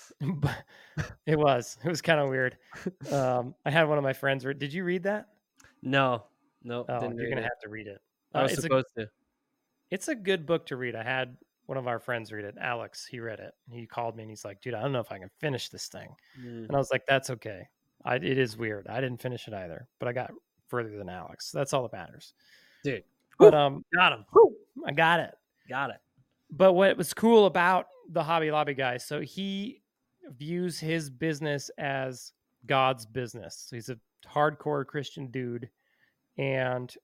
but 0.20 0.56
it 1.26 1.38
was. 1.38 1.76
It 1.84 1.88
was 1.88 2.00
kind 2.02 2.20
of 2.20 2.28
weird. 2.28 2.56
Um 3.10 3.54
I 3.64 3.70
had 3.70 3.88
one 3.88 3.98
of 3.98 4.04
my 4.04 4.12
friends 4.12 4.44
read 4.44 4.58
did 4.58 4.72
you 4.72 4.84
read 4.84 5.02
that? 5.04 5.28
No. 5.82 6.24
No. 6.62 6.84
Oh, 6.88 7.00
you're 7.16 7.28
gonna 7.28 7.40
it. 7.40 7.44
have 7.44 7.60
to 7.62 7.68
read 7.68 7.86
it. 7.86 8.00
I 8.34 8.40
Uh, 8.40 8.42
was 8.44 8.52
it's 8.52 8.58
a 8.60 8.62
supposed 8.62 8.86
to. 8.96 9.08
it's 9.90 10.08
a 10.08 10.14
good 10.14 10.46
book 10.46 10.66
to 10.66 10.76
read. 10.76 10.94
I 10.94 11.02
had 11.02 11.36
one 11.66 11.78
of 11.78 11.86
our 11.86 11.98
friends 11.98 12.32
read 12.32 12.44
it, 12.44 12.56
Alex. 12.60 13.06
He 13.06 13.20
read 13.20 13.38
it. 13.40 13.52
He 13.70 13.86
called 13.86 14.16
me 14.16 14.22
and 14.22 14.30
he's 14.30 14.44
like, 14.44 14.60
"Dude, 14.60 14.74
I 14.74 14.80
don't 14.82 14.92
know 14.92 15.00
if 15.00 15.12
I 15.12 15.18
can 15.18 15.30
finish 15.38 15.68
this 15.68 15.86
thing." 15.88 16.08
Mm. 16.40 16.66
And 16.66 16.72
I 16.74 16.78
was 16.78 16.90
like, 16.90 17.04
"That's 17.06 17.30
okay. 17.30 17.68
I, 18.04 18.16
it 18.16 18.24
is 18.38 18.56
weird. 18.56 18.86
I 18.88 19.00
didn't 19.00 19.20
finish 19.22 19.46
it 19.48 19.54
either, 19.54 19.86
but 19.98 20.08
I 20.08 20.12
got 20.12 20.32
further 20.68 20.96
than 20.96 21.08
Alex. 21.08 21.50
That's 21.52 21.72
all 21.72 21.82
that 21.82 21.92
matters." 21.92 22.34
Dude. 22.84 23.04
But 23.38 23.54
um, 23.54 23.84
Got 23.94 24.12
him. 24.12 24.24
I 24.86 24.92
got 24.92 25.20
it. 25.20 25.34
Got 25.68 25.90
it. 25.90 25.96
But 26.50 26.72
what 26.74 26.96
was 26.96 27.14
cool 27.14 27.46
about 27.46 27.86
the 28.10 28.22
Hobby 28.22 28.50
Lobby 28.50 28.74
guy, 28.74 28.96
so 28.98 29.20
he 29.20 29.81
views 30.30 30.78
his 30.80 31.10
business 31.10 31.70
as 31.78 32.32
God's 32.66 33.06
business. 33.06 33.56
So 33.56 33.76
he's 33.76 33.90
a 33.90 34.00
hardcore 34.26 34.86
Christian 34.86 35.28
dude, 35.30 35.70
and 36.38 36.94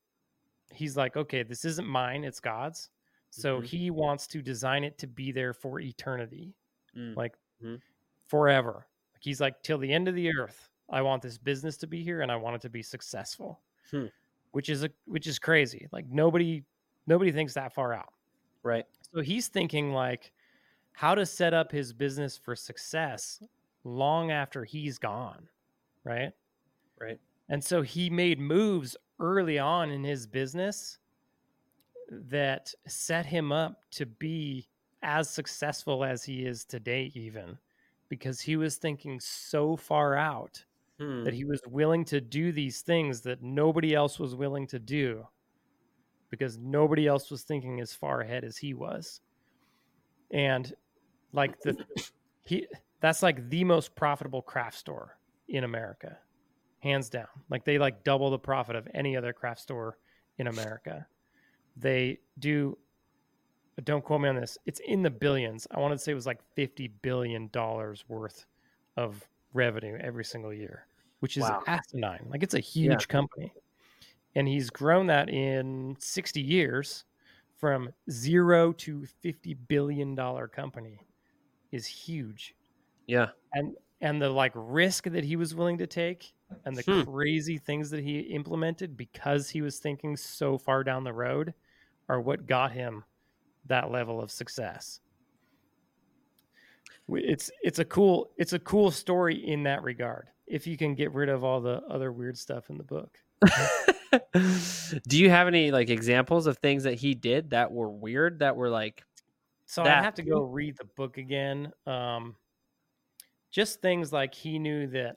he's 0.73 0.97
like, 0.97 1.17
"Okay, 1.17 1.43
this 1.45 1.65
isn't 1.65 1.87
mine; 1.89 2.25
it's 2.25 2.41
God's." 2.41 2.91
So 3.31 3.61
Mhm. 3.61 3.65
he 3.65 3.91
wants 3.91 4.27
to 4.29 4.43
design 4.43 4.85
it 4.85 4.99
to 4.99 5.07
be 5.09 5.33
there 5.33 5.55
for 5.55 5.81
eternity, 5.81 6.57
Mm. 6.95 7.17
like 7.17 7.37
Mhm. 7.61 7.81
forever. 8.27 8.89
Like 9.15 9.23
he's 9.25 9.41
like, 9.41 9.63
till 9.63 9.79
the 9.79 9.93
end 9.93 10.09
of 10.09 10.15
the 10.17 10.31
earth, 10.37 10.71
I 10.91 11.03
want 11.03 11.23
this 11.23 11.39
business 11.39 11.77
to 11.79 11.87
be 11.89 12.03
here, 12.05 12.23
and 12.23 12.33
I 12.33 12.37
want 12.37 12.57
it 12.57 12.63
to 12.63 12.71
be 12.71 12.83
successful. 12.83 13.63
Hmm. 13.91 14.09
Which 14.53 14.69
is 14.71 14.85
a 14.85 14.91
which 15.07 15.27
is 15.27 15.39
crazy. 15.39 15.89
Like 15.93 16.07
nobody 16.09 16.65
nobody 17.07 17.33
thinks 17.33 17.55
that 17.55 17.75
far 17.75 17.93
out. 17.95 18.15
Right. 18.63 18.87
So 19.13 19.21
he's 19.21 19.49
thinking 19.49 19.93
like 19.93 20.33
how 20.99 21.15
to 21.15 21.25
set 21.25 21.55
up 21.55 21.71
his 21.71 21.93
business 21.93 22.37
for 22.37 22.57
success 22.57 23.41
long 23.85 24.33
after 24.33 24.65
he's 24.65 24.99
gone, 24.99 25.49
right? 26.03 26.33
Right. 27.01 27.21
And 27.49 27.63
so 27.63 27.83
he 27.83 28.11
made 28.11 28.41
moves 28.41 28.97
early 29.21 29.61
on 29.61 29.93
in 29.93 30.03
his 30.03 30.27
business 30.27 30.99
that 32.11 32.75
set 32.89 33.27
him 33.27 33.53
up 33.53 33.85
to 33.93 34.07
be 34.07 34.67
as 35.01 35.31
successful 35.31 36.03
as 36.03 36.25
he 36.25 36.45
is 36.45 36.65
today, 36.65 37.13
even 37.15 37.59
because 38.09 38.41
he 38.41 38.57
was 38.57 38.77
thinking 38.77 39.21
so 39.21 39.77
far 39.77 40.17
out 40.17 40.65
Hmm. 40.99 41.23
that 41.23 41.33
he 41.33 41.45
was 41.45 41.61
willing 41.69 42.05
to 42.07 42.21
do 42.21 42.51
these 42.51 42.81
things 42.81 43.21
that 43.21 43.41
nobody 43.41 43.95
else 43.95 44.19
was 44.19 44.35
willing 44.35 44.67
to 44.67 44.81
do 44.81 45.29
because 46.29 46.59
nobody 46.59 47.07
else 47.07 47.31
was 47.31 47.45
thinking 47.45 47.79
as 47.79 47.93
far 47.95 48.21
ahead 48.21 48.43
as 48.43 48.57
he 48.57 48.75
was. 48.75 49.21
And 50.33 50.75
like 51.33 51.61
the 51.63 51.77
he 52.45 52.67
that's 53.01 53.23
like 53.23 53.49
the 53.51 53.65
most 53.65 53.95
profitable 53.95 54.43
craft 54.43 54.79
store 54.79 55.19
in 55.49 55.65
America. 55.65 56.19
Hands 56.81 57.09
down. 57.09 57.27
Like 57.51 57.65
they 57.65 57.79
like 57.79 58.05
double 58.05 58.31
the 58.31 58.39
profit 58.39 58.77
of 58.77 58.89
any 58.95 59.17
other 59.17 59.33
craft 59.33 59.61
store 59.61 59.99
in 60.39 60.47
America. 60.47 61.07
They 61.77 62.21
do 62.39 62.79
but 63.77 63.85
don't 63.85 64.05
quote 64.05 64.21
me 64.21 64.29
on 64.29 64.35
this. 64.35 64.59
It's 64.67 64.81
in 64.81 65.03
the 65.03 65.11
billions. 65.11 65.69
I 65.71 65.79
want 65.79 65.93
to 65.93 65.99
say 65.99 66.11
it 66.11 66.17
was 66.17 66.27
like 66.27 66.41
50 66.57 66.89
billion 67.03 67.49
dollars 67.53 68.05
worth 68.09 68.45
of 68.97 69.25
revenue 69.53 69.97
every 70.01 70.25
single 70.25 70.53
year, 70.53 70.87
which 71.21 71.37
is 71.37 71.45
Wow. 71.45 71.63
asinine. 71.67 72.27
Like 72.29 72.43
it's 72.43 72.55
a 72.55 72.61
huge 72.61 73.07
company. 73.07 73.53
And 74.35 74.49
he's 74.49 74.71
grown 74.71 75.07
that 75.07 75.29
in 75.29 75.97
60 76.01 76.41
years 76.41 77.05
from 77.57 77.91
0 78.11 78.73
to 78.73 79.05
50 79.23 79.55
billion 79.55 80.15
dollar 80.15 80.49
company 80.49 81.01
is 81.73 81.87
huge. 81.87 82.55
Yeah. 83.07 83.29
And 83.53 83.77
and 84.01 84.23
the 84.23 84.31
like 84.31 84.53
risk 84.55 85.05
that 85.05 85.25
he 85.25 85.37
was 85.37 85.55
willing 85.55 85.79
to 85.79 85.87
take 85.87 86.33
and 86.65 86.77
the 86.77 86.83
Hmm. 86.83 87.03
crazy 87.11 87.59
things 87.59 87.91
that 87.91 88.03
he 88.03 88.21
implemented 88.21 88.97
because 88.97 89.51
he 89.51 89.61
was 89.61 89.79
thinking 89.79 90.17
so 90.17 90.57
far 90.57 90.85
down 90.85 91.05
the 91.05 91.13
road 91.13 91.53
are 92.09 92.21
what 92.21 92.47
got 92.47 92.73
him 92.73 93.05
that 93.67 93.91
level 93.91 94.21
of 94.21 94.31
success. 94.31 95.01
It's 97.11 97.51
it's 97.63 97.79
a 97.79 97.85
cool 97.85 98.31
it's 98.37 98.53
a 98.53 98.59
cool 98.59 98.91
story 98.91 99.35
in 99.47 99.63
that 99.65 99.83
regard. 99.83 100.29
If 100.47 100.67
you 100.67 100.77
can 100.77 100.95
get 100.95 101.13
rid 101.13 101.29
of 101.29 101.45
all 101.45 101.61
the 101.61 101.83
other 101.89 102.13
weird 102.13 102.39
stuff 102.39 102.71
in 102.71 102.79
the 102.79 102.85
book. 102.85 103.19
Do 105.09 105.19
you 105.19 105.29
have 105.31 105.47
any 105.49 105.71
like 105.71 105.91
examples 105.91 106.47
of 106.47 106.59
things 106.59 106.85
that 106.85 106.95
he 106.95 107.15
did 107.15 107.51
that 107.51 107.73
were 107.73 107.91
weird 107.91 108.39
that 108.41 108.57
were 108.57 108.71
like 108.71 109.05
So 109.69 109.85
That 109.85 109.99
I 109.99 110.03
have 110.03 110.15
to 110.15 110.23
go 110.23 110.41
read 110.41 110.79
the 110.79 110.87
book 110.97 111.19
again. 111.19 111.71
Um, 111.87 112.37
just 113.51 113.83
things 113.83 114.11
like 114.15 114.35
he 114.35 114.59
knew 114.59 114.87
that 114.89 115.17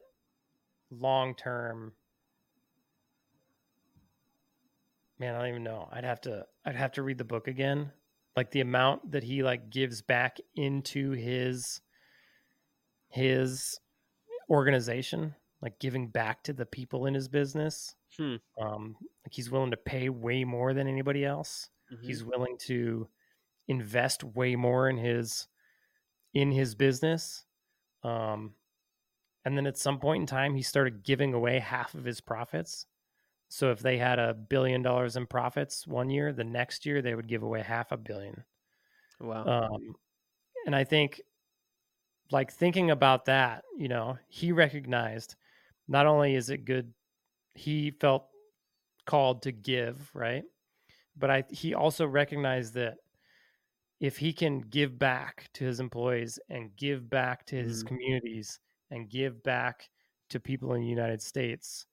long 0.92 1.36
term. 1.36 1.94
Man, 5.20 5.36
I 5.36 5.40
don't 5.40 5.48
even 5.48 5.64
know. 5.64 5.88
I'd 5.92 6.04
have 6.04 6.20
to. 6.22 6.46
I'd 6.66 6.76
have 6.76 6.92
to 6.94 7.02
read 7.04 7.18
the 7.18 7.24
book 7.24 7.48
again. 7.48 7.92
Like 8.36 8.52
the 8.52 8.60
amount 8.60 9.12
that 9.12 9.24
he 9.24 9.42
like 9.42 9.70
gives 9.70 10.02
back 10.02 10.38
into 10.56 11.12
his 11.12 11.80
his 13.08 13.80
organization, 14.50 15.34
like 15.62 15.80
giving 15.80 16.10
back 16.10 16.44
to 16.44 16.54
the 16.54 16.66
people 16.66 17.06
in 17.06 17.14
his 17.14 17.30
business. 17.30 17.96
Hmm. 18.18 18.36
Um, 18.62 18.98
like 19.26 19.32
he's 19.32 19.50
willing 19.50 19.72
to 19.72 19.78
pay 19.78 20.10
way 20.10 20.44
more 20.44 20.74
than 20.74 20.88
anybody 20.90 21.24
else 21.24 21.70
Mm-hmm. 21.92 22.08
he's 22.08 22.24
willing 22.24 22.58
to 22.58 23.08
invest 23.68 24.24
way 24.24 24.56
more 24.56 24.90
in 24.90 24.98
his 24.98 25.48
in 26.34 26.52
his 26.52 26.76
business 26.76 27.46
um 28.04 28.54
and 29.46 29.58
then 29.58 29.68
at 29.68 29.78
some 29.78 30.00
point 30.00 30.22
in 30.22 30.28
time 30.28 30.56
he 30.56 30.62
started 30.62 31.04
giving 31.04 31.34
away 31.34 31.60
half 31.60 31.96
of 31.96 32.04
his 32.06 32.22
profits. 32.22 32.86
So 33.50 33.72
if 33.72 33.80
they 33.80 33.98
had 33.98 34.20
a 34.20 34.34
billion 34.34 34.82
dollars 34.82 35.16
in 35.16 35.28
profits 35.28 35.86
one 35.88 36.10
year 36.10 36.32
the 36.32 36.44
next 36.44 36.86
year 36.86 37.02
they 37.02 37.16
would 37.16 37.28
give 37.28 37.44
away 37.44 37.62
half 37.62 37.92
a 37.92 37.98
billion. 37.98 38.44
Wow. 39.20 39.46
um 39.46 39.96
and 40.66 40.76
i 40.76 40.84
think 40.84 41.22
like 42.32 42.52
thinking 42.52 42.92
about 42.92 43.26
that 43.26 43.64
you 43.78 43.88
know 43.88 44.18
he 44.28 44.52
recognized 44.52 45.36
not 45.88 46.06
only 46.06 46.36
is 46.36 46.50
it 46.50 46.66
good 46.66 46.94
he 47.56 47.92
felt 47.92 48.28
called 49.06 49.44
to 49.44 49.52
give 49.52 50.10
right? 50.14 50.44
But 51.18 51.30
i 51.30 51.44
he 51.50 51.74
also 51.74 52.06
recognized 52.08 52.76
that 52.76 52.98
if 54.02 54.18
he 54.18 54.34
can 54.34 54.60
give 54.62 55.00
back 55.00 55.50
to 55.56 55.66
his 55.66 55.80
employees 55.80 56.40
and 56.50 56.76
give 56.78 57.10
back 57.10 57.46
to 57.48 57.56
his 57.58 57.86
Mhm. 57.86 57.88
communities 57.88 58.60
and 58.92 59.10
give 59.10 59.44
back 59.44 59.90
to 60.32 60.42
people 60.42 60.74
in 60.76 60.82
the 60.82 60.88
united 60.88 61.22
states 61.22 61.88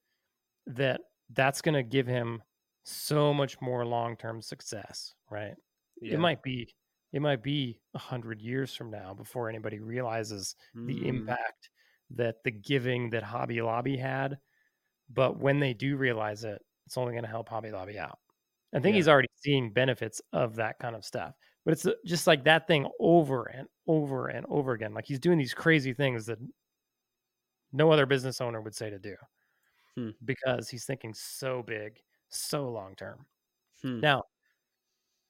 that 0.67 1.01
that's 1.31 1.61
going 1.61 1.75
to 1.75 1.83
give 1.83 2.07
him 2.07 2.43
so 2.85 3.33
much 3.33 3.61
more 3.61 3.85
long-term 3.85 4.41
success 4.41 5.15
right 5.31 5.55
yeah. 6.01 6.15
it 6.15 6.19
might 6.19 6.41
be 6.43 6.73
it 7.13 7.21
might 7.21 7.43
be 7.43 7.81
a 7.95 7.99
hundred 7.99 8.41
years 8.41 8.75
from 8.75 8.91
now 8.91 9.13
before 9.15 9.49
anybody 9.49 9.79
realizes 9.79 10.55
the 10.85 11.01
Mm. 11.01 11.05
impact 11.07 11.69
that 12.11 12.43
the 12.43 12.51
giving 12.51 13.09
that 13.11 13.23
Hobby 13.23 13.61
Lobby 13.63 13.97
had. 13.97 14.39
But 15.09 15.37
when 15.39 15.59
they 15.59 15.73
do 15.73 15.97
realize 15.97 16.43
it, 16.43 16.61
it's 16.85 16.97
only 16.97 17.13
going 17.13 17.23
to 17.23 17.29
help 17.29 17.49
Hobby 17.49 17.71
Lobby 17.71 17.99
out. 17.99 18.19
I 18.73 18.79
think 18.79 18.93
Yeah. 18.93 18.97
he's 18.97 19.07
already 19.07 19.29
seeing 19.35 19.73
benefits 19.73 20.21
of 20.33 20.55
that 20.57 20.79
kind 20.79 20.95
of 20.95 21.03
stuff. 21.05 21.35
But 21.65 21.73
it's 21.73 21.85
uh, 21.85 21.93
just 22.05 22.27
like 22.27 22.43
that 22.45 22.67
thing 22.67 22.89
over 22.99 23.45
and 23.45 23.67
over 23.87 24.27
and 24.27 24.45
over 24.49 24.73
again. 24.73 24.93
Like 24.93 25.05
he's 25.05 25.19
doing 25.19 25.37
these 25.37 25.53
crazy 25.53 25.93
things 25.93 26.25
that 26.27 26.39
no 27.71 27.91
other 27.91 28.05
business 28.05 28.41
owner 28.41 28.61
would 28.61 28.75
say 28.75 28.89
to 28.89 28.99
do 28.99 29.15
Hmm. 29.95 30.11
because 30.25 30.69
he's 30.69 30.85
thinking 30.85 31.13
so 31.13 31.63
big, 31.63 32.01
so 32.29 32.69
long 32.69 32.95
term. 32.95 33.25
Hmm. 33.81 33.99
Now, 34.01 34.23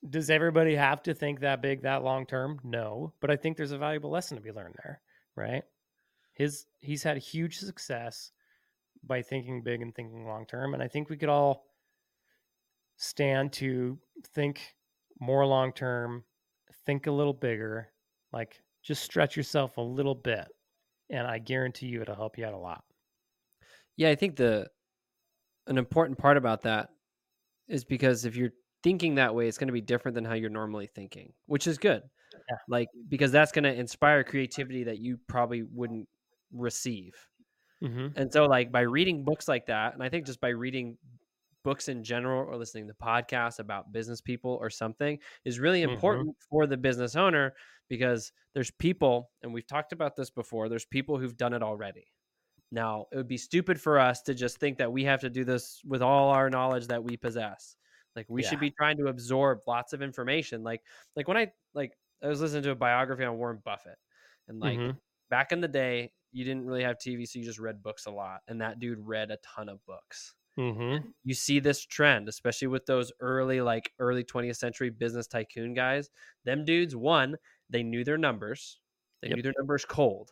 does 0.09 0.29
everybody 0.29 0.75
have 0.75 1.03
to 1.03 1.13
think 1.13 1.39
that 1.41 1.61
big, 1.61 1.81
that 1.81 2.03
long 2.03 2.25
term? 2.25 2.59
No, 2.63 3.13
but 3.19 3.29
I 3.29 3.35
think 3.35 3.57
there's 3.57 3.71
a 3.73 3.77
valuable 3.77 4.09
lesson 4.09 4.37
to 4.37 4.43
be 4.43 4.51
learned 4.51 4.75
there, 4.83 5.01
right? 5.35 5.63
His 6.33 6.67
he's 6.79 7.03
had 7.03 7.17
huge 7.17 7.57
success 7.57 8.31
by 9.03 9.21
thinking 9.21 9.63
big 9.63 9.81
and 9.81 9.93
thinking 9.95 10.25
long 10.25 10.45
term, 10.45 10.73
and 10.73 10.83
I 10.83 10.87
think 10.87 11.09
we 11.09 11.17
could 11.17 11.29
all 11.29 11.67
stand 12.97 13.53
to 13.53 13.99
think 14.33 14.75
more 15.19 15.45
long 15.45 15.73
term, 15.73 16.23
think 16.85 17.07
a 17.07 17.11
little 17.11 17.33
bigger, 17.33 17.89
like 18.33 18.61
just 18.83 19.03
stretch 19.03 19.35
yourself 19.37 19.77
a 19.77 19.81
little 19.81 20.15
bit, 20.15 20.47
and 21.09 21.27
I 21.27 21.39
guarantee 21.39 21.87
you 21.87 22.01
it'll 22.01 22.15
help 22.15 22.37
you 22.37 22.45
out 22.45 22.53
a 22.53 22.57
lot. 22.57 22.83
Yeah, 23.97 24.09
I 24.09 24.15
think 24.15 24.35
the 24.35 24.67
an 25.67 25.77
important 25.77 26.17
part 26.17 26.37
about 26.37 26.63
that 26.63 26.89
is 27.67 27.83
because 27.83 28.25
if 28.25 28.35
you're 28.35 28.53
thinking 28.81 29.15
that 29.15 29.35
way, 29.35 29.47
it's 29.47 29.57
going 29.57 29.67
to 29.67 29.73
be 29.73 29.81
different 29.81 30.15
than 30.15 30.25
how 30.25 30.33
you're 30.33 30.49
normally 30.49 30.87
thinking, 30.87 31.33
which 31.45 31.67
is 31.67 31.77
good. 31.77 32.01
Yeah. 32.49 32.57
Like 32.67 32.87
because 33.07 33.31
that's 33.31 33.51
going 33.51 33.65
to 33.65 33.73
inspire 33.73 34.23
creativity 34.23 34.85
that 34.85 34.99
you 34.99 35.19
probably 35.27 35.63
wouldn't 35.63 36.07
receive. 36.51 37.13
Mm-hmm. 37.83 38.07
And 38.15 38.31
so 38.31 38.45
like 38.45 38.71
by 38.71 38.81
reading 38.81 39.23
books 39.23 39.47
like 39.47 39.67
that, 39.67 39.93
and 39.93 40.01
I 40.01 40.09
think 40.09 40.25
just 40.25 40.41
by 40.41 40.49
reading 40.49 40.97
books 41.63 41.89
in 41.89 42.03
general 42.03 42.47
or 42.47 42.57
listening 42.57 42.87
to 42.87 42.93
podcasts 42.93 43.59
about 43.59 43.91
business 43.91 44.21
people 44.21 44.51
or 44.61 44.69
something 44.69 45.19
is 45.45 45.59
really 45.59 45.81
Mhm. 45.83 46.23
important 46.23 46.37
for 46.49 46.67
the 46.67 46.77
business 46.77 47.15
owner 47.15 47.55
because 47.89 48.31
there's 48.53 48.71
people 48.71 49.31
and 49.43 49.53
we've 49.53 49.67
talked 49.67 49.93
about 49.93 50.15
this 50.15 50.29
before, 50.29 50.69
there's 50.69 50.85
people 50.85 51.17
who've 51.17 51.37
done 51.37 51.53
it 51.53 51.63
already. 51.63 52.13
Now, 52.71 53.07
it 53.11 53.17
would 53.17 53.27
be 53.27 53.37
stupid 53.37 53.81
for 53.81 53.99
us 53.99 54.21
to 54.23 54.35
just 54.35 54.59
think 54.59 54.77
that 54.77 54.91
we 54.91 55.03
have 55.05 55.21
to 55.21 55.29
do 55.29 55.43
this 55.43 55.81
with 55.85 56.01
all 56.01 56.29
our 56.29 56.49
knowledge 56.49 56.87
that 56.87 57.03
we 57.03 57.17
possess. 57.17 57.77
Like 58.15 58.27
we 58.29 58.43
should 58.43 58.59
be 58.59 58.71
trying 58.71 58.97
to 58.97 59.07
absorb 59.07 59.61
lots 59.67 59.93
of 59.93 60.01
information. 60.01 60.63
Like 60.63 60.83
like 61.15 61.27
when 61.27 61.37
I 61.37 61.53
like 61.73 61.97
I 62.21 62.27
was 62.27 62.41
listening 62.41 62.63
to 62.63 62.71
a 62.71 62.75
biography 62.75 63.23
on 63.23 63.37
Warren 63.37 63.61
Buffett 63.63 63.97
and 64.47 64.59
like 64.59 64.81
Mhm. 64.81 64.99
back 65.29 65.51
in 65.51 65.61
the 65.61 65.67
day, 65.67 66.13
you 66.31 66.43
didn't 66.43 66.65
really 66.65 66.83
have 66.83 66.97
TV, 66.99 67.25
so 67.25 67.39
you 67.39 67.45
just 67.45 67.59
read 67.59 67.81
books 67.83 68.05
a 68.05 68.11
lot. 68.11 68.41
And 68.47 68.61
that 68.61 68.79
dude 68.79 68.99
read 68.99 69.31
a 69.31 69.37
ton 69.37 69.69
of 69.69 69.83
books. 69.85 70.35
Mm-hmm. 70.59 71.09
You 71.23 71.33
see 71.33 71.59
this 71.59 71.85
trend, 71.85 72.29
especially 72.29 72.67
with 72.69 72.85
those 72.85 73.11
early, 73.19 73.61
like 73.61 73.93
early 73.99 74.23
20th 74.23 74.57
century 74.57 74.89
business 74.89 75.27
tycoon 75.27 75.73
guys. 75.73 76.09
Them 76.45 76.65
dudes, 76.65 76.95
one, 76.95 77.37
they 77.69 77.83
knew 77.83 78.03
their 78.03 78.17
numbers, 78.17 78.79
they 79.21 79.29
Yep. 79.29 79.37
knew 79.37 79.41
their 79.41 79.53
numbers 79.57 79.85
cold, 79.85 80.31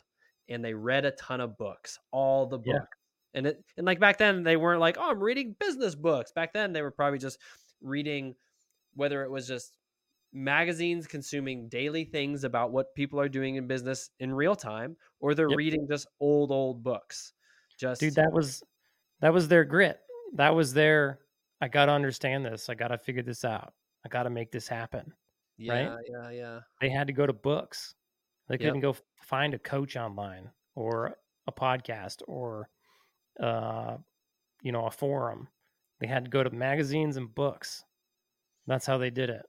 and 0.50 0.64
they 0.64 0.74
read 0.74 1.06
a 1.06 1.12
ton 1.12 1.42
of 1.42 1.58
books, 1.58 2.00
all 2.12 2.48
the 2.48 2.60
Yeah. 2.64 2.80
books. 2.80 2.98
And 3.34 3.48
it 3.48 3.64
and 3.78 3.86
like 3.86 4.00
back 4.00 4.18
then 4.18 4.44
they 4.44 4.58
weren't 4.58 4.80
like, 4.82 4.98
oh, 4.98 5.12
I'm 5.12 5.20
reading 5.22 5.56
business 5.60 5.96
books. 5.96 6.32
Back 6.32 6.54
then 6.54 6.74
they 6.74 6.82
were 6.82 6.92
probably 6.92 7.20
just 7.20 7.40
reading 7.82 8.36
whether 8.96 9.24
it 9.24 9.32
was 9.32 9.48
just 9.48 9.78
magazines 10.34 11.08
consuming 11.08 11.70
daily 11.70 12.06
things 12.06 12.44
about 12.44 12.72
what 12.72 12.96
people 12.96 13.20
are 13.20 13.30
doing 13.30 13.56
in 13.56 13.68
business 13.68 14.12
in 14.20 14.34
real 14.34 14.56
time, 14.56 14.98
or 15.20 15.36
they're 15.36 15.50
Yep. 15.50 15.60
reading 15.60 15.88
just 15.90 16.08
old, 16.20 16.52
old 16.52 16.84
books. 16.84 17.34
Just 17.78 18.02
dude 18.02 18.16
that 18.16 18.32
was 18.32 18.64
that 19.22 19.34
was 19.34 19.48
their 19.48 19.66
grit 19.66 20.00
that 20.34 20.54
was 20.54 20.74
there. 20.74 21.20
i 21.62 21.68
gotta 21.68 21.92
understand 21.92 22.46
this 22.46 22.70
i 22.70 22.76
gotta 22.76 22.98
figure 22.98 23.24
this 23.24 23.44
out 23.46 23.74
i 24.06 24.10
gotta 24.10 24.30
make 24.30 24.52
this 24.52 24.68
happen 24.68 25.12
yeah, 25.58 25.98
yeah, 26.08 26.30
yeah. 26.30 26.60
they 26.82 26.90
had 26.90 27.08
to 27.08 27.14
go 27.14 27.26
to 27.26 27.34
books 27.34 27.96
they 28.48 28.58
couldn't 28.58 28.80
go 28.80 28.96
find 29.22 29.54
a 29.54 29.60
coach 29.60 29.96
online 29.98 30.50
or 30.76 31.16
a 31.48 31.52
podcast 31.52 32.22
or 32.28 32.70
uh 33.42 33.98
you 34.62 34.72
know 34.72 34.86
a 34.86 34.92
forum 34.92 35.48
they 36.00 36.08
had 36.08 36.24
to 36.26 36.30
go 36.30 36.44
to 36.44 36.50
magazines 36.52 37.18
and 37.18 37.34
books 37.34 37.84
that's 38.68 38.86
how 38.86 38.98
they 38.98 39.10
did 39.10 39.30
it 39.30 39.46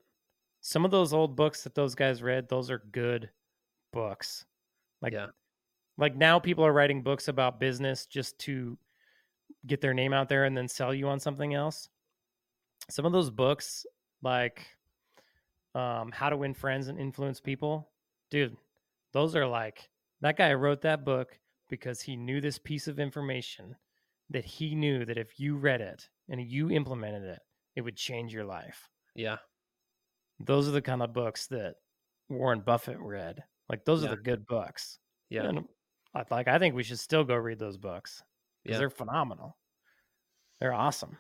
some 0.61 0.85
of 0.85 0.91
those 0.91 1.12
old 1.12 1.37
books 1.37 1.62
that 1.62 1.74
those 1.74 1.95
guys 1.95 2.22
read 2.22 2.49
those 2.49 2.70
are 2.70 2.83
good 2.93 3.31
books 3.93 4.45
like 5.03 5.12
Yeah. 5.12 5.26
like 5.99 6.16
now 6.16 6.39
people 6.39 6.64
are 6.64 6.72
writing 6.72 7.03
books 7.03 7.29
about 7.29 7.61
business 7.61 8.07
just 8.07 8.39
to 8.41 8.79
get 9.67 9.81
their 9.81 9.95
name 9.95 10.13
out 10.13 10.29
there 10.29 10.45
and 10.45 10.57
then 10.57 10.69
sell 10.69 10.95
you 10.95 11.09
on 11.09 11.19
something 11.21 11.55
else 11.55 11.89
some 12.91 13.05
of 13.05 13.13
those 13.13 13.31
books 13.31 13.85
like 14.23 14.67
um 15.75 16.11
how 16.13 16.31
to 16.31 16.37
win 16.37 16.55
friends 16.55 16.89
and 16.89 16.99
influence 16.99 17.41
people 17.41 17.89
dude 18.31 18.57
those 19.13 19.35
are 19.37 19.47
like 19.47 19.89
that 20.21 20.37
guy 20.37 20.53
wrote 20.55 20.81
that 20.83 21.05
book 21.05 21.39
because 21.69 22.01
he 22.01 22.17
knew 22.17 22.41
this 22.41 22.59
piece 22.59 22.89
of 22.89 22.99
information 22.99 23.77
that 24.31 24.45
he 24.45 24.75
knew 24.75 25.05
that 25.05 25.19
if 25.19 25.39
you 25.39 25.57
read 25.57 25.81
it 25.81 26.09
and 26.29 26.41
you 26.41 26.71
implemented 26.71 27.23
it 27.25 27.41
it 27.77 27.81
would 27.83 27.97
change 27.97 28.33
your 28.33 28.45
life 28.45 28.89
Yeah. 29.15 29.37
those 30.41 30.69
are 30.69 30.73
the 30.73 30.83
kind 30.83 31.03
of 31.03 31.13
books 31.13 31.47
that 31.49 31.75
warren 32.29 32.61
buffett 32.61 32.99
read 33.01 33.43
like 33.69 33.85
those 33.85 34.03
Yeah. 34.03 34.09
are 34.13 34.17
the 34.17 34.23
good 34.23 34.47
books 34.47 34.99
Yeah. 35.31 35.45
and 35.49 35.65
I- 36.15 36.25
like 36.31 36.49
i 36.49 36.59
think 36.59 36.75
we 36.75 36.83
should 36.85 36.99
still 36.99 37.25
go 37.25 37.35
read 37.35 37.59
those 37.59 37.77
books 37.77 38.23
Yeah. 38.65 38.79
they're 38.79 38.91
phenomenal 38.91 39.57
they're 40.61 40.75
awesome 40.75 41.19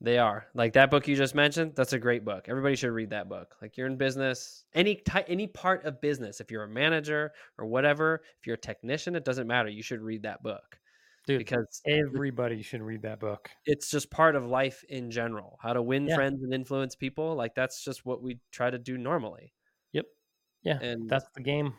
They 0.00 0.18
are. 0.18 0.46
Like 0.54 0.74
that 0.74 0.92
book 0.92 1.08
you 1.08 1.16
just 1.16 1.34
mentioned, 1.34 1.72
that's 1.74 1.92
a 1.92 1.98
great 1.98 2.24
book. 2.24 2.44
Everybody 2.48 2.76
should 2.76 2.92
read 2.92 3.10
that 3.10 3.28
book. 3.28 3.56
Like 3.60 3.76
you're 3.76 3.88
in 3.88 3.96
business, 3.96 4.62
any 4.72 4.94
ty- 4.94 5.24
any 5.26 5.48
part 5.48 5.84
of 5.84 6.00
business, 6.00 6.40
if 6.40 6.52
you're 6.52 6.62
a 6.62 6.68
manager 6.68 7.32
or 7.58 7.66
whatever, 7.66 8.22
if 8.38 8.46
you're 8.46 8.54
a 8.54 8.60
technician, 8.60 9.16
it 9.16 9.24
doesn't 9.24 9.48
matter. 9.48 9.68
You 9.68 9.82
should 9.82 10.00
read 10.00 10.22
that 10.22 10.40
book 10.44 10.78
dude 11.26 11.38
because 11.40 11.82
everybody 11.84 12.62
should 12.62 12.80
read 12.80 13.02
that 13.02 13.18
book 13.18 13.50
it's 13.66 13.90
just 13.90 14.08
part 14.10 14.36
of 14.36 14.46
life 14.46 14.84
in 14.88 15.10
general. 15.10 15.58
How 15.60 15.72
to 15.72 15.82
win 15.82 16.06
Yeah. 16.06 16.14
friends 16.14 16.44
and 16.44 16.54
influence 16.54 16.94
people. 16.94 17.34
Like 17.34 17.56
that's 17.56 17.82
just 17.84 18.06
what 18.06 18.22
we 18.22 18.38
try 18.52 18.70
to 18.70 18.78
do 18.78 18.96
normally. 18.98 19.52
yep 19.92 20.06
yeah 20.62 20.78
And 20.80 21.10
that's 21.10 21.26
the 21.34 21.42
game 21.42 21.74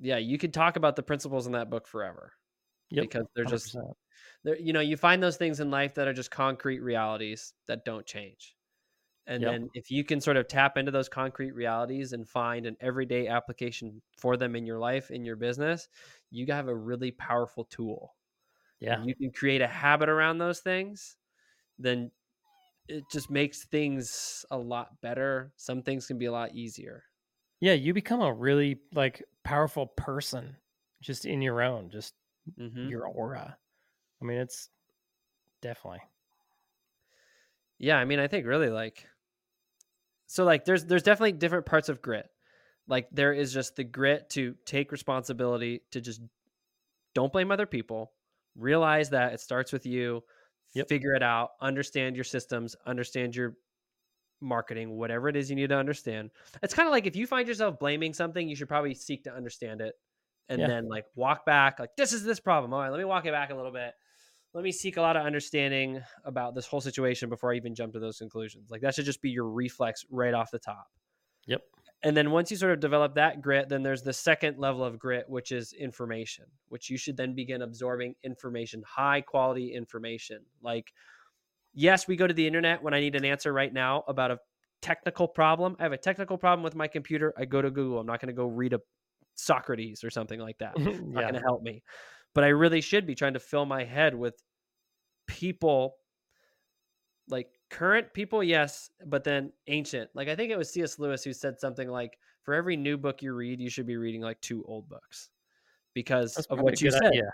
yeah, 0.00 0.16
you 0.18 0.38
could 0.38 0.54
talk 0.54 0.76
about 0.76 0.96
the 0.96 1.02
principles 1.02 1.46
in 1.46 1.52
that 1.52 1.68
book 1.70 1.86
forever. 1.86 2.32
Yep. 2.90 3.08
because 3.08 3.26
they're 3.34 3.44
just 3.44 3.78
100%. 3.78 3.96
there 4.44 4.58
you 4.58 4.72
know 4.72 4.80
you 4.80 4.96
find 4.96 5.22
those 5.22 5.36
things 5.36 5.60
in 5.60 5.70
life 5.70 5.94
that 5.94 6.08
are 6.08 6.12
just 6.14 6.30
concrete 6.30 6.80
realities 6.80 7.54
that 7.66 7.84
don't 7.84 8.06
change 8.06 8.56
and 9.26 9.44
Yep. 9.44 9.46
then 9.46 9.68
if 9.74 9.90
you 9.90 10.04
can 10.04 10.20
sort 10.20 10.36
of 10.36 10.48
tap 10.48 10.76
into 10.78 10.90
those 10.92 11.08
concrete 11.08 11.52
realities 11.52 12.12
and 12.12 12.28
find 12.28 12.66
an 12.66 12.76
everyday 12.80 13.28
application 13.28 14.02
for 14.16 14.36
them 14.36 14.56
in 14.56 14.66
your 14.66 14.78
life 14.78 15.10
in 15.10 15.24
your 15.24 15.36
business 15.36 15.88
you 16.30 16.46
have 16.48 16.68
a 16.68 16.74
really 16.76 17.10
powerful 17.12 17.64
tool 17.64 18.16
yeah. 18.80 18.96
and 18.96 19.06
you 19.06 19.14
can 19.16 19.32
create 19.32 19.62
a 19.62 19.66
habit 19.68 20.08
around 20.08 20.38
those 20.38 20.60
things 20.60 21.16
then 21.78 22.10
it 22.88 23.04
just 23.10 23.30
makes 23.30 23.64
things 23.66 24.44
a 24.50 24.58
lot 24.58 25.00
better 25.02 25.52
some 25.56 25.82
things 25.82 26.06
can 26.06 26.18
be 26.18 26.26
a 26.26 26.32
lot 26.32 26.54
easier 26.54 27.04
Yeah, 27.60 27.72
you 27.72 27.94
become 27.94 28.20
a 28.20 28.32
really 28.32 28.80
like 28.92 29.22
powerful 29.44 29.86
person 29.86 30.56
just 31.00 31.24
in 31.24 31.42
your 31.42 31.62
own, 31.62 31.90
just 31.90 32.14
hmm 32.58 32.88
your 32.88 33.06
aura. 33.06 33.56
I 34.20 34.24
mean, 34.24 34.38
it's 34.38 34.70
definitely. 35.62 36.00
Yeah, 37.78 37.96
I 37.96 38.04
mean, 38.04 38.18
I 38.18 38.26
think 38.26 38.46
really 38.46 38.70
like 38.70 39.06
so 40.26 40.44
like 40.44 40.64
there's 40.64 40.84
there's 40.84 41.02
definitely 41.02 41.32
different 41.32 41.66
parts 41.66 41.88
of 41.88 42.02
grit. 42.02 42.28
Like 42.88 43.08
there 43.12 43.32
is 43.32 43.52
just 43.52 43.76
the 43.76 43.84
grit 43.84 44.30
to 44.30 44.54
take 44.64 44.92
responsibility 44.92 45.82
to 45.92 46.00
just 46.00 46.20
don't 47.14 47.32
blame 47.32 47.50
other 47.50 47.66
people, 47.66 48.12
realize 48.56 49.10
that 49.10 49.32
it 49.32 49.40
starts 49.40 49.72
with 49.72 49.86
you, 49.86 50.22
Yep. 50.74 50.88
figure 50.88 51.14
it 51.14 51.22
out, 51.22 51.50
understand 51.60 52.16
your 52.16 52.24
systems, 52.24 52.76
understand 52.86 53.34
your 53.34 53.56
marketing, 54.40 54.96
whatever 54.96 55.28
it 55.28 55.36
is 55.36 55.48
you 55.50 55.56
need 55.56 55.70
to 55.70 55.76
understand. 55.78 56.30
It's 56.62 56.74
kind 56.74 56.86
of 56.88 56.92
like 56.92 57.06
if 57.06 57.16
you 57.16 57.26
find 57.26 57.48
yourself 57.48 57.78
blaming 57.78 58.12
something, 58.12 58.48
you 58.48 58.56
should 58.56 58.68
probably 58.68 58.94
seek 58.94 59.24
to 59.24 59.34
understand 59.34 59.80
it 59.80 59.94
and 60.48 60.60
Yeah. 60.60 60.66
then 60.66 60.88
like 60.88 61.04
walk 61.14 61.44
back 61.46 61.78
like 61.78 61.90
this 61.96 62.12
is 62.12 62.24
this 62.24 62.40
problem. 62.40 62.72
All 62.72 62.80
right, 62.80 62.90
let 62.90 62.98
me 62.98 63.04
walk 63.04 63.26
it 63.26 63.32
back 63.32 63.50
a 63.50 63.54
little 63.54 63.72
bit 63.72 63.92
let 64.56 64.64
me 64.64 64.72
seek 64.72 64.96
a 64.96 65.02
lot 65.02 65.18
of 65.18 65.26
understanding 65.26 66.02
about 66.24 66.54
this 66.54 66.66
whole 66.66 66.80
situation 66.80 67.28
before 67.28 67.52
I 67.52 67.56
even 67.56 67.74
jump 67.74 67.92
to 67.92 67.98
those 67.98 68.16
conclusions. 68.16 68.70
Like 68.70 68.80
that 68.80 68.94
should 68.94 69.04
just 69.04 69.20
be 69.20 69.28
your 69.28 69.50
reflex 69.50 70.06
right 70.10 70.32
off 70.32 70.50
the 70.50 70.58
top. 70.58 70.86
Yep. 71.46 71.60
And 72.02 72.16
then 72.16 72.30
once 72.30 72.50
you 72.50 72.56
sort 72.56 72.72
of 72.72 72.80
develop 72.80 73.16
that 73.16 73.42
grit, 73.42 73.68
then 73.68 73.82
there's 73.82 74.00
the 74.00 74.14
second 74.14 74.58
level 74.58 74.82
of 74.82 74.98
grit, 74.98 75.28
which 75.28 75.52
is 75.52 75.74
information, 75.74 76.46
which 76.70 76.88
you 76.88 76.96
should 76.96 77.18
then 77.18 77.34
begin 77.34 77.60
absorbing 77.60 78.14
information, 78.24 78.82
high 78.86 79.20
quality 79.20 79.74
information. 79.74 80.40
Like, 80.62 80.90
yes, 81.74 82.08
we 82.08 82.16
go 82.16 82.26
to 82.26 82.32
the 82.32 82.46
internet 82.46 82.82
when 82.82 82.94
I 82.94 83.00
need 83.00 83.14
an 83.14 83.26
answer 83.26 83.52
right 83.52 83.72
now 83.72 84.04
about 84.08 84.30
a 84.30 84.38
technical 84.80 85.28
problem. 85.28 85.76
I 85.78 85.82
have 85.82 85.92
a 85.92 85.98
technical 85.98 86.38
problem 86.38 86.62
with 86.62 86.74
my 86.74 86.88
computer. 86.88 87.34
I 87.36 87.44
go 87.44 87.60
to 87.60 87.70
Google. 87.70 87.98
I'm 87.98 88.06
not 88.06 88.22
going 88.22 88.28
to 88.28 88.32
go 88.32 88.46
read 88.46 88.72
a 88.72 88.80
Socrates 89.36 90.02
or 90.04 90.10
something 90.10 90.40
like 90.40 90.58
that 90.58 90.76
not 91.12 91.22
yeah. 91.22 91.22
going 91.22 91.34
to 91.34 91.40
help 91.40 91.62
me. 91.62 91.82
But 92.34 92.44
I 92.44 92.48
really 92.48 92.80
should 92.80 93.06
be 93.06 93.14
trying 93.14 93.34
to 93.34 93.40
fill 93.40 93.66
my 93.66 93.84
head 93.84 94.14
with 94.14 94.42
people, 95.26 95.96
like 97.28 97.48
current 97.70 98.12
people, 98.14 98.42
yes, 98.42 98.90
but 99.04 99.24
then 99.24 99.52
ancient. 99.66 100.10
Like 100.14 100.28
I 100.28 100.36
think 100.36 100.50
it 100.52 100.58
was 100.58 100.70
C.S. 100.72 100.98
Lewis 100.98 101.24
who 101.24 101.32
said 101.32 101.58
something 101.58 101.88
like, 101.88 102.18
"For 102.42 102.54
every 102.54 102.76
new 102.76 102.96
book 102.96 103.22
you 103.22 103.34
read, 103.34 103.60
you 103.60 103.70
should 103.70 103.86
be 103.86 103.96
reading 103.96 104.20
like 104.20 104.40
two 104.40 104.64
old 104.64 104.88
books," 104.88 105.30
because 105.94 106.34
That's 106.36 106.46
of 106.48 106.60
what 106.60 106.80
you 106.80 106.90
said. 106.90 107.02
idea. 107.06 107.32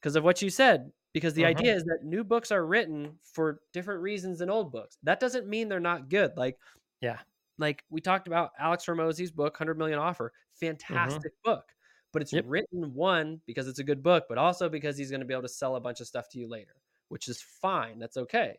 Because 0.00 0.16
of 0.16 0.24
what 0.24 0.42
you 0.42 0.50
said. 0.50 0.92
Because 1.14 1.34
the 1.34 1.44
Mhm. 1.44 1.46
idea 1.46 1.74
is 1.74 1.84
that 1.84 2.00
new 2.04 2.24
books 2.24 2.52
are 2.52 2.66
written 2.66 3.18
for 3.24 3.62
different 3.72 4.02
reasons 4.02 4.38
than 4.40 4.50
old 4.50 4.72
books. 4.72 4.98
That 5.04 5.20
doesn't 5.20 5.48
mean 5.48 5.68
they're 5.68 5.80
not 5.80 6.08
good. 6.10 6.36
Like, 6.36 6.58
Yeah. 7.00 7.20
Like 7.60 7.84
we 7.90 8.00
talked 8.00 8.26
about 8.26 8.50
Alex 8.58 8.84
Hormozi's 8.86 9.30
book, 9.30 9.56
Hundred 9.56 9.78
Million 9.78 9.98
Offer, 9.98 10.32
fantastic 10.54 11.32
book 11.44 11.72
but 12.12 12.22
it's 12.22 12.32
Yep. 12.32 12.44
written 12.48 12.94
one 12.94 13.40
because 13.46 13.68
it's 13.68 13.78
a 13.78 13.84
good 13.84 14.02
book, 14.02 14.26
but 14.28 14.38
also 14.38 14.68
because 14.68 14.96
he's 14.96 15.10
going 15.10 15.20
to 15.20 15.26
be 15.26 15.34
able 15.34 15.42
to 15.42 15.48
sell 15.48 15.76
a 15.76 15.80
bunch 15.80 16.00
of 16.00 16.06
stuff 16.06 16.28
to 16.30 16.38
you 16.38 16.48
later, 16.48 16.74
which 17.08 17.28
is 17.28 17.40
fine. 17.40 17.98
That's 17.98 18.16
okay. 18.16 18.58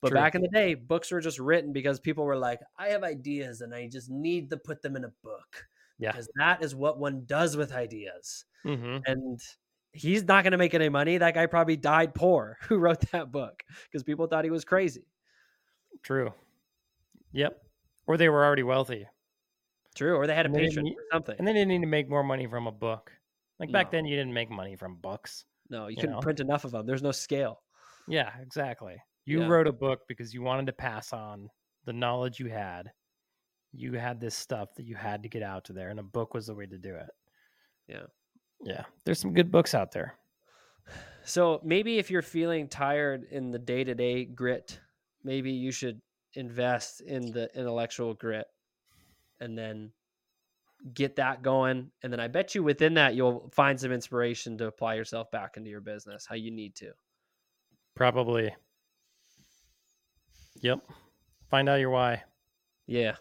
But 0.00 0.08
True. 0.08 0.18
back 0.18 0.34
in 0.34 0.42
the 0.42 0.48
day, 0.48 0.74
books 0.74 1.10
were 1.10 1.20
just 1.20 1.38
written 1.38 1.72
because 1.72 2.00
people 2.00 2.24
were 2.24 2.36
like, 2.36 2.60
I 2.78 2.88
have 2.88 3.02
ideas 3.02 3.60
and 3.60 3.74
I 3.74 3.86
just 3.86 4.10
need 4.10 4.50
to 4.50 4.56
put 4.56 4.82
them 4.82 4.96
in 4.96 5.04
a 5.04 5.12
book. 5.22 5.68
Yeah. 5.98 6.12
Because 6.12 6.28
that 6.36 6.62
is 6.64 6.74
what 6.74 6.98
one 6.98 7.24
does 7.26 7.56
with 7.56 7.72
ideas. 7.72 8.46
hmm 8.62 8.98
And 9.06 9.40
he's 9.92 10.24
not 10.24 10.42
going 10.42 10.52
to 10.52 10.58
make 10.58 10.74
any 10.74 10.88
money. 10.88 11.18
That 11.18 11.34
guy 11.34 11.46
probably 11.46 11.76
died 11.76 12.14
poor 12.14 12.56
who 12.62 12.78
wrote 12.78 13.00
that 13.12 13.30
book 13.30 13.62
because 13.84 14.02
people 14.02 14.26
thought 14.26 14.44
he 14.44 14.50
was 14.50 14.64
crazy. 14.64 15.06
True. 16.02 16.32
Yep. 17.32 17.62
Or 18.10 18.16
they 18.16 18.28
were 18.28 18.44
already 18.44 18.64
wealthy 18.64 19.06
True. 19.94 20.16
Or 20.16 20.26
they 20.26 20.34
had 20.34 20.46
a 20.46 20.48
And 20.48 20.56
patron 20.56 20.86
or 20.88 21.02
something. 21.12 21.36
and 21.38 21.46
they 21.46 21.52
didn't 21.52 21.68
need 21.68 21.80
to 21.80 21.86
make 21.86 22.08
more 22.08 22.22
money 22.24 22.46
from 22.46 22.66
a 22.66 22.72
book. 22.72 23.12
Like 23.60 23.70
back 23.72 23.86
No. 23.86 23.90
then, 23.98 24.04
you 24.06 24.16
didn't 24.16 24.32
make 24.34 24.50
money 24.50 24.74
from 24.76 24.96
books. 24.96 25.44
no, 25.68 25.86
you 25.86 25.90
you 25.90 25.96
couldn't 25.96 26.16
know? 26.16 26.20
print 26.20 26.40
enough 26.40 26.64
of 26.64 26.72
them. 26.72 26.86
There's 26.86 27.02
no 27.02 27.12
scale. 27.12 27.62
Yeah, 28.08 28.32
exactly. 28.40 29.00
You 29.26 29.42
Yeah. 29.42 29.48
wrote 29.48 29.66
a 29.68 29.72
book 29.72 30.00
because 30.08 30.34
you 30.34 30.42
wanted 30.42 30.66
to 30.66 30.72
pass 30.72 31.12
on 31.12 31.48
the 31.84 31.92
knowledge 31.92 32.40
you 32.40 32.48
had. 32.50 32.90
You 33.72 33.92
had 33.92 34.20
this 34.20 34.34
stuff 34.34 34.74
that 34.74 34.84
you 34.86 34.96
had 34.96 35.22
to 35.22 35.28
get 35.28 35.42
out 35.44 35.64
to 35.66 35.72
there, 35.72 35.90
and 35.90 36.00
a 36.00 36.04
book 36.04 36.34
was 36.34 36.46
the 36.48 36.54
way 36.56 36.66
to 36.66 36.78
do 36.78 36.96
it. 36.96 37.10
Yeah. 37.86 38.06
Yeah. 38.64 38.84
There's 39.04 39.20
some 39.20 39.32
good 39.34 39.52
books 39.52 39.74
out 39.74 39.92
there. 39.92 40.18
So 41.24 41.60
maybe 41.62 41.98
if 41.98 42.10
you're 42.10 42.22
feeling 42.22 42.68
tired 42.68 43.24
in 43.30 43.50
the 43.50 43.58
day 43.58 43.84
to 43.84 43.94
day 43.94 44.24
grit, 44.24 44.80
maybe 45.22 45.52
you 45.52 45.70
should 45.70 46.00
invest 46.34 47.00
in 47.00 47.32
the 47.32 47.48
intellectual 47.54 48.14
grit 48.14 48.46
and 49.40 49.56
then 49.56 49.92
get 50.94 51.16
that 51.16 51.42
going. 51.42 51.90
And 52.02 52.12
then 52.12 52.20
I 52.20 52.28
bet 52.28 52.54
you 52.54 52.62
within 52.62 52.94
that, 52.94 53.14
you'll 53.14 53.50
find 53.52 53.78
some 53.78 53.92
inspiration 53.92 54.56
to 54.58 54.66
apply 54.66 54.94
yourself 54.94 55.30
back 55.30 55.56
into 55.56 55.70
your 55.70 55.80
business 55.80 56.26
how 56.28 56.36
you 56.36 56.50
need 56.50 56.74
to. 56.76 56.92
Probably. 57.94 58.54
Yep. 60.62 60.80
Find 61.50 61.68
out 61.68 61.80
your 61.80 61.90
why 61.90 62.22
Yeah. 62.86 63.16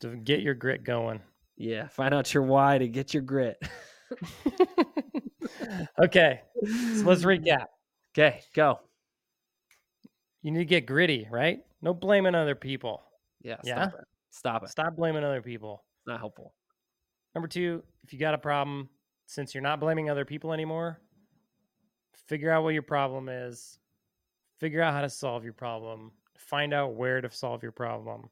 to 0.00 0.16
get 0.16 0.40
your 0.40 0.54
grit 0.54 0.84
going. 0.84 1.20
Yeah. 1.56 1.88
Find 1.88 2.14
out 2.14 2.32
your 2.32 2.42
why 2.44 2.78
to 2.78 2.88
get 2.88 3.12
your 3.14 3.22
grit. 3.22 3.60
okay. 6.02 6.40
So 6.64 7.02
let's 7.04 7.22
recap. 7.24 7.66
Okay. 8.14 8.40
Go. 8.54 8.78
You 10.42 10.50
need 10.50 10.58
to 10.60 10.64
get 10.64 10.86
gritty, 10.86 11.28
right? 11.30 11.60
No 11.82 11.92
blaming 11.92 12.34
other 12.34 12.54
people. 12.54 13.02
Yeah. 13.42 13.56
Yeah? 13.64 13.88
Stop 13.88 13.94
it. 13.94 14.04
Stop 14.30 14.62
it. 14.64 14.68
Stop 14.70 14.96
blaming 14.96 15.24
other 15.24 15.42
people. 15.42 15.84
It's 15.98 16.06
not 16.06 16.20
helpful. 16.20 16.54
Number 17.34 17.48
two, 17.48 17.82
if 18.04 18.12
you 18.12 18.18
got 18.18 18.34
a 18.34 18.38
problem, 18.38 18.88
since 19.26 19.54
you're 19.54 19.62
not 19.62 19.80
blaming 19.80 20.10
other 20.10 20.24
people 20.24 20.52
anymore, 20.52 21.00
figure 22.28 22.50
out 22.50 22.62
what 22.62 22.74
your 22.74 22.82
problem 22.82 23.28
is, 23.28 23.78
figure 24.60 24.82
out 24.82 24.92
how 24.92 25.00
to 25.00 25.10
solve 25.10 25.44
your 25.44 25.52
problem, 25.52 26.12
find 26.36 26.74
out 26.74 26.94
where 26.94 27.20
to 27.20 27.30
solve 27.30 27.62
your 27.62 27.72
problem, 27.72 28.28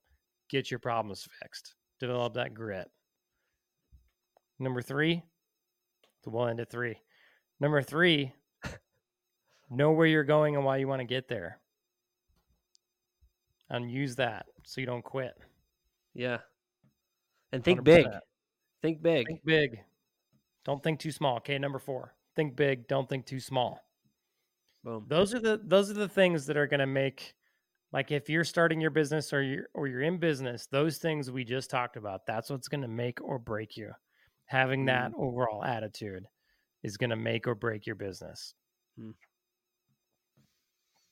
get 0.49 0.71
your 0.71 0.81
problems 0.81 1.27
fixed, 1.43 1.75
develop 1.99 2.35
that 2.35 2.55
grit. 2.55 2.89
Number 4.59 4.83
three, 4.83 5.23
we'll 6.27 6.49
end 6.49 6.61
at 6.61 6.71
three. 6.71 6.97
Number 7.61 7.83
three, 7.83 8.35
know 9.71 9.93
where 9.93 10.07
you're 10.07 10.25
going 10.25 10.57
and 10.57 10.65
why 10.65 10.77
you 10.77 10.89
want 10.89 11.01
to 11.01 11.07
get 11.07 11.29
there. 11.29 11.60
And 13.71 13.91
use 13.91 14.17
that 14.17 14.47
so 14.65 14.81
you 14.81 14.87
don't 14.87 15.05
quit. 15.05 15.35
Yeah. 16.15 16.39
And 17.53 17.63
think 17.65 17.85
big. 17.85 18.07
100%. 18.07 18.21
Think 18.83 19.03
big. 19.03 19.27
Think 19.27 19.45
big. 19.45 19.81
Don't 20.65 20.83
think 20.83 20.99
too 20.99 21.13
small. 21.13 21.37
Okay, 21.39 21.59
number 21.59 21.79
four. 21.79 22.15
Think 22.37 22.57
big. 22.57 22.89
Don't 22.89 23.09
think 23.09 23.27
too 23.27 23.41
small. 23.41 23.81
Boom. 24.85 25.05
Those 25.09 25.35
are 25.35 25.41
the 25.41 25.61
those 25.63 25.91
are 25.91 25.95
the 25.95 26.09
things 26.09 26.47
that 26.47 26.57
are 26.57 26.67
going 26.67 26.81
to 26.81 26.87
make 26.87 27.35
like 27.93 28.11
if 28.13 28.31
you're 28.31 28.45
starting 28.45 28.81
your 28.81 28.91
business 28.91 29.33
or 29.33 29.43
you're 29.43 29.69
or 29.75 29.87
you're 29.87 30.03
in 30.03 30.19
business, 30.19 30.67
those 30.67 30.99
things 30.99 31.31
we 31.31 31.45
just 31.45 31.71
talked 31.71 31.97
about, 31.97 32.27
that's 32.27 32.51
what's 32.51 32.69
going 32.69 32.83
to 32.83 32.89
make 32.89 33.21
or 33.23 33.39
break 33.39 33.77
you. 33.77 33.93
Having 34.47 34.87
that 34.87 35.13
overall 35.17 35.63
attitude 35.63 36.25
is 36.83 36.97
going 36.97 37.11
to 37.11 37.17
make 37.17 37.47
or 37.47 37.55
break 37.55 37.87
your 37.87 37.97
business. 37.97 38.55
Hmm. 38.99 39.11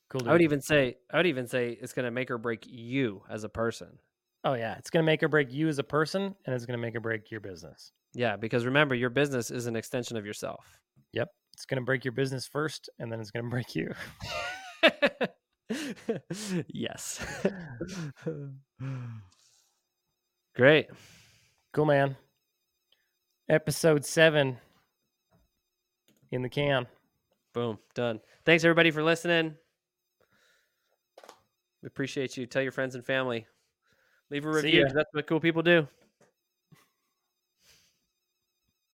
Cool. 0.09 0.27
I 0.27 0.31
would 0.31 0.41
even 0.41 0.61
say 0.61 0.97
I 1.11 1.17
would 1.17 1.27
even 1.27 1.47
say 1.47 1.77
it's 1.79 1.93
going 1.93 2.05
to 2.05 2.11
make 2.11 2.31
or 2.31 2.37
break 2.37 2.65
you 2.67 3.21
as 3.29 3.43
a 3.43 3.49
person. 3.49 3.99
Oh 4.43 4.53
yeah, 4.53 4.75
it's 4.77 4.89
going 4.89 5.03
to 5.03 5.05
make 5.05 5.21
or 5.21 5.27
break 5.27 5.53
you 5.53 5.67
as 5.67 5.77
a 5.77 5.83
person, 5.83 6.35
and 6.45 6.55
it's 6.55 6.65
going 6.65 6.77
to 6.77 6.81
make 6.81 6.95
or 6.95 6.99
break 6.99 7.29
your 7.29 7.41
business. 7.41 7.91
Yeah, 8.13 8.35
because 8.35 8.65
remember, 8.65 8.95
your 8.95 9.11
business 9.11 9.51
is 9.51 9.67
an 9.67 9.75
extension 9.75 10.17
of 10.17 10.25
yourself. 10.25 10.65
Yep, 11.13 11.29
it's 11.53 11.65
going 11.65 11.79
to 11.79 11.85
break 11.85 12.05
your 12.05 12.13
business 12.13 12.47
first, 12.47 12.89
and 12.97 13.11
then 13.11 13.19
it's 13.19 13.31
going 13.31 13.45
to 13.45 13.51
break 13.51 13.75
you. 13.75 13.93
yes. 16.67 17.23
Great. 20.55 20.87
Cool, 21.73 21.85
man. 21.85 22.15
Episode 23.47 24.05
seven 24.05 24.57
in 26.31 26.41
the 26.41 26.49
can. 26.49 26.87
Boom. 27.53 27.77
Done. 27.93 28.19
Thanks 28.45 28.63
everybody 28.63 28.91
for 28.91 29.03
listening. 29.03 29.55
We 31.81 31.87
appreciate 31.87 32.37
you. 32.37 32.45
Tell 32.45 32.61
your 32.61 32.71
friends 32.71 32.95
and 32.95 33.05
family. 33.05 33.45
Leave 34.29 34.45
a 34.45 34.49
review. 34.49 34.87
That's 34.93 35.09
what 35.13 35.27
cool 35.27 35.39
people 35.39 35.61
do. 35.61 35.87